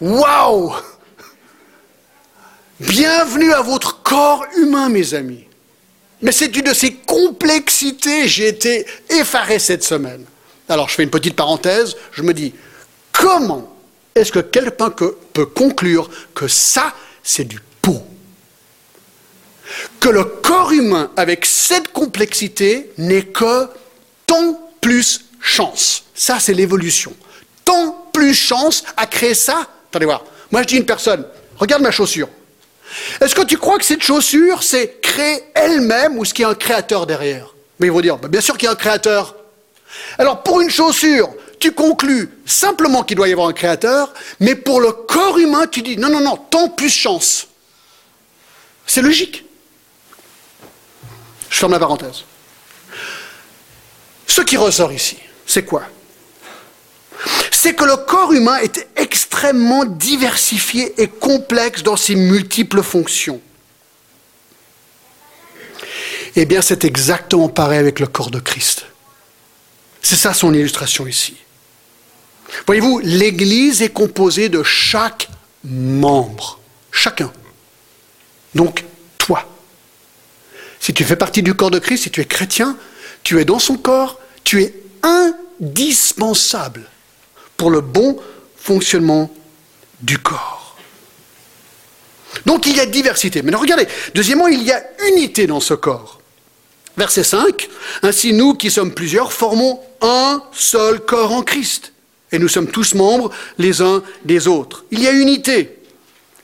Waouh 0.00 0.74
Bienvenue 2.80 3.52
à 3.54 3.62
votre 3.62 4.02
corps 4.02 4.44
humain, 4.58 4.90
mes 4.90 5.14
amis. 5.14 5.46
Mais 6.20 6.32
c'est 6.32 6.54
une 6.54 6.64
de 6.64 6.74
ces 6.74 6.92
complexités, 6.92 8.28
j'ai 8.28 8.48
été 8.48 8.86
effaré 9.08 9.58
cette 9.58 9.84
semaine. 9.84 10.24
Alors 10.68 10.88
je 10.88 10.94
fais 10.94 11.02
une 11.02 11.10
petite 11.10 11.36
parenthèse, 11.36 11.96
je 12.12 12.22
me 12.22 12.34
dis, 12.34 12.52
comment 13.12 13.74
est-ce 14.14 14.32
que 14.32 14.40
quelqu'un 14.40 14.90
peut 14.90 15.46
conclure 15.46 16.10
que 16.34 16.48
ça, 16.48 16.94
c'est 17.22 17.44
du 17.44 17.60
que 20.00 20.08
le 20.08 20.24
corps 20.24 20.72
humain, 20.72 21.10
avec 21.16 21.44
cette 21.44 21.88
complexité, 21.92 22.90
n'est 22.98 23.24
que 23.24 23.68
tant 24.26 24.60
plus 24.80 25.22
chance. 25.40 26.04
Ça, 26.14 26.38
c'est 26.40 26.54
l'évolution. 26.54 27.14
Tant 27.64 28.08
plus 28.12 28.34
chance 28.34 28.84
à 28.96 29.06
créer 29.06 29.34
ça. 29.34 29.68
Attendez 29.88 30.06
voir. 30.06 30.24
Moi, 30.50 30.62
je 30.62 30.68
dis 30.68 30.74
à 30.76 30.78
une 30.78 30.86
personne, 30.86 31.26
regarde 31.56 31.82
ma 31.82 31.90
chaussure. 31.90 32.28
Est-ce 33.20 33.34
que 33.34 33.42
tu 33.42 33.58
crois 33.58 33.78
que 33.78 33.84
cette 33.84 34.02
chaussure, 34.02 34.62
c'est 34.62 35.00
créée 35.00 35.42
elle-même 35.54 36.18
ou 36.18 36.22
est-ce 36.22 36.32
qu'il 36.32 36.42
y 36.44 36.46
a 36.46 36.50
un 36.50 36.54
créateur 36.54 37.06
derrière? 37.06 37.54
Mais 37.78 37.88
ils 37.88 37.92
vont 37.92 38.00
dire, 38.00 38.16
bah, 38.16 38.28
bien 38.28 38.40
sûr 38.40 38.56
qu'il 38.56 38.66
y 38.66 38.68
a 38.68 38.72
un 38.72 38.76
créateur. 38.76 39.34
Alors, 40.18 40.42
pour 40.42 40.60
une 40.60 40.70
chaussure, 40.70 41.30
tu 41.58 41.72
conclus 41.72 42.30
simplement 42.44 43.02
qu'il 43.02 43.16
doit 43.16 43.28
y 43.28 43.32
avoir 43.32 43.48
un 43.48 43.52
créateur, 43.52 44.12
mais 44.40 44.54
pour 44.54 44.80
le 44.80 44.92
corps 44.92 45.38
humain, 45.38 45.66
tu 45.66 45.82
dis, 45.82 45.96
non, 45.96 46.08
non, 46.08 46.20
non, 46.20 46.36
tant 46.36 46.68
plus 46.68 46.90
chance. 46.90 47.48
C'est 48.86 49.02
logique. 49.02 49.45
Je 51.56 51.60
ferme 51.60 51.72
la 51.72 51.78
parenthèse. 51.78 52.24
Ce 54.26 54.42
qui 54.42 54.58
ressort 54.58 54.92
ici, 54.92 55.16
c'est 55.46 55.64
quoi? 55.64 55.84
C'est 57.50 57.74
que 57.74 57.84
le 57.84 57.96
corps 57.96 58.34
humain 58.34 58.58
est 58.58 58.86
extrêmement 58.94 59.86
diversifié 59.86 60.92
et 61.00 61.08
complexe 61.08 61.82
dans 61.82 61.96
ses 61.96 62.14
multiples 62.14 62.82
fonctions. 62.82 63.40
Eh 66.34 66.44
bien, 66.44 66.60
c'est 66.60 66.84
exactement 66.84 67.48
pareil 67.48 67.78
avec 67.78 68.00
le 68.00 68.06
corps 68.06 68.30
de 68.30 68.38
Christ. 68.38 68.84
C'est 70.02 70.16
ça 70.16 70.34
son 70.34 70.52
illustration 70.52 71.06
ici. 71.06 71.38
Voyez-vous, 72.66 73.00
l'Église 73.02 73.80
est 73.80 73.94
composée 73.94 74.50
de 74.50 74.62
chaque 74.62 75.30
membre, 75.64 76.60
chacun. 76.92 77.32
Donc. 78.54 78.84
Si 80.86 80.94
tu 80.94 81.02
fais 81.02 81.16
partie 81.16 81.42
du 81.42 81.52
corps 81.52 81.72
de 81.72 81.80
Christ, 81.80 82.04
si 82.04 82.12
tu 82.12 82.20
es 82.20 82.24
chrétien, 82.26 82.76
tu 83.24 83.40
es 83.40 83.44
dans 83.44 83.58
son 83.58 83.76
corps, 83.76 84.20
tu 84.44 84.62
es 84.62 84.72
indispensable 85.02 86.88
pour 87.56 87.70
le 87.70 87.80
bon 87.80 88.16
fonctionnement 88.56 89.34
du 90.00 90.16
corps. 90.20 90.76
Donc 92.44 92.66
il 92.66 92.76
y 92.76 92.78
a 92.78 92.86
diversité. 92.86 93.42
Mais 93.42 93.52
regardez, 93.56 93.88
deuxièmement, 94.14 94.46
il 94.46 94.62
y 94.62 94.70
a 94.70 94.80
unité 95.08 95.48
dans 95.48 95.58
ce 95.58 95.74
corps. 95.74 96.20
Verset 96.96 97.24
5, 97.24 97.68
Ainsi 98.04 98.32
nous 98.32 98.54
qui 98.54 98.70
sommes 98.70 98.94
plusieurs 98.94 99.32
formons 99.32 99.80
un 100.02 100.40
seul 100.52 101.00
corps 101.00 101.32
en 101.32 101.42
Christ. 101.42 101.94
Et 102.30 102.38
nous 102.38 102.46
sommes 102.46 102.68
tous 102.68 102.94
membres 102.94 103.32
les 103.58 103.82
uns 103.82 104.04
des 104.24 104.46
autres. 104.46 104.84
Il 104.92 105.02
y 105.02 105.08
a 105.08 105.12
unité. 105.12 105.80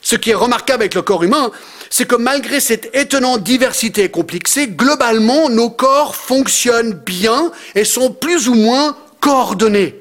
Ce 0.01 0.17
qui 0.17 0.31
est 0.31 0.35
remarquable 0.35 0.83
avec 0.83 0.95
le 0.95 1.01
corps 1.01 1.23
humain, 1.23 1.49
c'est 1.95 2.07
que 2.07 2.15
malgré 2.15 2.59
cette 2.59 2.89
étonnante 2.95 3.43
diversité 3.43 4.05
et 4.05 4.09
complexité, 4.09 4.67
globalement, 4.67 5.47
nos 5.47 5.69
corps 5.69 6.15
fonctionnent 6.15 6.93
bien 6.93 7.51
et 7.75 7.85
sont 7.85 8.09
plus 8.09 8.49
ou 8.49 8.55
moins 8.55 8.97
coordonnés. 9.19 9.93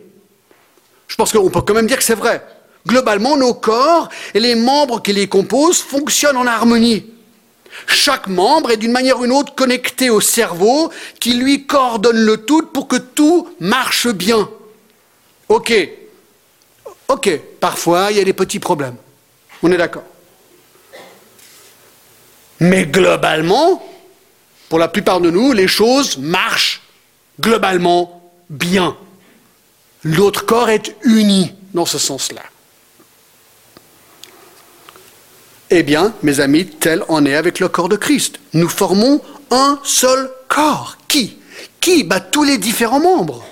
Je 1.06 1.16
pense 1.16 1.32
qu'on 1.32 1.50
peut 1.50 1.60
quand 1.60 1.74
même 1.74 1.86
dire 1.86 1.98
que 1.98 2.02
c'est 2.02 2.14
vrai. 2.14 2.42
Globalement, 2.86 3.36
nos 3.36 3.52
corps 3.52 4.08
et 4.32 4.40
les 4.40 4.54
membres 4.54 5.02
qui 5.02 5.12
les 5.12 5.28
composent 5.28 5.82
fonctionnent 5.82 6.38
en 6.38 6.46
harmonie. 6.46 7.04
Chaque 7.86 8.26
membre 8.26 8.70
est 8.70 8.78
d'une 8.78 8.90
manière 8.90 9.18
ou 9.18 9.24
d'une 9.24 9.32
autre 9.32 9.54
connecté 9.54 10.08
au 10.08 10.22
cerveau 10.22 10.90
qui 11.20 11.34
lui 11.34 11.66
coordonne 11.66 12.24
le 12.24 12.38
tout 12.38 12.62
pour 12.62 12.88
que 12.88 12.96
tout 12.96 13.50
marche 13.60 14.08
bien. 14.08 14.48
Ok. 15.50 15.74
Ok. 17.08 17.38
Parfois, 17.60 18.12
il 18.12 18.16
y 18.16 18.20
a 18.20 18.24
des 18.24 18.32
petits 18.32 18.60
problèmes. 18.60 18.96
On 19.62 19.70
est 19.70 19.76
d'accord. 19.76 20.04
Mais 22.62 22.86
globalement, 22.86 23.82
pour 24.68 24.78
la 24.78 24.86
plupart 24.86 25.20
de 25.20 25.30
nous, 25.30 25.52
les 25.52 25.66
choses 25.66 26.16
marchent 26.16 26.80
globalement 27.40 28.22
bien. 28.50 28.96
L'autre 30.04 30.46
corps 30.46 30.70
est 30.70 30.94
uni 31.02 31.52
dans 31.74 31.86
ce 31.86 31.98
sens-là. 31.98 32.42
Eh 35.70 35.82
bien, 35.82 36.14
mes 36.22 36.38
amis, 36.38 36.66
tel 36.66 37.02
en 37.08 37.24
est 37.26 37.34
avec 37.34 37.58
le 37.58 37.68
corps 37.68 37.88
de 37.88 37.96
Christ. 37.96 38.38
Nous 38.52 38.68
formons 38.68 39.20
un 39.50 39.80
seul 39.82 40.30
corps. 40.46 40.98
Qui? 41.08 41.38
Qui 41.80 42.04
bah, 42.04 42.20
Tous 42.20 42.44
les 42.44 42.58
différents 42.58 43.00
membres? 43.00 43.44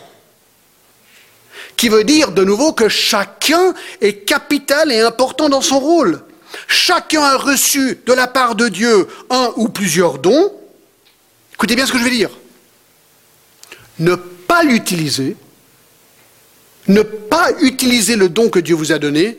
Qui 1.76 1.88
veut 1.88 2.04
dire 2.04 2.30
de 2.30 2.44
nouveau 2.44 2.74
que 2.74 2.88
chacun 2.88 3.74
est 4.00 4.24
capital 4.24 4.92
et 4.92 5.00
important 5.00 5.48
dans 5.48 5.62
son 5.62 5.80
rôle. 5.80 6.22
Chacun 6.66 7.22
a 7.22 7.36
reçu 7.36 7.98
de 8.06 8.12
la 8.12 8.26
part 8.26 8.54
de 8.54 8.68
Dieu 8.68 9.08
un 9.30 9.52
ou 9.56 9.68
plusieurs 9.68 10.18
dons. 10.18 10.52
Écoutez 11.54 11.76
bien 11.76 11.86
ce 11.86 11.92
que 11.92 11.98
je 11.98 12.04
vais 12.04 12.10
dire. 12.10 12.30
Ne 13.98 14.14
pas 14.14 14.62
l'utiliser, 14.62 15.36
ne 16.88 17.02
pas 17.02 17.50
utiliser 17.60 18.16
le 18.16 18.28
don 18.28 18.48
que 18.48 18.58
Dieu 18.58 18.74
vous 18.74 18.92
a 18.92 18.98
donné, 18.98 19.38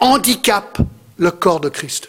handicape 0.00 0.78
le 1.18 1.30
corps 1.30 1.60
de 1.60 1.68
Christ. 1.68 2.08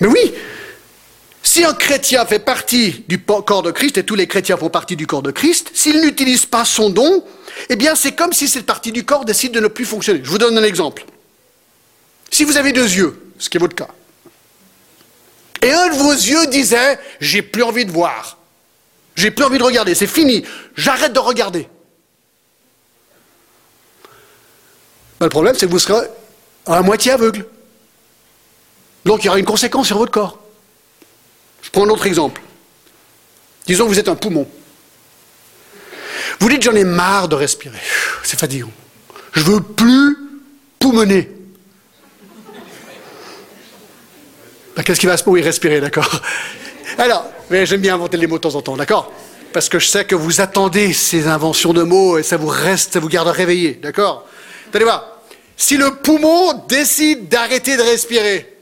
Mais 0.00 0.08
oui, 0.08 0.34
si 1.54 1.64
un 1.64 1.72
chrétien 1.72 2.26
fait 2.26 2.40
partie 2.40 3.04
du 3.06 3.22
corps 3.22 3.62
de 3.62 3.70
Christ, 3.70 3.96
et 3.96 4.02
tous 4.02 4.16
les 4.16 4.26
chrétiens 4.26 4.56
font 4.56 4.70
partie 4.70 4.96
du 4.96 5.06
corps 5.06 5.22
de 5.22 5.30
Christ, 5.30 5.70
s'il 5.72 6.00
n'utilise 6.00 6.46
pas 6.46 6.64
son 6.64 6.90
don, 6.90 7.24
eh 7.68 7.76
bien 7.76 7.94
c'est 7.94 8.10
comme 8.10 8.32
si 8.32 8.48
cette 8.48 8.66
partie 8.66 8.90
du 8.90 9.04
corps 9.04 9.24
décide 9.24 9.52
de 9.52 9.60
ne 9.60 9.68
plus 9.68 9.84
fonctionner. 9.84 10.20
Je 10.24 10.28
vous 10.28 10.38
donne 10.38 10.58
un 10.58 10.64
exemple. 10.64 11.06
Si 12.28 12.42
vous 12.42 12.56
avez 12.56 12.72
deux 12.72 12.92
yeux, 12.92 13.30
ce 13.38 13.48
qui 13.48 13.56
est 13.56 13.60
votre 13.60 13.76
cas, 13.76 13.86
et 15.62 15.70
un 15.70 15.90
de 15.90 15.94
vos 15.94 16.10
yeux 16.10 16.44
disait, 16.48 16.98
j'ai 17.20 17.40
plus 17.40 17.62
envie 17.62 17.84
de 17.84 17.92
voir, 17.92 18.36
j'ai 19.14 19.30
plus 19.30 19.44
envie 19.44 19.58
de 19.58 19.62
regarder, 19.62 19.94
c'est 19.94 20.08
fini, 20.08 20.44
j'arrête 20.74 21.12
de 21.12 21.20
regarder. 21.20 21.68
Ben, 25.20 25.26
le 25.26 25.30
problème, 25.30 25.54
c'est 25.56 25.66
que 25.66 25.70
vous 25.70 25.78
serez 25.78 26.08
à 26.66 26.82
moitié 26.82 27.12
aveugle. 27.12 27.46
Donc 29.04 29.22
il 29.22 29.26
y 29.26 29.28
aura 29.28 29.38
une 29.38 29.44
conséquence 29.44 29.86
sur 29.86 29.98
votre 29.98 30.10
corps. 30.10 30.43
Prends 31.74 31.86
un 31.86 31.90
autre 31.90 32.06
exemple. 32.06 32.40
Disons 33.66 33.86
que 33.86 33.88
vous 33.88 33.98
êtes 33.98 34.08
un 34.08 34.14
poumon. 34.14 34.46
Vous 36.38 36.48
dites 36.48 36.62
j'en 36.62 36.74
ai 36.76 36.84
marre 36.84 37.26
de 37.26 37.34
respirer. 37.34 37.80
C'est 38.22 38.38
fatigant. 38.38 38.70
Je 39.32 39.40
veux 39.40 39.60
plus 39.60 40.16
poumonner. 40.78 41.28
Ben, 44.76 44.84
qu'est-ce 44.84 45.00
qui 45.00 45.06
va 45.06 45.16
se 45.16 45.24
passer 45.24 45.40
respirer, 45.40 45.80
d'accord? 45.80 46.20
Alors, 46.96 47.28
j'aime 47.50 47.80
bien 47.80 47.94
inventer 47.94 48.18
les 48.18 48.28
mots 48.28 48.36
de 48.36 48.42
temps 48.42 48.54
en 48.54 48.62
temps, 48.62 48.76
d'accord? 48.76 49.12
Parce 49.52 49.68
que 49.68 49.80
je 49.80 49.88
sais 49.88 50.04
que 50.04 50.14
vous 50.14 50.40
attendez 50.40 50.92
ces 50.92 51.26
inventions 51.26 51.72
de 51.72 51.82
mots 51.82 52.18
et 52.18 52.22
ça 52.22 52.36
vous 52.36 52.46
reste, 52.46 52.92
ça 52.92 53.00
vous 53.00 53.08
garde 53.08 53.26
réveillé, 53.26 53.80
d'accord? 53.82 54.28
Allez 54.72 54.84
voir. 54.84 55.18
Si 55.56 55.76
le 55.76 55.96
poumon 55.96 56.52
décide 56.68 57.28
d'arrêter 57.28 57.76
de 57.76 57.82
respirer, 57.82 58.58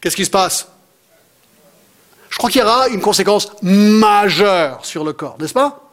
qu'est-ce 0.00 0.16
qui 0.16 0.24
se 0.24 0.30
passe? 0.30 0.68
Je 2.34 2.38
crois 2.38 2.50
qu'il 2.50 2.62
y 2.62 2.64
aura 2.64 2.88
une 2.88 3.00
conséquence 3.00 3.46
majeure 3.62 4.84
sur 4.84 5.04
le 5.04 5.12
corps, 5.12 5.36
n'est-ce 5.38 5.52
pas? 5.54 5.88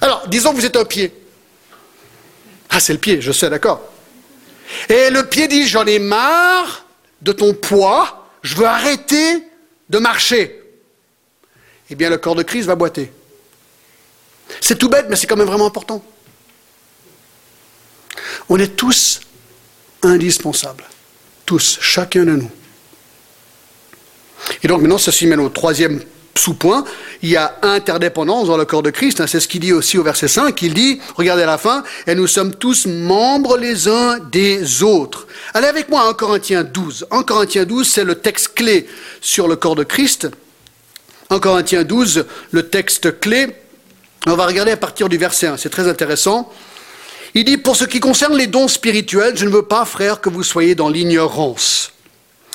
Alors, 0.00 0.28
disons 0.28 0.52
que 0.52 0.58
vous 0.58 0.64
êtes 0.64 0.76
un 0.76 0.84
pied. 0.84 1.12
Ah, 2.70 2.78
c'est 2.78 2.92
le 2.92 3.00
pied, 3.00 3.20
je 3.20 3.32
sais, 3.32 3.50
d'accord. 3.50 3.82
Et 4.88 5.10
le 5.10 5.28
pied 5.28 5.48
dit, 5.48 5.66
j'en 5.66 5.84
ai 5.86 5.98
marre 5.98 6.86
de 7.20 7.32
ton 7.32 7.52
poids, 7.52 8.28
je 8.42 8.54
veux 8.54 8.66
arrêter 8.66 9.42
de 9.88 9.98
marcher. 9.98 10.62
Eh 11.90 11.96
bien, 11.96 12.08
le 12.08 12.18
corps 12.18 12.36
de 12.36 12.44
Christ 12.44 12.66
va 12.66 12.76
boiter. 12.76 13.10
C'est 14.60 14.78
tout 14.78 14.88
bête, 14.88 15.06
mais 15.10 15.16
c'est 15.16 15.26
quand 15.26 15.34
même 15.34 15.48
vraiment 15.48 15.66
important. 15.66 16.00
On 18.48 18.56
est 18.56 18.76
tous 18.76 19.18
indispensables. 20.00 20.84
Tous, 21.44 21.78
chacun 21.80 22.24
de 22.24 22.36
nous. 22.36 22.50
Et 24.62 24.68
donc 24.68 24.80
maintenant, 24.80 24.98
ceci 24.98 25.26
mène 25.26 25.40
au 25.40 25.48
troisième 25.48 26.00
sous-point. 26.38 26.84
Il 27.22 27.28
y 27.28 27.36
a 27.36 27.58
interdépendance 27.62 28.46
dans 28.46 28.56
le 28.56 28.64
corps 28.64 28.82
de 28.82 28.90
Christ. 28.90 29.20
Hein. 29.20 29.26
c'est 29.26 29.40
ce 29.40 29.48
qu'il 29.48 29.60
dit 29.60 29.72
aussi 29.72 29.98
au 29.98 30.02
verset 30.02 30.28
5. 30.28 30.60
Il 30.62 30.72
dit, 30.72 31.00
regardez 31.16 31.42
à 31.42 31.46
la 31.46 31.58
fin, 31.58 31.82
et 32.06 32.14
nous 32.14 32.26
sommes 32.26 32.54
tous 32.54 32.86
membres 32.86 33.58
les 33.58 33.88
uns 33.88 34.18
des 34.18 34.82
autres. 34.82 35.26
Allez 35.52 35.66
avec 35.66 35.88
moi 35.88 36.02
à 36.02 36.08
1 36.10 36.14
Corinthiens 36.14 36.64
12. 36.64 37.06
1 37.10 37.22
Corinthiens 37.24 37.64
12, 37.64 37.88
c'est 37.88 38.04
le 38.04 38.14
texte 38.14 38.54
clé 38.54 38.86
sur 39.20 39.48
le 39.48 39.56
corps 39.56 39.76
de 39.76 39.84
Christ. 39.84 40.28
1 41.30 41.40
Corinthiens 41.40 41.84
12, 41.84 42.24
le 42.52 42.68
texte 42.68 43.20
clé. 43.20 43.48
On 44.26 44.34
va 44.34 44.46
regarder 44.46 44.72
à 44.72 44.76
partir 44.76 45.08
du 45.08 45.18
verset 45.18 45.48
1. 45.48 45.56
C'est 45.56 45.70
très 45.70 45.88
intéressant. 45.88 46.50
Il 47.34 47.44
dit, 47.44 47.58
pour 47.58 47.76
ce 47.76 47.84
qui 47.84 48.00
concerne 48.00 48.36
les 48.36 48.46
dons 48.46 48.68
spirituels, 48.68 49.36
je 49.36 49.44
ne 49.44 49.50
veux 49.50 49.62
pas, 49.62 49.84
frère, 49.84 50.20
que 50.20 50.30
vous 50.30 50.42
soyez 50.42 50.74
dans 50.74 50.88
l'ignorance. 50.88 51.92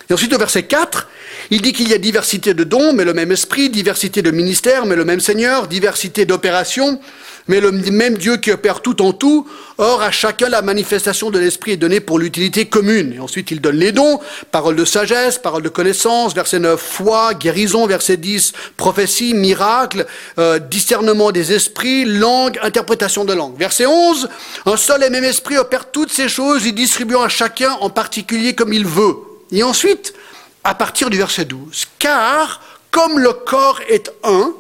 Et 0.10 0.14
ensuite, 0.14 0.34
au 0.34 0.38
verset 0.38 0.64
4, 0.64 1.08
il 1.54 1.62
dit 1.62 1.72
qu'il 1.72 1.88
y 1.88 1.94
a 1.94 2.00
diversité 2.00 2.56
de 2.56 2.64
dons, 2.64 2.94
mais 2.94 3.06
le 3.06 3.14
même 3.14 3.32
esprit, 3.32 3.70
diversité 3.70 4.24
de 4.24 4.32
ministères, 4.32 4.88
mais 4.88 4.96
le 4.96 5.06
même 5.06 5.20
Seigneur, 5.20 5.68
diversité 5.68 6.26
d'opérations, 6.26 7.00
mais 7.48 7.60
le 7.60 7.72
même 7.72 8.18
Dieu 8.18 8.38
qui 8.38 8.52
opère 8.52 8.82
tout 8.82 9.04
en 9.04 9.14
tout. 9.14 9.48
Or, 9.78 10.02
à 10.02 10.10
chacun, 10.10 10.50
la 10.50 10.64
manifestation 10.64 11.30
de 11.30 11.38
l'Esprit 11.38 11.74
est 11.74 11.78
donnée 11.78 12.00
pour 12.00 12.18
l'utilité 12.18 12.66
commune. 12.66 13.14
Et 13.14 13.20
ensuite, 13.20 13.52
il 13.52 13.62
donne 13.62 13.76
les 13.76 13.92
dons, 13.92 14.20
parole 14.50 14.76
de 14.76 14.84
sagesse, 14.84 15.38
parole 15.38 15.62
de 15.62 15.70
connaissance, 15.70 16.34
verset 16.34 16.58
9, 16.58 16.82
foi, 16.82 17.36
guérison, 17.36 17.86
verset 17.86 18.18
10, 18.18 18.54
prophétie, 18.76 19.36
miracle, 19.36 20.08
euh, 20.40 20.58
discernement 20.58 21.32
des 21.32 21.54
esprits, 21.54 22.04
langue, 22.06 22.58
interprétation 22.64 23.26
de 23.26 23.34
langue. 23.34 23.60
Verset 23.60 23.86
11, 23.86 24.28
un 24.66 24.78
seul 24.78 25.04
et 25.04 25.12
même 25.12 25.24
Esprit 25.24 25.60
opère 25.60 25.92
toutes 25.92 26.12
ces 26.12 26.30
choses, 26.30 26.66
y 26.66 26.74
distribuant 26.74 27.22
à 27.22 27.30
chacun 27.30 27.74
en 27.80 27.92
particulier 27.92 28.56
comme 28.56 28.74
il 28.74 28.88
veut. 28.88 29.18
Et 29.52 29.62
ensuite, 29.62 30.16
à 30.64 30.76
partir 30.76 31.10
du 31.10 31.18
verset 31.18 31.46
12, 31.46 31.86
car 32.00 32.62
comme 32.92 33.20
le 33.20 33.34
corps 33.34 33.80
est 33.90 34.12
un, 34.24 34.54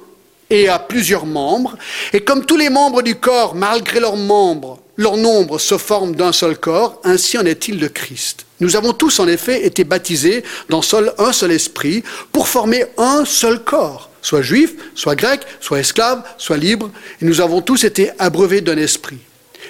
et 0.49 0.67
a 0.69 0.79
plusieurs 0.79 1.25
membres, 1.25 1.77
et 2.11 2.21
comme 2.21 2.45
tous 2.45 2.57
les 2.57 2.69
membres 2.69 3.01
du 3.01 3.15
corps, 3.15 3.55
malgré 3.55 3.99
leurs 3.99 4.17
membres, 4.17 4.79
leur 4.97 5.17
nombre 5.17 5.57
se 5.57 5.77
forment 5.77 6.15
d'un 6.15 6.31
seul 6.31 6.57
corps, 6.57 6.99
ainsi 7.03 7.37
en 7.37 7.45
est-il 7.45 7.79
de 7.79 7.87
Christ. 7.87 8.45
Nous 8.59 8.75
avons 8.75 8.93
tous 8.93 9.19
en 9.19 9.27
effet 9.27 9.65
été 9.65 9.83
baptisés 9.83 10.43
dans 10.69 10.81
un 11.17 11.33
seul 11.33 11.51
esprit 11.51 12.03
pour 12.31 12.47
former 12.47 12.85
un 12.97 13.25
seul 13.25 13.63
corps, 13.63 14.09
soit 14.21 14.43
juif, 14.43 14.73
soit 14.93 15.15
grec, 15.15 15.41
soit 15.59 15.79
esclave, 15.79 16.23
soit 16.37 16.57
libre, 16.57 16.91
et 17.21 17.25
nous 17.25 17.41
avons 17.41 17.61
tous 17.61 17.83
été 17.83 18.11
abreuvés 18.19 18.61
d'un 18.61 18.77
esprit. 18.77 19.19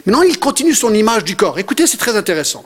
Maintenant, 0.06 0.24
il 0.24 0.40
continue 0.40 0.74
son 0.74 0.94
image 0.94 1.24
du 1.24 1.36
corps. 1.36 1.60
Écoutez, 1.60 1.88
c'est 1.88 1.98
très 1.98 2.18
intéressant. 2.18 2.66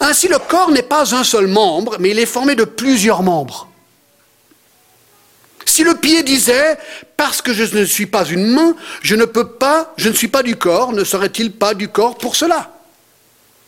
Ainsi, 0.00 0.28
le 0.28 0.38
corps 0.38 0.70
n'est 0.70 0.82
pas 0.82 1.14
un 1.14 1.24
seul 1.24 1.46
membre, 1.46 1.96
mais 1.98 2.10
il 2.10 2.18
est 2.18 2.26
formé 2.26 2.54
de 2.54 2.64
plusieurs 2.64 3.22
membres. 3.22 3.68
Si 5.66 5.82
le 5.82 5.94
pied 5.94 6.22
disait, 6.22 6.78
parce 7.16 7.42
que 7.42 7.52
je 7.52 7.64
ne 7.76 7.84
suis 7.84 8.06
pas 8.06 8.24
une 8.24 8.46
main, 8.46 8.76
je 9.02 9.14
ne 9.16 9.24
peux 9.24 9.48
pas, 9.48 9.92
je 9.96 10.08
ne 10.08 10.14
suis 10.14 10.28
pas 10.28 10.42
du 10.42 10.56
corps, 10.56 10.92
ne 10.92 11.04
serait-il 11.04 11.52
pas 11.52 11.74
du 11.74 11.88
corps 11.88 12.16
pour 12.16 12.36
cela? 12.36 12.70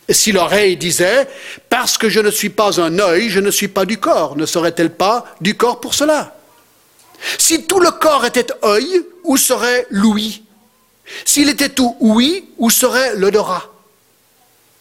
Et 0.09 0.15
si 0.15 0.31
l'oreille 0.31 0.77
disait, 0.77 1.29
parce 1.69 1.99
que 1.99 2.09
je 2.09 2.21
ne 2.21 2.31
suis 2.31 2.51
pas 2.51 2.81
un 2.81 2.99
œil, 3.01 3.29
je 3.29 3.41
ne 3.41 3.51
suis 3.51 3.69
pas 3.69 3.85
du 3.85 3.99
corps, 3.99 4.37
ne 4.37 4.47
serait-elle 4.47 4.93
pas 4.93 5.25
du 5.41 5.57
corps 5.57 5.81
pour 5.81 5.95
cela? 5.95 6.37
Si 7.39 7.65
tout 7.65 7.81
le 7.81 7.91
corps 7.91 8.25
était 8.25 8.47
œil, 8.63 9.03
où 9.25 9.37
serait 9.37 9.87
l'ouïe? 9.91 10.45
S'il 11.25 11.49
était 11.49 11.71
tout 11.71 11.97
ouïe, 11.99 12.45
où 12.59 12.71
serait 12.71 13.17
l'odorat? 13.17 13.65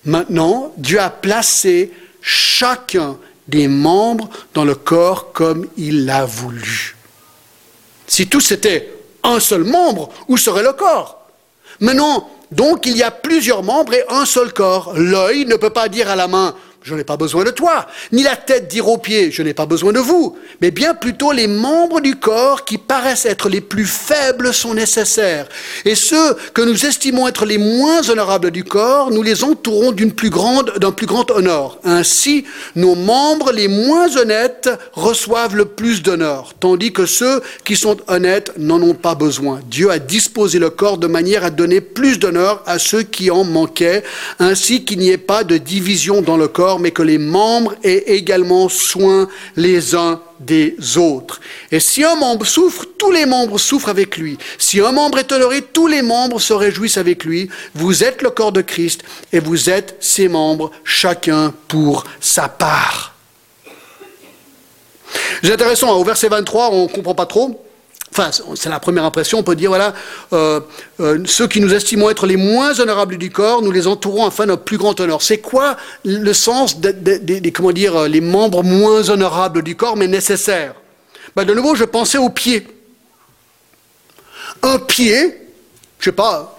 Maintenant, 0.06 0.74
Dieu 0.78 1.00
a 1.00 1.10
placé 1.10 1.92
chacun 2.22 3.18
des 3.48 3.68
membres 3.68 4.30
dans 4.54 4.66
le 4.66 4.76
corps 4.76 5.32
comme 5.34 5.68
il 5.78 6.06
l'a 6.06 6.26
voulu. 6.26 6.96
Si 8.08 8.28
tous 8.28 8.52
étaient 8.52 8.94
un 9.24 9.40
seul 9.40 9.64
membre, 9.64 10.10
où 10.28 10.38
serait 10.38 10.64
le 10.64 10.74
corps? 10.74 11.28
Mais 11.80 11.94
non, 11.94 12.26
donc 12.52 12.86
il 12.86 12.96
y 12.96 13.04
a 13.04 13.12
plusieurs 13.12 13.64
membres 13.64 13.94
et 13.94 14.04
un 14.10 14.26
seul 14.26 14.54
corps. 14.54 14.94
L'œil 14.96 15.46
ne 15.46 15.56
peut 15.56 15.72
pas 15.72 15.90
dire 15.90 16.10
à 16.10 16.16
la 16.16 16.28
main 16.28 16.56
je 16.86 16.94
n'ai 16.94 17.04
pas 17.04 17.18
besoin 17.18 17.44
de 17.44 17.50
toi, 17.50 17.88
ni 18.12 18.22
la 18.22 18.36
tête 18.36 18.68
dire 18.68 18.88
aux 18.88 19.00
pieds, 19.00 19.32
je 19.32 19.42
n'ai 19.42 19.56
pas 19.56 19.66
besoin 19.66 19.92
de 19.92 19.98
vous, 19.98 20.38
mais 20.62 20.70
bien 20.70 20.94
plutôt 20.94 21.32
les 21.32 21.48
membres 21.48 22.00
du 22.00 22.16
corps 22.16 22.64
qui 22.64 22.78
paraissent 22.78 23.26
être 23.26 23.50
les 23.50 23.60
plus 23.60 23.88
faibles 23.88 24.54
sont 24.54 24.76
nécessaires. 24.76 25.48
Et 25.84 25.96
ceux 25.96 26.36
que 26.54 26.62
nous 26.62 26.86
estimons 26.86 27.28
être 27.28 27.48
les 27.48 27.58
moins 27.58 28.08
honorables 28.08 28.52
du 28.52 28.64
corps, 28.64 29.10
nous 29.10 29.24
les 29.24 29.44
entourons 29.44 29.94
d'une 29.94 30.12
plus 30.12 30.30
grande, 30.30 30.74
d'un 30.78 30.92
plus 30.92 31.08
grand 31.08 31.32
honneur. 31.32 31.80
Ainsi, 31.84 32.46
nos 32.76 32.94
membres 32.94 33.52
les 33.52 33.68
moins 33.68 34.16
honnêtes 34.16 34.70
reçoivent 34.94 35.56
le 35.56 35.66
plus 35.66 36.04
d'honneur, 36.04 36.54
tandis 36.60 36.94
que 36.94 37.08
ceux 37.08 37.42
qui 37.64 37.76
sont 37.76 37.98
honnêtes 38.08 38.52
n'en 38.60 38.80
ont 38.84 38.94
pas 38.94 39.16
besoin. 39.16 39.60
Dieu 39.72 39.90
a 39.90 39.98
disposé 39.98 40.60
le 40.60 40.70
corps 40.70 41.00
de 41.00 41.08
manière 41.08 41.44
à 41.46 41.50
donner 41.50 41.82
plus 41.82 42.20
d'honneur 42.20 42.62
à 42.68 42.78
ceux 42.78 43.02
qui 43.02 43.32
en 43.32 43.44
manquaient, 43.44 44.04
ainsi 44.38 44.86
qu'il 44.86 45.00
n'y 45.00 45.10
ait 45.10 45.18
pas 45.18 45.44
de 45.44 45.58
division 45.58 46.22
dans 46.22 46.38
le 46.38 46.48
corps 46.48 46.75
mais 46.80 46.92
que 46.92 47.02
les 47.02 47.18
membres 47.18 47.76
aient 47.84 48.04
également 48.08 48.70
soin 48.70 49.28
les 49.56 49.96
uns 49.96 50.22
des 50.40 50.76
autres. 50.98 51.40
Et 51.72 51.80
si 51.80 52.04
un 52.04 52.16
membre 52.16 52.46
souffre, 52.46 52.86
tous 52.98 53.12
les 53.12 53.26
membres 53.26 53.58
souffrent 53.58 53.90
avec 53.90 54.18
lui. 54.18 54.38
Si 54.58 54.80
un 54.82 54.92
membre 54.92 55.20
est 55.20 55.32
honoré, 55.32 55.62
tous 55.62 55.88
les 55.88 56.02
membres 56.02 56.40
se 56.40 56.54
réjouissent 56.54 56.98
avec 56.98 57.24
lui. 57.24 57.50
Vous 57.74 58.04
êtes 58.04 58.22
le 58.22 58.30
corps 58.30 58.52
de 58.52 58.62
Christ 58.62 59.04
et 59.32 59.40
vous 59.40 59.70
êtes 59.70 59.96
ses 60.00 60.28
membres, 60.28 60.72
chacun 60.84 61.54
pour 61.68 62.04
sa 62.20 62.50
part. 62.50 63.16
C'est 65.44 65.54
intéressant, 65.54 65.94
hein, 65.94 65.98
au 65.98 66.04
verset 66.04 66.28
23, 66.28 66.72
on 66.72 66.84
ne 66.84 66.88
comprend 66.88 67.16
pas 67.16 67.26
trop. 67.26 67.65
Enfin, 68.18 68.32
c'est 68.56 68.70
la 68.70 68.80
première 68.80 69.04
impression. 69.04 69.40
On 69.40 69.44
peut 69.44 69.58
dire, 69.58 69.72
voilà, 69.72 69.94
euh, 70.32 70.62
euh, 71.02 71.20
ceux 71.26 71.50
qui 71.50 71.60
nous 71.60 71.74
estimons 71.74 72.10
être 72.10 72.26
les 72.26 72.38
moins 72.38 72.80
honorables 72.80 73.18
du 73.18 73.30
corps, 73.30 73.62
nous 73.62 73.72
les 73.72 73.88
entourons 73.88 74.26
afin 74.26 74.46
d'un 74.46 74.56
plus 74.56 74.78
grand 74.78 74.98
honneur. 75.02 75.22
C'est 75.22 75.40
quoi 75.40 75.76
le 76.06 76.32
sens 76.32 76.80
des, 76.80 77.52
comment 77.52 77.74
dire, 77.74 78.08
les 78.08 78.22
membres 78.22 78.64
moins 78.64 79.10
honorables 79.10 79.64
du 79.64 79.76
corps, 79.76 79.98
mais 79.98 80.08
nécessaires? 80.08 80.76
Ben, 81.36 81.44
De 81.44 81.54
nouveau, 81.54 81.76
je 81.76 81.84
pensais 81.84 82.18
aux 82.18 82.30
pieds. 82.30 82.66
Un 84.64 84.80
pied, 84.80 85.36
je 86.00 86.06
sais 86.06 86.12
pas, 86.14 86.58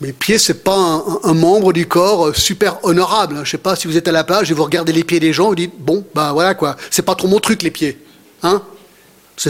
mes 0.00 0.12
pieds, 0.12 0.38
c'est 0.38 0.64
pas 0.64 1.04
un, 1.22 1.34
membre 1.34 1.72
du 1.72 1.86
corps 1.86 2.26
euh, 2.26 2.34
super 2.34 2.84
honorable. 2.84 3.42
Je 3.44 3.50
sais 3.52 3.58
pas 3.58 3.76
si 3.76 3.86
vous 3.86 3.96
êtes 3.96 4.08
à 4.08 4.12
la 4.12 4.24
plage 4.24 4.50
et 4.50 4.54
vous 4.54 4.64
regardez 4.64 4.92
les 4.92 5.04
pieds 5.04 5.20
des 5.20 5.32
gens, 5.32 5.50
vous 5.50 5.54
dites, 5.54 5.78
bon, 5.78 6.04
ben 6.16 6.32
voilà 6.32 6.56
quoi, 6.56 6.76
c'est 6.90 7.02
pas 7.02 7.14
trop 7.14 7.28
mon 7.28 7.38
truc 7.38 7.62
les 7.62 7.70
pieds. 7.70 7.96
Hein? 8.42 8.60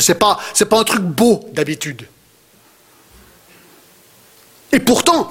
Ce 0.00 0.12
n'est 0.12 0.18
pas, 0.18 0.38
un 0.58 0.84
truc 0.84 1.02
beau 1.02 1.44
d'habitude. 1.52 2.08
Et 4.72 4.80
pourtant, 4.80 5.30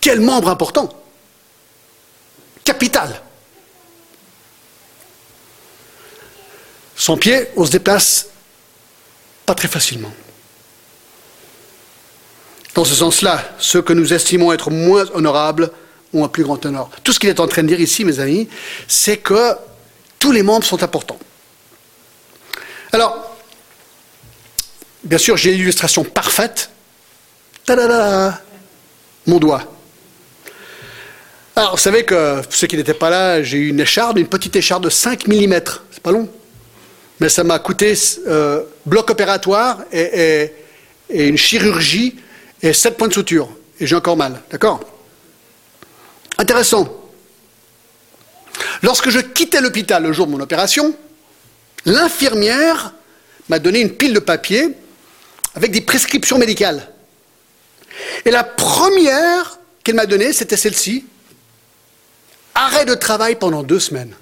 quel 0.00 0.20
membre 0.20 0.48
important? 0.48 0.88
Capital. 2.64 3.20
Sans 6.96 7.16
pied, 7.16 7.48
on 7.56 7.64
se 7.64 7.70
déplace 7.70 8.26
pas 9.44 9.54
très 9.54 9.68
facilement. 9.68 10.12
Dans 12.74 12.84
ce 12.84 12.94
sens-là, 12.94 13.42
ceux 13.58 13.82
que 13.82 13.92
nous 13.92 14.12
estimons 14.12 14.52
être 14.52 14.70
moins 14.70 15.04
honorables 15.14 15.70
ont 16.12 16.24
un 16.24 16.28
plus 16.28 16.42
grand 16.42 16.64
honneur. 16.66 16.90
Tout 17.04 17.12
ce 17.12 17.20
qu'il 17.20 17.28
est 17.28 17.40
en 17.40 17.46
train 17.46 17.62
de 17.62 17.68
dire 17.68 17.80
ici, 17.80 18.04
mes 18.04 18.18
amis, 18.18 18.48
c'est 18.88 19.18
que 19.18 19.54
tous 20.18 20.32
les 20.32 20.42
membres 20.42 20.66
sont 20.66 20.82
importants. 20.82 21.18
Alors, 22.96 23.36
bien 25.04 25.18
sûr, 25.18 25.36
j'ai 25.36 25.52
l'illustration 25.52 26.02
parfaite. 26.02 26.70
Ta-da-da 27.66 28.40
Mon 29.26 29.38
doigt. 29.38 29.64
Alors, 31.54 31.72
vous 31.72 31.82
savez 31.82 32.06
que, 32.06 32.40
pour 32.40 32.54
ceux 32.54 32.66
qui 32.66 32.78
n'étaient 32.78 32.94
pas 32.94 33.10
là, 33.10 33.42
j'ai 33.42 33.58
eu 33.58 33.68
une 33.68 33.80
écharde, 33.80 34.16
une 34.16 34.26
petite 34.26 34.56
écharde 34.56 34.84
de 34.84 34.88
5 34.88 35.28
mm. 35.28 35.60
C'est 35.90 36.02
pas 36.02 36.10
long. 36.10 36.26
Mais 37.20 37.28
ça 37.28 37.44
m'a 37.44 37.58
coûté 37.58 37.92
euh, 38.28 38.62
bloc 38.86 39.10
opératoire 39.10 39.80
et, 39.92 40.52
une 41.10 41.36
chirurgie 41.36 42.16
et 42.62 42.72
7 42.72 42.96
points 42.96 43.08
de 43.08 43.12
suture. 43.12 43.50
Et 43.78 43.86
j'ai 43.86 43.96
encore 43.96 44.16
mal. 44.16 44.40
D'accord? 44.50 44.80
Intéressant. 46.38 46.88
Lorsque 48.82 49.10
je 49.10 49.20
quittais 49.20 49.60
l'hôpital 49.60 50.02
le 50.02 50.12
jour 50.12 50.26
de 50.26 50.32
mon 50.32 50.40
opération, 50.40 50.96
L'infirmière 51.86 52.92
m'a 53.48 53.58
donné 53.58 53.80
une 53.80 53.92
pile 53.92 54.12
de 54.12 54.18
papier 54.18 54.70
avec 55.54 55.70
des 55.70 55.80
prescriptions 55.80 56.36
médicales. 56.36 56.88
Et 58.24 58.30
la 58.30 58.44
première 58.44 59.58
qu'elle 59.82 59.94
m'a 59.94 60.06
donnée, 60.06 60.32
c'était 60.32 60.56
celle-ci. 60.56 61.06
Arrêt 62.54 62.84
de 62.84 62.94
travail 62.94 63.36
pendant 63.36 63.62
deux 63.62 63.78
semaines. 63.78 64.14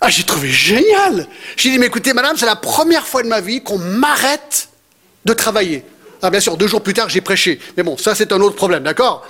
Ah, 0.00 0.10
j'ai 0.10 0.24
trouvé 0.24 0.50
génial. 0.50 1.26
J'ai 1.56 1.70
dit, 1.70 1.78
mais 1.78 1.86
écoutez, 1.86 2.12
madame, 2.12 2.36
c'est 2.36 2.46
la 2.46 2.56
première 2.56 3.06
fois 3.06 3.22
de 3.22 3.28
ma 3.28 3.40
vie 3.40 3.62
qu'on 3.62 3.78
m'arrête 3.78 4.68
de 5.24 5.32
travailler. 5.32 5.84
Ah, 6.22 6.30
bien 6.30 6.40
sûr, 6.40 6.56
deux 6.56 6.66
jours 6.66 6.82
plus 6.82 6.94
tard, 6.94 7.08
j'ai 7.08 7.20
prêché. 7.20 7.58
Mais 7.76 7.82
bon, 7.82 7.96
ça, 7.96 8.14
c'est 8.14 8.32
un 8.32 8.40
autre 8.40 8.56
problème, 8.56 8.82
d'accord? 8.82 9.26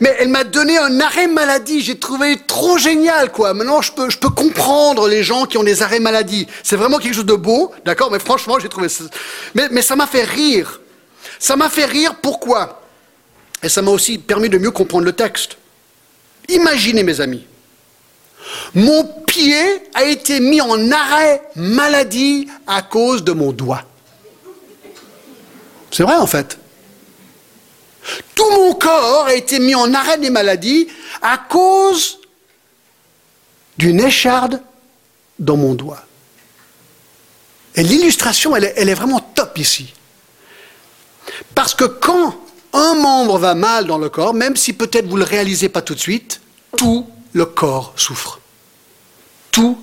Mais 0.00 0.14
elle 0.18 0.28
m'a 0.28 0.44
donné 0.44 0.78
un 0.78 1.00
arrêt 1.00 1.26
maladie. 1.26 1.80
J'ai 1.80 1.98
trouvé 1.98 2.36
trop 2.46 2.78
génial, 2.78 3.30
quoi. 3.30 3.54
Maintenant, 3.54 3.82
je 3.82 3.92
peux, 3.92 4.08
comprendre 4.30 5.08
les 5.08 5.22
gens 5.22 5.46
qui 5.46 5.58
ont 5.58 5.62
des 5.62 5.82
arrêts 5.82 6.00
maladie. 6.00 6.46
C'est 6.62 6.76
vraiment 6.76 6.98
quelque 6.98 7.14
chose 7.14 7.26
de 7.26 7.34
beau, 7.34 7.72
d'accord? 7.84 8.10
Mais 8.10 8.18
franchement, 8.18 8.58
j'ai 8.58 8.68
trouvé 8.68 8.88
ça. 8.88 9.04
Mais, 9.54 9.68
mais 9.70 9.82
ça 9.82 9.96
m'a 9.96 10.06
fait 10.06 10.24
rire. 10.24 10.80
Ça 11.38 11.56
m'a 11.56 11.68
fait 11.68 11.84
rire, 11.84 12.16
pourquoi? 12.22 12.82
Et 13.62 13.68
ça 13.68 13.82
m'a 13.82 13.90
aussi 13.90 14.18
permis 14.18 14.48
de 14.48 14.58
mieux 14.58 14.70
comprendre 14.70 15.04
le 15.04 15.12
texte. 15.12 15.56
Imaginez, 16.48 17.02
mes 17.02 17.20
amis, 17.20 17.46
mon 18.74 19.04
pied 19.26 19.88
a 19.94 20.04
été 20.04 20.40
mis 20.40 20.60
en 20.60 20.90
arrêt 20.90 21.42
maladie 21.54 22.48
à 22.66 22.82
cause 22.82 23.22
de 23.22 23.32
mon 23.32 23.52
doigt. 23.52 23.84
C'est 25.90 26.02
vrai, 26.02 26.16
en 26.16 26.26
fait. 26.26 26.58
Tout 28.34 28.50
mon 28.50 28.74
corps 28.74 29.26
a 29.26 29.34
été 29.34 29.58
mis 29.58 29.74
en 29.74 29.92
arrêt 29.94 30.18
des 30.18 30.30
maladies 30.30 30.88
à 31.20 31.38
cause 31.38 32.18
d'une 33.78 34.00
écharde 34.00 34.60
dans 35.38 35.56
mon 35.56 35.74
doigt. 35.74 36.04
Et 37.74 37.82
l'illustration, 37.82 38.54
elle, 38.54 38.64
est 38.64 38.94
vraiment 38.94 39.20
top 39.20 39.58
ici. 39.58 39.94
Parce 41.54 41.74
que 41.74 41.84
quand 41.84 42.36
un 42.72 42.94
membre 42.94 43.38
va 43.38 43.54
mal 43.54 43.86
dans 43.86 43.98
le 43.98 44.08
corps, 44.08 44.34
même 44.34 44.56
si 44.56 44.72
peut-être 44.72 45.06
vous 45.06 45.16
ne 45.16 45.24
le 45.24 45.28
réalisez 45.28 45.68
pas 45.68 45.82
tout 45.82 45.94
de 45.94 46.00
suite, 46.00 46.40
tout 46.76 47.06
le 47.32 47.46
corps 47.46 47.92
souffre. 47.96 48.40
Tout 49.50 49.78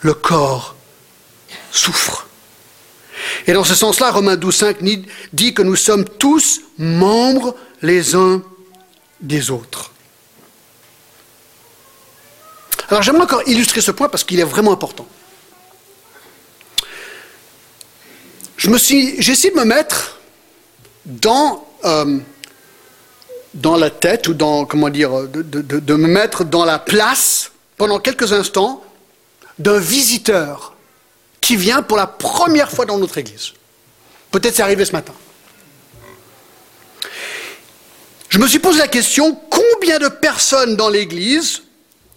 le 0.00 0.14
corps 0.14 0.74
souffre. 1.72 2.23
Et 3.46 3.52
dans 3.52 3.64
ce 3.64 3.74
sens-là, 3.74 4.10
Romains 4.10 4.36
12, 4.36 4.54
5 4.54 4.76
dit 5.32 5.52
que 5.52 5.62
nous 5.62 5.76
sommes 5.76 6.04
tous 6.04 6.62
membres 6.78 7.54
les 7.82 8.14
uns 8.14 8.42
des 9.20 9.50
autres. 9.50 9.90
Alors 12.88 13.02
j'aimerais 13.02 13.24
encore 13.24 13.46
illustrer 13.46 13.80
ce 13.80 13.90
point 13.90 14.08
parce 14.08 14.24
qu'il 14.24 14.40
est 14.40 14.44
vraiment 14.44 14.72
important. 14.72 15.06
Je 18.56 18.70
de 19.50 19.56
me 19.56 19.64
mettre 19.64 20.18
dans, 21.04 21.66
euh, 21.84 22.18
dans 23.52 23.76
la 23.76 23.90
tête 23.90 24.28
ou 24.28 24.34
dans, 24.34 24.64
comment 24.64 24.88
dire, 24.88 25.28
de, 25.28 25.42
de 25.42 25.94
me 25.94 26.08
mettre 26.08 26.44
dans 26.44 26.64
la 26.64 26.78
place 26.78 27.52
pendant 27.76 27.98
quelques 27.98 28.32
instants 28.32 28.82
d'un 29.58 29.78
visiteur 29.78 30.73
qui 31.44 31.56
vient 31.56 31.82
pour 31.82 31.98
la 31.98 32.06
première 32.06 32.70
fois 32.70 32.86
dans 32.86 32.96
notre 32.96 33.18
église. 33.18 33.52
Peut-être 34.30 34.54
c'est 34.54 34.62
arrivé 34.62 34.82
ce 34.86 34.92
matin. 34.92 35.12
Je 38.30 38.38
me 38.38 38.48
suis 38.48 38.60
posé 38.60 38.78
la 38.78 38.88
question, 38.88 39.38
combien 39.50 39.98
de 39.98 40.08
personnes 40.08 40.74
dans 40.74 40.88
l'église 40.88 41.62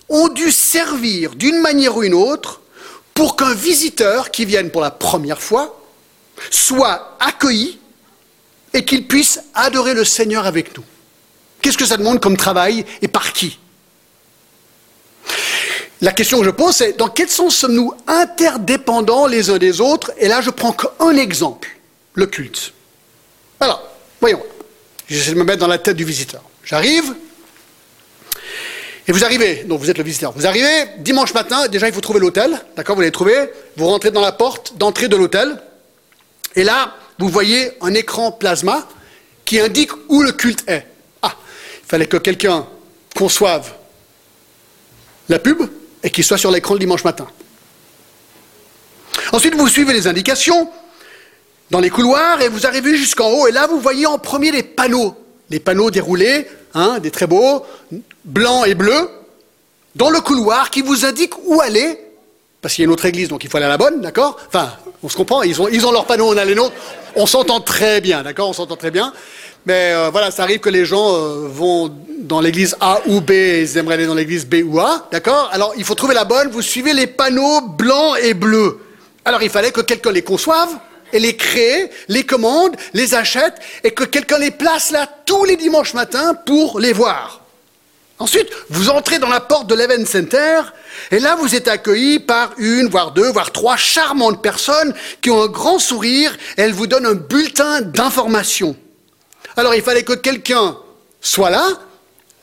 ont 0.08 0.30
dû 0.30 0.50
servir 0.50 1.36
d'une 1.36 1.60
manière 1.60 1.98
ou 1.98 2.04
une 2.04 2.14
autre 2.14 2.62
pour 3.14 3.36
qu'un 3.36 3.54
visiteur 3.54 4.32
qui 4.32 4.46
vienne 4.46 4.72
pour 4.72 4.80
la 4.80 4.92
première 4.92 5.42
fois 5.42 5.78
soit 6.50 7.18
accueilli 7.20 7.80
et 8.74 8.86
qu'il 8.86 9.10
puisse 9.10 9.42
adorer 9.54 9.94
le 9.94 10.06
Seigneur 10.06 10.46
avec 10.46 10.78
nous? 10.78 10.86
Qu'est-ce 11.62 11.78
que 11.78 11.86
ça 11.86 11.98
demande 11.98 12.22
comme 12.22 12.38
travail 12.38 12.86
et 13.02 13.10
par 13.10 13.34
qui? 13.34 13.60
La 16.02 16.12
question 16.12 16.40
que 16.40 16.46
je 16.46 16.52
pose, 16.52 16.76
c'est 16.76 16.98
dans 16.98 17.10
quel 17.10 17.30
sens 17.30 17.56
sommes-nous 17.56 17.94
interdépendants 18.06 19.26
les 19.26 19.50
uns 19.50 19.58
des 19.58 19.82
autres? 19.82 20.12
Et 20.18 20.28
là, 20.28 20.42
je 20.42 20.50
prends 20.50 20.72
qu'un 20.72 21.16
exemple, 21.16 21.70
le 22.14 22.28
culte. 22.28 22.74
Alors, 23.60 23.84
voyons. 24.22 24.44
J'essaie 25.08 25.32
de 25.32 25.38
me 25.38 25.44
mettre 25.44 25.60
dans 25.60 25.68
la 25.68 25.78
tête 25.78 25.96
du 25.96 26.04
visiteur. 26.04 26.44
J'arrive, 26.64 27.16
et 29.08 29.12
vous 29.14 29.24
arrivez, 29.24 29.64
donc 29.64 29.80
vous 29.80 29.90
êtes 29.90 29.98
le 29.98 30.04
visiteur, 30.04 30.34
vous 30.34 30.46
arrivez 30.46 30.90
dimanche 31.00 31.34
matin, 31.34 31.68
déjà 31.70 31.88
il 31.88 31.94
faut 31.94 32.02
trouver 32.02 32.20
l'hôtel, 32.20 32.60
d'accord 32.76 32.96
Vous 32.96 33.02
l'avez 33.02 33.12
trouvé, 33.12 33.50
vous 33.78 33.88
rentrez 33.88 34.12
dans 34.12 34.22
la 34.22 34.34
porte 34.34 34.78
d'entrée 34.78 35.08
de 35.08 35.16
l'hôtel, 35.16 35.62
et 36.56 36.64
là, 36.64 36.94
vous 37.18 37.30
voyez 37.30 37.72
un 37.82 37.94
écran 37.94 38.34
plasma 38.34 38.88
qui 39.46 39.62
indique 39.62 39.92
où 40.10 40.22
le 40.22 40.34
culte 40.34 40.64
est. 40.68 40.86
Ah, 41.22 41.36
il 41.84 41.88
fallait 41.88 42.06
que 42.06 42.18
quelqu'un 42.18 42.68
conçoive 43.16 43.72
la 45.30 45.40
pub, 45.40 45.70
et 46.08 46.10
qu'il 46.10 46.24
soit 46.24 46.38
sur 46.38 46.52
l'écran 46.52 46.74
le 46.74 46.80
dimanche 46.80 47.04
matin. 47.04 47.28
Ensuite, 49.34 49.56
vous 49.56 49.68
suivez 49.68 49.92
les 49.92 50.08
indications 50.08 50.70
dans 51.70 51.82
les 51.82 51.90
couloirs 51.90 52.42
et 52.42 52.48
vous 52.48 52.66
arrivez 52.66 52.96
jusqu'en 52.96 53.30
haut. 53.30 53.46
Et 53.46 53.52
là, 53.52 53.68
vous 53.68 53.82
voyez 53.82 54.06
en 54.06 54.18
premier 54.18 54.52
les 54.52 54.64
panneaux. 54.64 55.18
Les 55.50 55.60
panneaux 55.60 55.92
déroulés, 55.92 56.48
hein, 56.74 57.00
des 57.00 57.12
très 57.12 57.28
beaux, 57.28 57.66
blancs 58.24 58.66
et 58.66 58.74
bleus, 58.74 59.10
dans 59.98 60.10
le 60.10 60.22
couloir 60.22 60.70
qui 60.70 60.82
vous 60.82 61.06
indiquent 61.06 61.38
où 61.44 61.60
aller. 61.60 62.00
Parce 62.62 62.74
qu'il 62.74 62.84
y 62.84 62.86
a 62.86 62.88
une 62.88 62.94
autre 62.94 63.06
église, 63.06 63.28
donc 63.28 63.44
il 63.44 63.50
faut 63.50 63.58
aller 63.58 63.66
à 63.66 63.70
la 63.70 63.78
bonne, 63.78 64.00
d'accord? 64.00 64.40
Enfin, 64.48 64.72
on 65.04 65.10
se 65.10 65.18
comprend, 65.18 65.44
ils 65.44 65.62
ont, 65.62 65.68
ils 65.68 65.86
ont 65.86 65.92
leurs 65.92 66.06
panneaux, 66.06 66.34
on 66.34 66.38
a 66.38 66.46
les 66.46 66.56
nôtres. 66.56 66.76
On 67.18 67.26
s'entend 67.26 67.60
très 67.60 68.00
bien, 68.00 68.24
d'accord? 68.24 68.48
On 68.48 68.54
s'entend 68.54 68.78
très 68.78 68.92
bien. 68.92 69.12
Mais 69.66 69.92
euh, 69.94 70.10
voilà, 70.12 70.32
ça 70.32 70.44
arrive 70.44 70.60
que 70.60 70.70
les 70.70 70.86
gens 70.86 71.14
euh, 71.14 71.48
vont 71.48 71.94
dans 72.20 72.40
l'église 72.40 72.76
A 72.80 73.02
ou 73.08 73.22
B 73.22 73.32
et 73.32 73.62
ils 73.62 73.78
aimeraient 73.78 73.96
aller 73.96 74.06
dans 74.06 74.16
l'église 74.16 74.46
B 74.46 74.56
ou 74.66 74.80
A, 74.80 75.08
d'accord? 75.12 75.50
Alors 75.52 75.74
il 75.78 75.84
faut 75.84 75.96
trouver 75.96 76.14
la 76.14 76.26
bonne, 76.26 76.50
vous 76.50 76.62
suivez 76.62 76.94
les 76.94 77.08
panneaux 77.08 77.62
blancs 77.62 78.18
et 78.22 78.34
bleus. 78.34 78.80
Alors 79.26 79.44
il 79.44 79.50
fallait 79.50 79.72
que 79.72 79.82
quelqu'un 79.82 80.12
les 80.12 80.24
conçoive 80.24 80.70
et 81.14 81.20
les 81.20 81.36
crée, 81.36 81.90
les 82.08 82.26
commande, 82.26 82.76
les 82.94 83.14
achète 83.14 83.56
et 83.84 83.92
que 83.92 84.04
quelqu'un 84.04 84.40
les 84.40 84.52
place 84.52 84.92
là 84.92 85.08
tous 85.26 85.46
les 85.46 85.56
dimanches 85.56 85.94
matins 85.94 86.34
pour 86.46 86.80
les 86.80 86.94
voir. 86.94 87.42
Ensuite, 88.20 88.50
vous 88.70 88.90
entrez 88.90 89.20
dans 89.20 89.30
la 89.30 89.42
porte 89.42 89.68
de 89.68 89.76
l'Event 89.76 90.06
Center, 90.06 90.62
et 91.12 91.20
là, 91.20 91.36
vous 91.36 91.54
êtes 91.54 91.68
accueilli 91.68 92.20
par 92.20 92.52
une, 92.58 92.88
voire 92.88 93.12
deux, 93.12 93.30
voire 93.32 93.52
trois 93.52 93.78
charmantes 93.78 94.42
personnes 94.42 94.96
qui 95.22 95.30
ont 95.30 95.44
un 95.44 95.48
grand 95.48 95.78
sourire, 95.78 96.36
et 96.58 96.62
elles 96.62 96.74
vous 96.74 96.88
donnent 96.88 97.06
un 97.06 97.14
bulletin 97.14 97.82
d'information. 97.82 98.76
Alors, 99.58 99.74
il 99.74 99.82
fallait 99.82 100.04
que 100.04 100.14
quelqu'un 100.14 100.78
soit 101.20 101.50
là, 101.50 101.68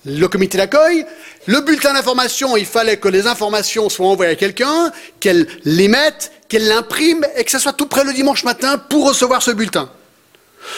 le 0.05 0.27
comité 0.27 0.59
d'accueil, 0.59 1.07
le 1.47 1.61
bulletin 1.61 1.95
d'information, 1.95 2.57
il 2.57 2.67
fallait 2.67 2.97
que 2.97 3.07
les 3.07 3.29
informations 3.29 3.89
soient 3.89 4.09
envoyées 4.09 4.33
à 4.33 4.35
quelqu'un, 4.35 4.91
qu'elle 5.21 5.47
les 5.65 5.87
mette, 5.87 6.33
qu'elle 6.49 6.67
l'imprime, 6.67 7.25
et 7.37 7.45
que 7.45 7.53
ça 7.53 7.61
soit 7.61 7.73
tout 7.73 7.87
près 7.87 8.03
le 8.03 8.13
dimanche 8.13 8.43
matin 8.43 8.79
pour 8.79 9.07
recevoir 9.07 9.43
ce 9.43 9.53
bulletin. 9.53 9.89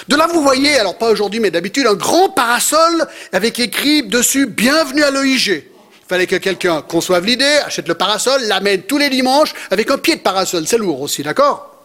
De 0.09 0.16
là, 0.16 0.26
vous 0.26 0.43
voyez, 0.43 0.78
alors 0.78 0.99
pas 0.99 1.11
aujourd'hui, 1.11 1.41
mais 1.41 1.51
d'habitude, 1.51 1.87
un 1.87 1.95
grand 1.95 2.28
parasol 2.28 3.07
avec 3.32 3.59
écrit 3.59 4.03
dessus 4.03 4.47
Bienvenue 4.47 5.05
à 5.05 5.11
l'EIG. 5.11 5.49
Il 5.49 6.09
fallait 6.09 6.26
que 6.26 6.37
quelqu'un 6.37 6.82
conçoive 6.82 7.24
l'idée, 7.24 7.61
achète 7.64 7.89
le 7.89 7.95
parasol, 7.95 8.43
l'amène 8.43 8.82
tous 8.82 8.99
les 8.99 9.09
dimanches 9.09 9.55
avec 9.70 9.91
un 9.91 9.97
pied 9.97 10.16
de 10.16 10.20
parasol. 10.20 10.66
C'est 10.66 10.78
lourd 10.78 11.01
aussi, 11.01 11.22
d'accord? 11.22 11.76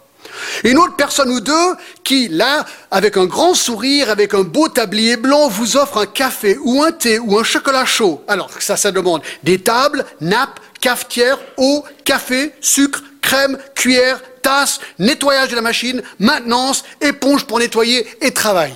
Une 0.64 0.78
autre 0.78 0.96
personne 0.96 1.30
ou 1.30 1.40
deux 1.40 1.76
qui, 2.04 2.28
là, 2.28 2.66
avec 2.92 3.18
un 3.18 3.26
grand 3.26 3.54
sourire, 3.54 4.10
avec 4.10 4.34
un 4.34 4.44
beau 4.44 4.68
tablier 4.68 5.18
blanc, 5.18 5.48
vous 5.48 5.78
offre 5.78 5.98
un 5.98 6.06
café 6.06 6.58
ou 6.62 6.84
un 6.84 6.92
thé 6.92 7.20
ou 7.20 7.38
un 7.38 7.44
chocolat 7.44 7.86
chaud. 7.86 8.24
Alors, 8.28 8.50
ça, 8.60 8.78
ça 8.78 8.92
demande 8.92 9.22
des 9.44 9.60
tables, 9.60 10.06
nappes, 10.20 10.60
cafetières, 10.80 11.40
eau, 11.58 11.84
café, 12.04 12.54
sucre, 12.62 13.04
crème, 13.22 13.58
cuillère, 13.76 14.22
tasse, 14.42 14.80
nettoyage 15.00 15.50
de 15.50 15.56
la 15.56 15.62
machine, 15.62 16.02
maintenance, 16.20 16.84
éponge 17.00 17.46
pour 17.46 17.60
nettoyer 17.60 18.08
et 18.22 18.32
travail. 18.32 18.74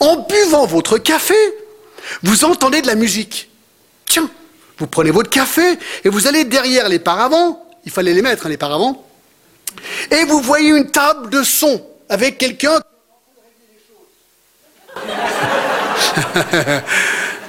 En 0.00 0.26
buvant 0.28 0.66
votre 0.66 0.98
café, 0.98 1.34
vous 2.22 2.44
entendez 2.44 2.82
de 2.82 2.86
la 2.86 2.94
musique. 2.94 3.50
Tiens, 4.06 4.28
vous 4.78 4.86
prenez 4.86 5.10
votre 5.10 5.30
café 5.30 5.78
et 6.04 6.08
vous 6.08 6.26
allez 6.26 6.44
derrière 6.44 6.88
les 6.88 6.98
paravents, 6.98 7.66
il 7.84 7.90
fallait 7.90 8.12
les 8.12 8.22
mettre, 8.22 8.46
hein, 8.46 8.50
les 8.50 8.56
paravents, 8.56 9.06
et 10.10 10.24
vous 10.24 10.40
voyez 10.40 10.70
une 10.70 10.90
table 10.90 11.30
de 11.30 11.42
son 11.42 11.84
avec 12.08 12.38
quelqu'un. 12.38 12.80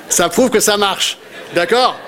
ça 0.10 0.30
prouve 0.30 0.50
que 0.50 0.60
ça 0.60 0.78
marche. 0.78 1.18
D'accord? 1.54 2.00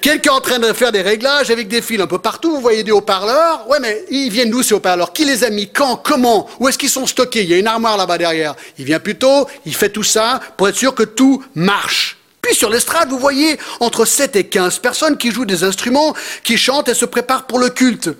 Quelqu'un 0.00 0.32
en 0.32 0.40
train 0.40 0.58
de 0.58 0.72
faire 0.72 0.92
des 0.92 1.02
réglages 1.02 1.50
avec 1.50 1.68
des 1.68 1.82
fils 1.82 2.00
un 2.00 2.06
peu 2.06 2.18
partout, 2.18 2.52
vous 2.52 2.60
voyez 2.60 2.82
des 2.82 2.90
haut-parleurs. 2.90 3.68
Ouais, 3.68 3.78
mais 3.80 4.04
ils 4.10 4.30
viennent 4.30 4.50
d'où 4.50 4.62
ces 4.62 4.72
haut-parleurs? 4.74 5.12
Qui 5.12 5.26
les 5.26 5.44
a 5.44 5.50
mis? 5.50 5.68
Quand? 5.68 5.96
Comment? 5.96 6.48
Où 6.58 6.68
est-ce 6.68 6.78
qu'ils 6.78 6.88
sont 6.88 7.06
stockés? 7.06 7.42
Il 7.42 7.50
y 7.50 7.54
a 7.54 7.58
une 7.58 7.66
armoire 7.66 7.98
là-bas 7.98 8.16
derrière. 8.16 8.54
Il 8.78 8.86
vient 8.86 8.98
plus 8.98 9.16
tôt, 9.16 9.46
il 9.66 9.74
fait 9.74 9.90
tout 9.90 10.02
ça 10.02 10.40
pour 10.56 10.68
être 10.68 10.76
sûr 10.76 10.94
que 10.94 11.02
tout 11.02 11.44
marche. 11.54 12.19
Puis 12.42 12.54
sur 12.54 12.70
l'estrade, 12.70 13.10
vous 13.10 13.18
voyez 13.18 13.58
entre 13.80 14.04
7 14.04 14.36
et 14.36 14.44
15 14.44 14.78
personnes 14.78 15.16
qui 15.16 15.30
jouent 15.30 15.44
des 15.44 15.64
instruments, 15.64 16.14
qui 16.42 16.56
chantent 16.56 16.88
et 16.88 16.94
se 16.94 17.04
préparent 17.04 17.46
pour 17.46 17.58
le 17.58 17.70
culte. 17.70 18.10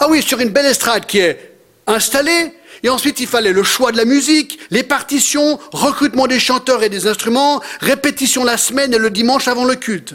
Ah 0.00 0.06
oui, 0.08 0.22
sur 0.22 0.40
une 0.40 0.50
belle 0.50 0.66
estrade 0.66 1.06
qui 1.06 1.18
est 1.18 1.56
installée, 1.86 2.52
et 2.82 2.88
ensuite, 2.88 3.20
il 3.20 3.28
fallait 3.28 3.52
le 3.52 3.62
choix 3.62 3.92
de 3.92 3.96
la 3.96 4.04
musique, 4.04 4.58
les 4.70 4.82
partitions, 4.82 5.58
recrutement 5.72 6.26
des 6.26 6.40
chanteurs 6.40 6.82
et 6.82 6.88
des 6.88 7.06
instruments, 7.06 7.62
répétition 7.80 8.44
la 8.44 8.56
semaine 8.56 8.92
et 8.92 8.98
le 8.98 9.10
dimanche 9.10 9.46
avant 9.46 9.64
le 9.64 9.76
culte. 9.76 10.14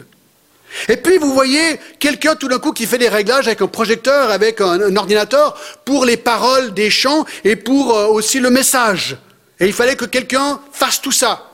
Et 0.88 0.98
puis 0.98 1.16
vous 1.16 1.32
voyez 1.32 1.80
quelqu'un 1.98 2.34
tout 2.34 2.46
d'un 2.46 2.58
coup 2.58 2.72
qui 2.72 2.84
fait 2.84 2.98
des 2.98 3.08
réglages 3.08 3.46
avec 3.46 3.62
un 3.62 3.68
projecteur, 3.68 4.30
avec 4.30 4.60
un, 4.60 4.96
ordinateur 4.96 5.58
pour 5.86 6.04
les 6.04 6.18
paroles 6.18 6.74
des 6.74 6.90
chants 6.90 7.24
et 7.44 7.56
pour 7.56 7.96
euh, 7.96 8.06
aussi 8.08 8.38
le 8.38 8.50
message. 8.50 9.16
Et 9.60 9.66
il 9.66 9.72
fallait 9.72 9.96
que 9.96 10.04
quelqu'un 10.04 10.60
fasse 10.72 11.00
tout 11.00 11.10
ça. 11.10 11.47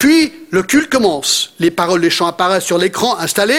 Puis 0.00 0.32
le 0.50 0.64
culte 0.64 0.90
commence. 0.90 1.52
Les 1.60 1.70
paroles 1.70 2.00
des 2.00 2.10
chants 2.10 2.26
apparaissent 2.26 2.64
sur 2.64 2.78
l'écran 2.78 3.16
installé. 3.18 3.54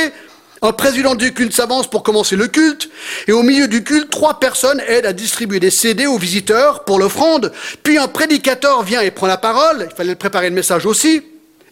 Un 0.64 0.74
président 0.74 1.16
du 1.16 1.34
culte 1.34 1.54
s'avance 1.54 1.90
pour 1.90 2.04
commencer 2.04 2.36
le 2.36 2.48
culte. 2.48 2.90
Et 3.28 3.32
au 3.32 3.44
milieu 3.44 3.68
du 3.68 3.84
culte, 3.84 4.10
trois 4.10 4.40
personnes 4.40 4.82
aident 4.88 5.06
à 5.06 5.14
distribuer 5.14 5.60
des 5.60 5.70
CD 5.70 6.08
aux 6.08 6.18
visiteurs 6.18 6.84
pour 6.84 7.00
l'offrande. 7.00 7.54
Puis 7.84 7.98
un 8.00 8.08
prédicateur 8.08 8.84
vient 8.84 9.02
et 9.02 9.12
prend 9.12 9.28
la 9.28 9.38
parole. 9.38 9.88
Il 9.90 9.96
fallait 9.96 10.16
préparer 10.16 10.50
le 10.50 10.56
message 10.56 10.86
aussi. 10.88 11.22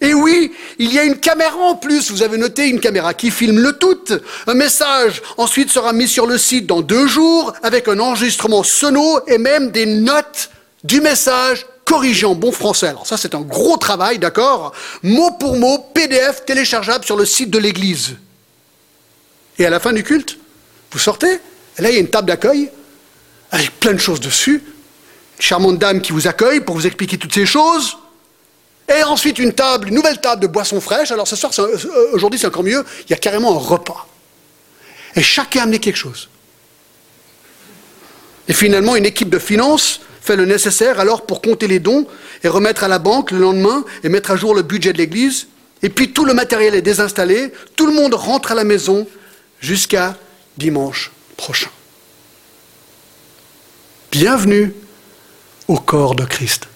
Et 0.01 0.13
oui, 0.13 0.53
il 0.78 0.93
y 0.93 0.99
a 0.99 1.03
une 1.03 1.17
caméra 1.17 1.57
en 1.57 1.76
plus, 1.76 2.09
vous 2.09 2.24
avez 2.24 2.38
noté 2.38 2.70
une 2.70 2.80
caméra 2.80 3.13
qui 3.13 3.32
filme 3.32 3.59
le 3.59 3.74
tout. 3.74 4.05
Un 4.47 4.53
message 4.53 5.22
ensuite 5.36 5.70
sera 5.70 5.91
mis 5.91 6.07
sur 6.07 6.26
le 6.26 6.38
site 6.38 6.67
dans 6.67 6.82
deux 6.82 7.05
jours 7.05 7.53
avec 7.63 7.89
un 7.89 7.99
enregistrement 7.99 8.63
sono 8.63 9.20
et 9.28 9.38
même 9.38 9.72
des 9.72 9.86
notes 9.86 10.51
du 10.86 11.01
message 11.01 11.65
corrigé 11.89 12.27
en 12.27 12.35
bon 12.35 12.51
français. 12.51 12.87
Alors 12.87 13.07
ça 13.07 13.17
c'est 13.17 13.33
un 13.33 13.41
gros 13.41 13.75
travail, 13.75 14.19
d'accord 14.19 14.73
Mot 15.01 15.31
pour 15.31 15.57
mot, 15.57 15.79
PDF 15.91 16.45
téléchargeable 16.45 17.03
sur 17.03 17.17
le 17.17 17.25
site 17.25 17.49
de 17.49 17.57
l'église. 17.57 18.15
Et 19.57 19.65
à 19.65 19.71
la 19.71 19.79
fin 19.79 19.91
du 19.91 20.03
culte, 20.03 20.37
vous 20.91 20.99
sortez, 20.99 21.39
et 21.77 21.81
là 21.81 21.89
il 21.89 21.95
y 21.95 21.97
a 21.97 21.99
une 21.99 22.09
table 22.09 22.27
d'accueil 22.27 22.69
avec 23.51 23.79
plein 23.79 23.93
de 23.93 23.97
choses 23.97 24.19
dessus. 24.19 24.63
Une 25.37 25.41
charmante 25.41 25.79
dame 25.79 26.01
qui 26.01 26.11
vous 26.11 26.27
accueille 26.27 26.59
pour 26.59 26.75
vous 26.75 26.85
expliquer 26.85 27.17
toutes 27.17 27.33
ces 27.33 27.47
choses. 27.47 27.97
Et 28.87 29.01
ensuite 29.03 29.39
une 29.39 29.53
table, 29.53 29.87
une 29.87 29.95
nouvelle 29.95 30.21
table 30.21 30.43
de 30.43 30.47
boissons 30.47 30.81
fraîches. 30.81 31.11
Alors 31.11 31.27
ce 31.27 31.35
soir, 31.35 31.51
euh, 31.57 31.77
aujourd'hui 32.13 32.39
c'est 32.39 32.47
encore 32.47 32.63
mieux, 32.63 32.85
il 33.07 33.09
y 33.09 33.13
a 33.13 33.17
carrément 33.17 33.55
un 33.55 33.59
repas. 33.59 34.07
Et 35.15 35.23
chacun 35.23 35.61
a 35.61 35.63
amené 35.63 35.79
quelque 35.79 35.97
chose. 35.97 36.29
Et 38.47 38.53
finalement, 38.53 38.95
une 38.95 39.05
équipe 39.05 39.29
de 39.29 39.39
finances 39.39 40.01
fait 40.22 40.36
le 40.36 40.45
nécessaire 40.45 40.99
alors 40.99 41.26
pour 41.26 41.41
compter 41.41 41.67
les 41.67 41.80
dons 41.80 42.07
et 42.43 42.47
remettre 42.47 42.84
à 42.84 42.88
la 42.88 42.99
banque 42.99 43.32
le 43.32 43.39
lendemain 43.39 43.84
et 44.03 44.09
mettre 44.09 44.32
à 44.32 44.36
jour 44.36 44.53
le 44.53 44.61
budget 44.61 44.93
de 44.93 44.97
l'église. 44.97 45.47
Et 45.82 45.89
puis 45.89 46.11
tout 46.11 46.26
le 46.26 46.34
matériel 46.34 46.76
est 46.76 46.82
désinstallé, 46.82 47.53
tout 47.76 47.88
le 47.88 47.93
monde 47.93 48.13
rentre 48.13 48.51
à 48.51 48.55
la 48.55 48.63
maison 48.63 49.07
jusqu'à 49.61 50.17
dimanche 50.57 51.11
prochain. 51.38 51.70
Bienvenue 54.11 54.74
au 55.67 55.78
corps 55.78 56.15
de 56.15 56.26
Christ. 56.26 56.67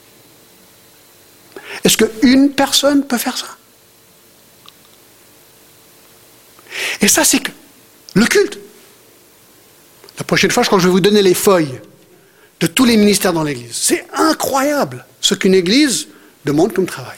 Est-ce 1.84 1.98
qu'une 1.98 2.52
personne 2.52 3.06
peut 3.06 3.18
faire 3.18 3.38
ça? 3.38 3.58
Et 7.02 7.08
ça, 7.08 7.24
c'est 7.24 7.42
le 8.14 8.26
culte. 8.26 8.60
La 10.18 10.24
prochaine 10.24 10.52
fois, 10.52 10.64
je 10.64 10.68
crois 10.68 10.80
je 10.80 10.86
vais 10.86 10.92
vous 10.92 11.02
donner 11.02 11.22
les 11.22 11.34
feuilles 11.34 11.80
de 12.64 12.68
tous 12.68 12.86
les 12.86 12.96
ministères 12.96 13.34
dans 13.34 13.44
l'Église. 13.44 13.76
C'est 13.76 14.06
incroyable 14.14 15.06
ce 15.20 15.36
qu'une 15.36 15.54
Église 15.54 16.08
demande 16.46 16.72
comme 16.72 16.86
travail. 16.86 17.18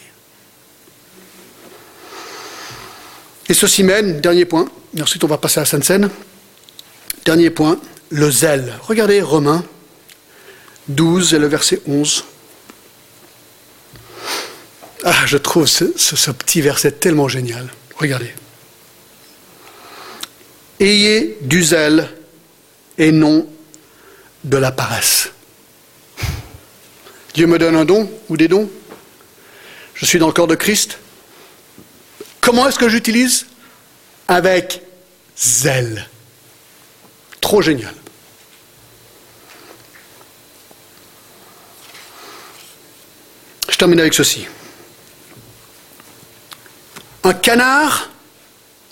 Et 3.47 3.53
ceci 3.53 3.83
mène, 3.83 4.21
dernier 4.21 4.45
point, 4.45 4.67
et 4.97 5.03
ensuite 5.03 5.23
on 5.23 5.27
va 5.27 5.37
passer 5.37 5.59
à 5.59 5.61
la 5.61 5.67
Sainte 5.67 5.83
Seine. 5.83 6.09
Dernier 7.25 7.51
point, 7.51 7.79
le 8.09 8.31
zèle. 8.31 8.73
Regardez 8.81 9.21
Romains 9.21 9.63
12 10.87 11.35
et 11.35 11.39
le 11.39 11.45
verset 11.45 11.79
11. 11.85 12.25
Ah, 15.03 15.27
je 15.27 15.37
trouve 15.37 15.67
ce, 15.67 16.31
petit 16.31 16.61
verset 16.61 16.93
tellement 16.93 17.27
génial. 17.27 17.71
Regardez. 17.97 18.33
Ayez 20.79 21.37
du 21.41 21.63
zèle 21.63 22.09
et 22.97 23.11
non 23.11 23.47
de 24.43 24.57
la 24.57 24.71
paresse. 24.71 25.29
Dieu 27.35 27.47
me 27.47 27.59
donne 27.59 27.75
un 27.75 27.83
don 27.83 28.09
ou 28.29 28.37
des 28.37 28.47
dons. 28.47 28.69
Je 29.93 30.05
suis 30.05 30.19
dans 30.19 30.27
le 30.27 30.33
corps 30.33 30.47
de 30.47 30.55
Christ. 30.55 30.99
Comment 32.39 32.67
est-ce 32.67 32.79
que 32.79 32.87
j'utilise? 32.87 33.47
Avec 34.29 34.81
zèle. 35.37 36.07
Trop 37.41 37.61
génial. 37.61 37.93
Je 43.69 43.77
termine 43.77 43.99
avec 43.99 44.13
ceci. 44.13 44.47
Un 47.25 47.33
canard, 47.33 48.11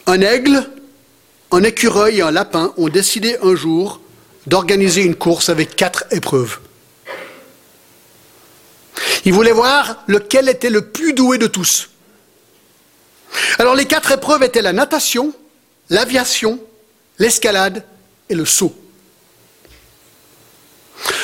un 0.05 0.19
aigle, 0.19 0.69
un 1.51 1.63
écureuil 1.63 2.17
et 2.17 2.21
un 2.21 2.31
lapin 2.31 2.73
ont 2.75 2.89
décidé 2.89 3.37
un 3.41 3.55
jour 3.55 4.01
d'organiser 4.47 5.03
une 5.03 5.15
course 5.15 5.47
avec 5.47 5.77
quatre 5.77 6.03
épreuves. 6.11 6.59
Ils 9.25 9.33
voulaient 9.33 9.51
voir 9.51 10.03
lequel 10.07 10.49
était 10.49 10.69
le 10.69 10.81
plus 10.89 11.13
doué 11.13 11.37
de 11.37 11.47
tous. 11.47 11.89
Alors 13.57 13.75
les 13.75 13.85
quatre 13.85 14.11
épreuves 14.11 14.43
étaient 14.43 14.61
la 14.61 14.73
natation, 14.73 15.33
l'aviation, 15.89 16.59
l'escalade 17.19 17.83
et 18.29 18.35
le 18.35 18.45
saut. 18.45 18.75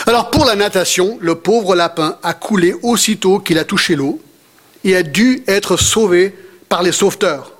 Alors 0.05 0.31
pour 0.31 0.45
la 0.45 0.55
natation, 0.55 1.17
le 1.21 1.35
pauvre 1.35 1.75
lapin 1.75 2.17
a 2.23 2.33
coulé 2.33 2.73
aussitôt 2.81 3.39
qu'il 3.39 3.59
a 3.59 3.65
touché 3.65 3.95
l'eau 3.95 4.21
et 4.83 4.95
a 4.95 5.03
dû 5.03 5.43
être 5.47 5.77
sauvé 5.77 6.35
par 6.67 6.83
les 6.83 6.91
sauveteurs. 6.91 7.53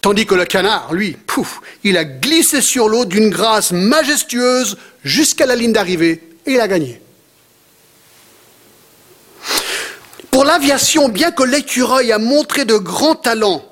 Tandis 0.00 0.26
que 0.26 0.34
le 0.34 0.44
canard, 0.44 0.92
lui, 0.92 1.12
pouf, 1.12 1.60
il 1.82 1.96
a 1.96 2.04
glissé 2.04 2.60
sur 2.60 2.88
l'eau 2.88 3.04
d'une 3.04 3.30
grâce 3.30 3.72
majestueuse 3.72 4.76
jusqu'à 5.02 5.46
la 5.46 5.56
ligne 5.56 5.72
d'arrivée 5.72 6.22
et 6.46 6.52
il 6.52 6.60
a 6.60 6.68
gagné. 6.68 7.00
Pour 10.34 10.44
l'aviation, 10.44 11.08
bien 11.08 11.30
que 11.30 11.44
l'écureuil 11.44 12.10
a 12.10 12.18
montré 12.18 12.64
de 12.64 12.74
grands 12.74 13.14
talents 13.14 13.64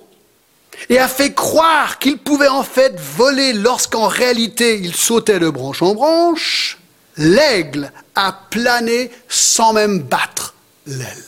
et 0.89 1.01
a 1.01 1.09
fait 1.09 1.35
croire 1.35 1.99
qu'il 1.99 2.19
pouvait 2.19 2.47
en 2.47 2.63
fait 2.63 2.95
voler 3.01 3.53
lorsqu'en 3.53 4.07
réalité 4.07 4.79
il 4.79 4.95
sautait 4.95 5.41
de 5.41 5.51
branche 5.51 5.83
en 5.83 5.93
branche, 5.97 6.79
l'aigle 7.17 7.91
a 8.15 8.33
plané 8.49 9.11
sans 9.29 9.73
même 9.73 10.03
battre 10.03 10.55
l'aile. 10.87 11.25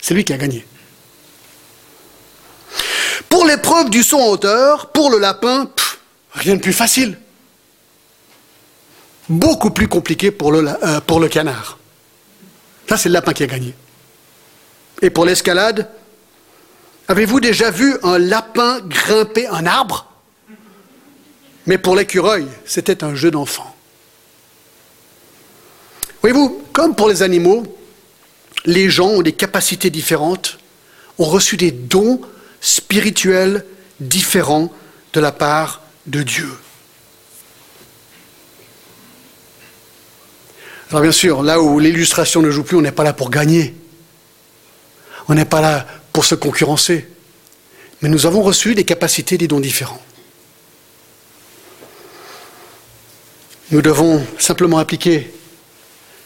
C'est 0.00 0.14
lui 0.14 0.24
qui 0.24 0.32
a 0.32 0.38
gagné. 0.38 0.66
Pour 3.28 3.44
l'épreuve 3.44 3.90
du 3.90 4.02
saut 4.02 4.18
en 4.18 4.28
hauteur, 4.28 4.92
pour 4.92 5.10
le 5.10 5.18
lapin, 5.18 5.70
rien 6.32 6.54
de 6.56 6.62
plus 6.62 6.72
facile. 6.72 7.18
Beaucoup 9.28 9.72
plus 9.72 9.88
compliqué 9.88 10.30
pour 10.30 10.52
le, 10.52 10.66
euh, 10.82 11.02
pour 11.02 11.20
le 11.20 11.28
canard. 11.28 11.76
Ça, 12.88 12.96
c'est 12.96 13.10
le 13.10 13.12
lapin 13.12 13.34
qui 13.34 13.42
a 13.42 13.46
gagné. 13.46 13.74
Et 15.02 15.10
pour 15.10 15.26
l'escalade, 15.26 15.88
avez-vous 17.08 17.40
déjà 17.40 17.70
vu 17.70 17.96
un 18.04 18.18
lapin 18.18 18.80
grimper 18.80 19.48
un 19.48 19.66
arbre? 19.66 20.06
Mais 21.66 21.76
pour 21.76 21.96
l'écureuil, 21.96 22.46
c'était 22.64 23.04
un 23.04 23.14
jeu 23.14 23.30
d'enfant. 23.30 23.74
Voyez-vous, 26.22 26.62
comme 26.72 26.94
pour 26.94 27.08
les 27.08 27.22
animaux, 27.22 27.64
les 28.64 28.90
gens 28.90 29.08
ont 29.08 29.22
des 29.22 29.32
capacités 29.32 29.90
différentes, 29.90 30.58
ont 31.18 31.24
reçu 31.24 31.56
des 31.56 31.72
dons 31.72 32.20
spirituels 32.60 33.66
différents 33.98 34.72
de 35.12 35.20
la 35.20 35.32
part 35.32 35.82
de 36.06 36.22
Dieu. 36.22 36.48
Alors 40.90 41.02
bien 41.02 41.12
sûr, 41.12 41.42
là 41.42 41.60
où 41.60 41.80
l'illustration 41.80 42.40
ne 42.40 42.50
joue 42.50 42.62
plus, 42.62 42.76
on 42.76 42.82
n'est 42.82 42.92
pas 42.92 43.02
là 43.02 43.12
pour 43.12 43.30
gagner. 43.30 43.74
On 45.28 45.34
n'est 45.34 45.44
pas 45.44 45.60
là 45.60 45.86
pour 46.12 46.24
se 46.24 46.34
concurrencer. 46.34 47.08
Mais 48.00 48.08
nous 48.08 48.26
avons 48.26 48.42
reçu 48.42 48.74
des 48.74 48.84
capacités, 48.84 49.38
des 49.38 49.48
dons 49.48 49.60
différents. 49.60 50.02
Nous 53.70 53.80
devons 53.80 54.24
simplement 54.38 54.78
appliquer 54.78 55.32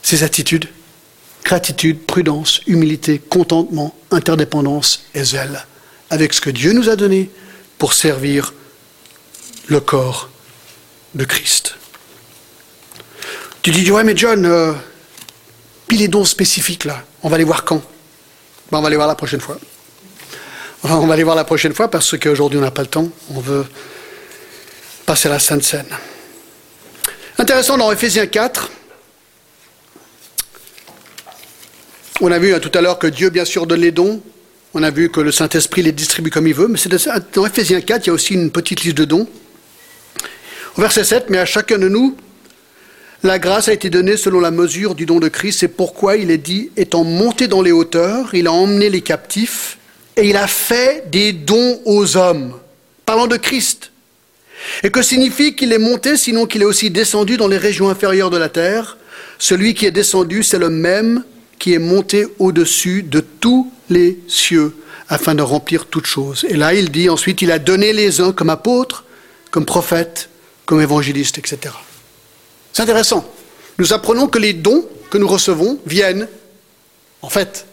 ces 0.02 0.22
attitudes 0.22 0.68
gratitude, 1.46 2.00
prudence, 2.00 2.60
humilité, 2.66 3.20
contentement, 3.20 3.94
interdépendance 4.10 5.04
et 5.14 5.22
zèle 5.22 5.64
avec 6.10 6.34
ce 6.34 6.40
que 6.40 6.50
Dieu 6.50 6.72
nous 6.72 6.88
a 6.88 6.96
donné 6.96 7.30
pour 7.78 7.92
servir 7.92 8.52
le 9.68 9.78
corps 9.78 10.28
de 11.14 11.24
Christ. 11.24 11.76
Tu 13.62 13.70
dis, 13.70 13.88
ouais, 13.92 14.02
mais 14.02 14.16
John, 14.16 14.44
euh, 14.44 14.72
puis 15.86 15.98
les 15.98 16.08
dons 16.08 16.24
spécifiques 16.24 16.84
là, 16.84 17.04
on 17.22 17.28
va 17.28 17.38
les 17.38 17.44
voir 17.44 17.64
quand? 17.64 17.80
Ben, 18.70 18.78
On 18.78 18.82
va 18.82 18.90
les 18.90 18.96
voir 18.96 19.08
la 19.08 19.14
prochaine 19.14 19.40
fois. 19.40 19.58
On 20.84 21.06
va 21.06 21.16
les 21.16 21.24
voir 21.24 21.34
la 21.34 21.44
prochaine 21.44 21.74
fois 21.74 21.90
parce 21.90 22.16
qu'aujourd'hui 22.16 22.58
on 22.58 22.62
n'a 22.62 22.70
pas 22.70 22.82
le 22.82 22.88
temps. 22.88 23.08
On 23.34 23.40
veut 23.40 23.66
passer 25.04 25.28
à 25.28 25.32
la 25.32 25.38
Sainte 25.38 25.62
Seine. 25.62 25.86
Intéressant 27.38 27.76
dans 27.76 27.90
Ephésiens 27.92 28.26
4. 28.26 28.70
On 32.20 32.30
a 32.30 32.38
vu 32.38 32.54
hein, 32.54 32.60
tout 32.60 32.70
à 32.74 32.80
l'heure 32.80 32.98
que 32.98 33.06
Dieu, 33.06 33.30
bien 33.30 33.44
sûr, 33.44 33.66
donne 33.66 33.80
les 33.80 33.92
dons, 33.92 34.22
on 34.72 34.82
a 34.82 34.90
vu 34.90 35.10
que 35.10 35.20
le 35.20 35.32
Saint-Esprit 35.32 35.82
les 35.82 35.92
distribue 35.92 36.30
comme 36.30 36.46
il 36.46 36.54
veut, 36.54 36.68
mais 36.68 36.78
dans 37.34 37.46
Ephésiens 37.46 37.80
4, 37.80 38.04
il 38.04 38.06
y 38.06 38.10
a 38.10 38.12
aussi 38.14 38.34
une 38.34 38.50
petite 38.50 38.82
liste 38.82 38.96
de 38.96 39.04
dons. 39.04 39.28
Au 40.76 40.80
verset 40.80 41.04
7, 41.04 41.30
mais 41.30 41.38
à 41.38 41.44
chacun 41.44 41.78
de 41.78 41.88
nous, 41.88 42.16
la 43.22 43.38
grâce 43.38 43.68
a 43.68 43.72
été 43.72 43.90
donnée 43.90 44.16
selon 44.16 44.40
la 44.40 44.50
mesure 44.50 44.94
du 44.94 45.06
don 45.06 45.18
de 45.18 45.28
Christ. 45.28 45.60
C'est 45.60 45.68
pourquoi 45.68 46.16
il 46.16 46.30
est 46.30 46.38
dit, 46.38 46.70
étant 46.76 47.04
monté 47.04 47.48
dans 47.48 47.62
les 47.62 47.72
hauteurs, 47.72 48.34
il 48.34 48.46
a 48.46 48.52
emmené 48.52 48.90
les 48.90 49.00
captifs 49.00 49.78
et 50.16 50.28
il 50.28 50.36
a 50.36 50.46
fait 50.46 51.10
des 51.10 51.32
dons 51.32 51.80
aux 51.84 52.16
hommes. 52.16 52.54
Parlant 53.04 53.26
de 53.26 53.36
Christ. 53.36 53.92
Et 54.82 54.90
que 54.90 55.02
signifie 55.02 55.54
qu'il 55.54 55.72
est 55.72 55.78
monté, 55.78 56.16
sinon 56.16 56.46
qu'il 56.46 56.62
est 56.62 56.66
aussi 56.66 56.90
descendu 56.90 57.36
dans 57.36 57.48
les 57.48 57.58
régions 57.58 57.88
inférieures 57.88 58.30
de 58.30 58.36
la 58.36 58.48
terre? 58.48 58.96
Celui 59.38 59.74
qui 59.74 59.86
est 59.86 59.90
descendu, 59.90 60.42
c'est 60.42 60.58
le 60.58 60.70
même 60.70 61.22
qui 61.58 61.74
est 61.74 61.78
monté 61.78 62.26
au-dessus 62.38 63.02
de 63.02 63.20
tous 63.20 63.70
les 63.90 64.18
cieux 64.28 64.74
afin 65.08 65.34
de 65.34 65.42
remplir 65.42 65.86
toutes 65.86 66.06
choses. 66.06 66.44
Et 66.48 66.56
là, 66.56 66.74
il 66.74 66.90
dit 66.90 67.08
ensuite, 67.08 67.42
il 67.42 67.50
a 67.50 67.58
donné 67.58 67.92
les 67.92 68.20
uns 68.20 68.32
comme 68.32 68.50
apôtres, 68.50 69.04
comme 69.50 69.64
prophètes, 69.64 70.28
comme 70.64 70.80
évangélistes, 70.80 71.38
etc. 71.38 71.72
C'est 72.76 72.82
intéressant. 72.82 73.24
Nous 73.78 73.94
apprenons 73.94 74.26
que 74.26 74.38
les 74.38 74.52
dons 74.52 74.84
que 75.08 75.16
nous 75.16 75.26
recevons 75.26 75.78
viennent, 75.86 76.28
en 77.22 77.30
fait, 77.30 77.64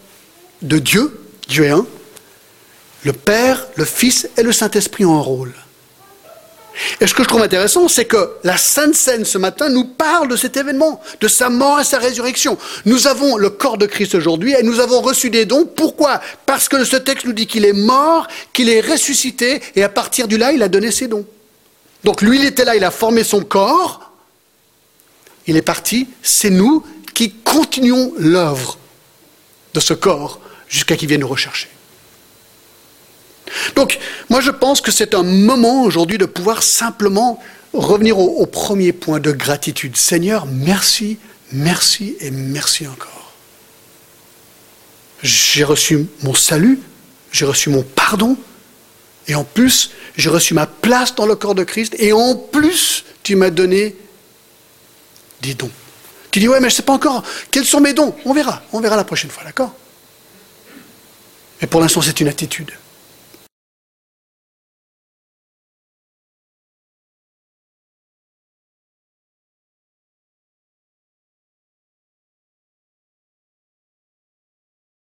de 0.62 0.78
Dieu, 0.78 1.20
Dieu 1.46 1.64
est 1.64 1.72
un. 1.72 1.84
Le 3.02 3.12
Père, 3.12 3.66
le 3.74 3.84
Fils 3.84 4.30
et 4.38 4.42
le 4.42 4.50
Saint-Esprit 4.50 5.04
ont 5.04 5.18
un 5.18 5.20
rôle. 5.20 5.52
Et 7.02 7.06
ce 7.06 7.12
que 7.12 7.22
je 7.22 7.28
trouve 7.28 7.42
intéressant, 7.42 7.86
c'est 7.86 8.06
que 8.06 8.30
la 8.44 8.56
Sainte 8.56 8.94
Seine 8.94 9.26
ce 9.26 9.36
matin 9.36 9.68
nous 9.68 9.84
parle 9.84 10.28
de 10.28 10.36
cet 10.36 10.56
événement, 10.56 11.02
de 11.20 11.28
sa 11.28 11.50
mort 11.50 11.80
et 11.80 11.84
sa 11.84 11.98
résurrection. 11.98 12.56
Nous 12.86 13.06
avons 13.06 13.36
le 13.36 13.50
corps 13.50 13.76
de 13.76 13.84
Christ 13.84 14.14
aujourd'hui 14.14 14.54
et 14.58 14.62
nous 14.62 14.80
avons 14.80 15.02
reçu 15.02 15.28
des 15.28 15.44
dons. 15.44 15.66
Pourquoi? 15.66 16.22
Parce 16.46 16.66
que 16.66 16.82
ce 16.82 16.96
texte 16.96 17.26
nous 17.26 17.34
dit 17.34 17.46
qu'il 17.46 17.66
est 17.66 17.74
mort, 17.74 18.26
qu'il 18.54 18.70
est 18.70 18.80
ressuscité 18.80 19.60
et 19.76 19.82
à 19.82 19.90
partir 19.90 20.28
de 20.28 20.36
là, 20.36 20.52
il 20.52 20.62
a 20.62 20.68
donné 20.70 20.90
ses 20.90 21.08
dons. 21.08 21.26
Donc 22.04 22.22
lui, 22.22 22.38
il 22.38 22.46
était 22.46 22.64
là, 22.64 22.74
il 22.74 22.84
a 22.84 22.90
formé 22.90 23.22
son 23.22 23.44
corps, 23.44 24.13
il 25.46 25.56
est 25.56 25.62
parti, 25.62 26.08
c'est 26.22 26.50
nous 26.50 26.84
qui 27.14 27.32
continuons 27.32 28.12
l'œuvre 28.18 28.78
de 29.74 29.80
ce 29.80 29.94
corps 29.94 30.40
jusqu'à 30.68 30.96
qu'il 30.96 31.08
vienne 31.08 31.20
nous 31.20 31.28
rechercher. 31.28 31.68
Donc, 33.76 33.98
moi 34.30 34.40
je 34.40 34.50
pense 34.50 34.80
que 34.80 34.90
c'est 34.90 35.14
un 35.14 35.22
moment 35.22 35.82
aujourd'hui 35.82 36.18
de 36.18 36.26
pouvoir 36.26 36.62
simplement 36.62 37.40
revenir 37.72 38.18
au, 38.18 38.46
premier 38.46 38.92
point 38.92 39.20
de 39.20 39.32
gratitude. 39.32 39.96
Seigneur, 39.96 40.46
merci, 40.46 41.18
merci 41.52 42.16
et 42.20 42.30
merci 42.30 42.86
encore. 42.86 43.32
J'ai 45.22 45.64
reçu 45.64 46.06
mon 46.22 46.34
salut, 46.34 46.80
j'ai 47.32 47.44
reçu 47.44 47.70
mon 47.70 47.82
pardon, 47.82 48.36
et 49.26 49.34
en 49.34 49.44
plus, 49.44 49.90
j'ai 50.16 50.30
reçu 50.30 50.54
ma 50.54 50.66
place 50.66 51.14
dans 51.14 51.26
le 51.26 51.34
corps 51.34 51.54
de 51.54 51.64
Christ, 51.64 51.96
et 51.98 52.12
en 52.12 52.36
plus, 52.36 53.04
tu 53.22 53.36
m'as 53.36 53.50
donné 53.50 53.96
des 55.46 55.54
dons. 55.54 55.70
Tu 56.30 56.40
dis, 56.40 56.48
ouais, 56.48 56.58
mais 56.60 56.68
je 56.68 56.74
ne 56.74 56.76
sais 56.76 56.82
pas 56.82 56.94
encore 56.94 57.22
quels 57.50 57.64
sont 57.64 57.80
mes 57.80 57.92
dons? 57.92 58.14
On 58.24 58.32
verra, 58.32 58.62
on 58.72 58.80
verra 58.80 58.96
la 58.96 59.04
prochaine 59.04 59.30
fois, 59.30 59.44
d'accord? 59.44 59.72
Mais 61.60 61.68
pour 61.68 61.80
l'instant, 61.80 62.02
c'est 62.02 62.20
une 62.20 62.28
attitude. 62.28 62.72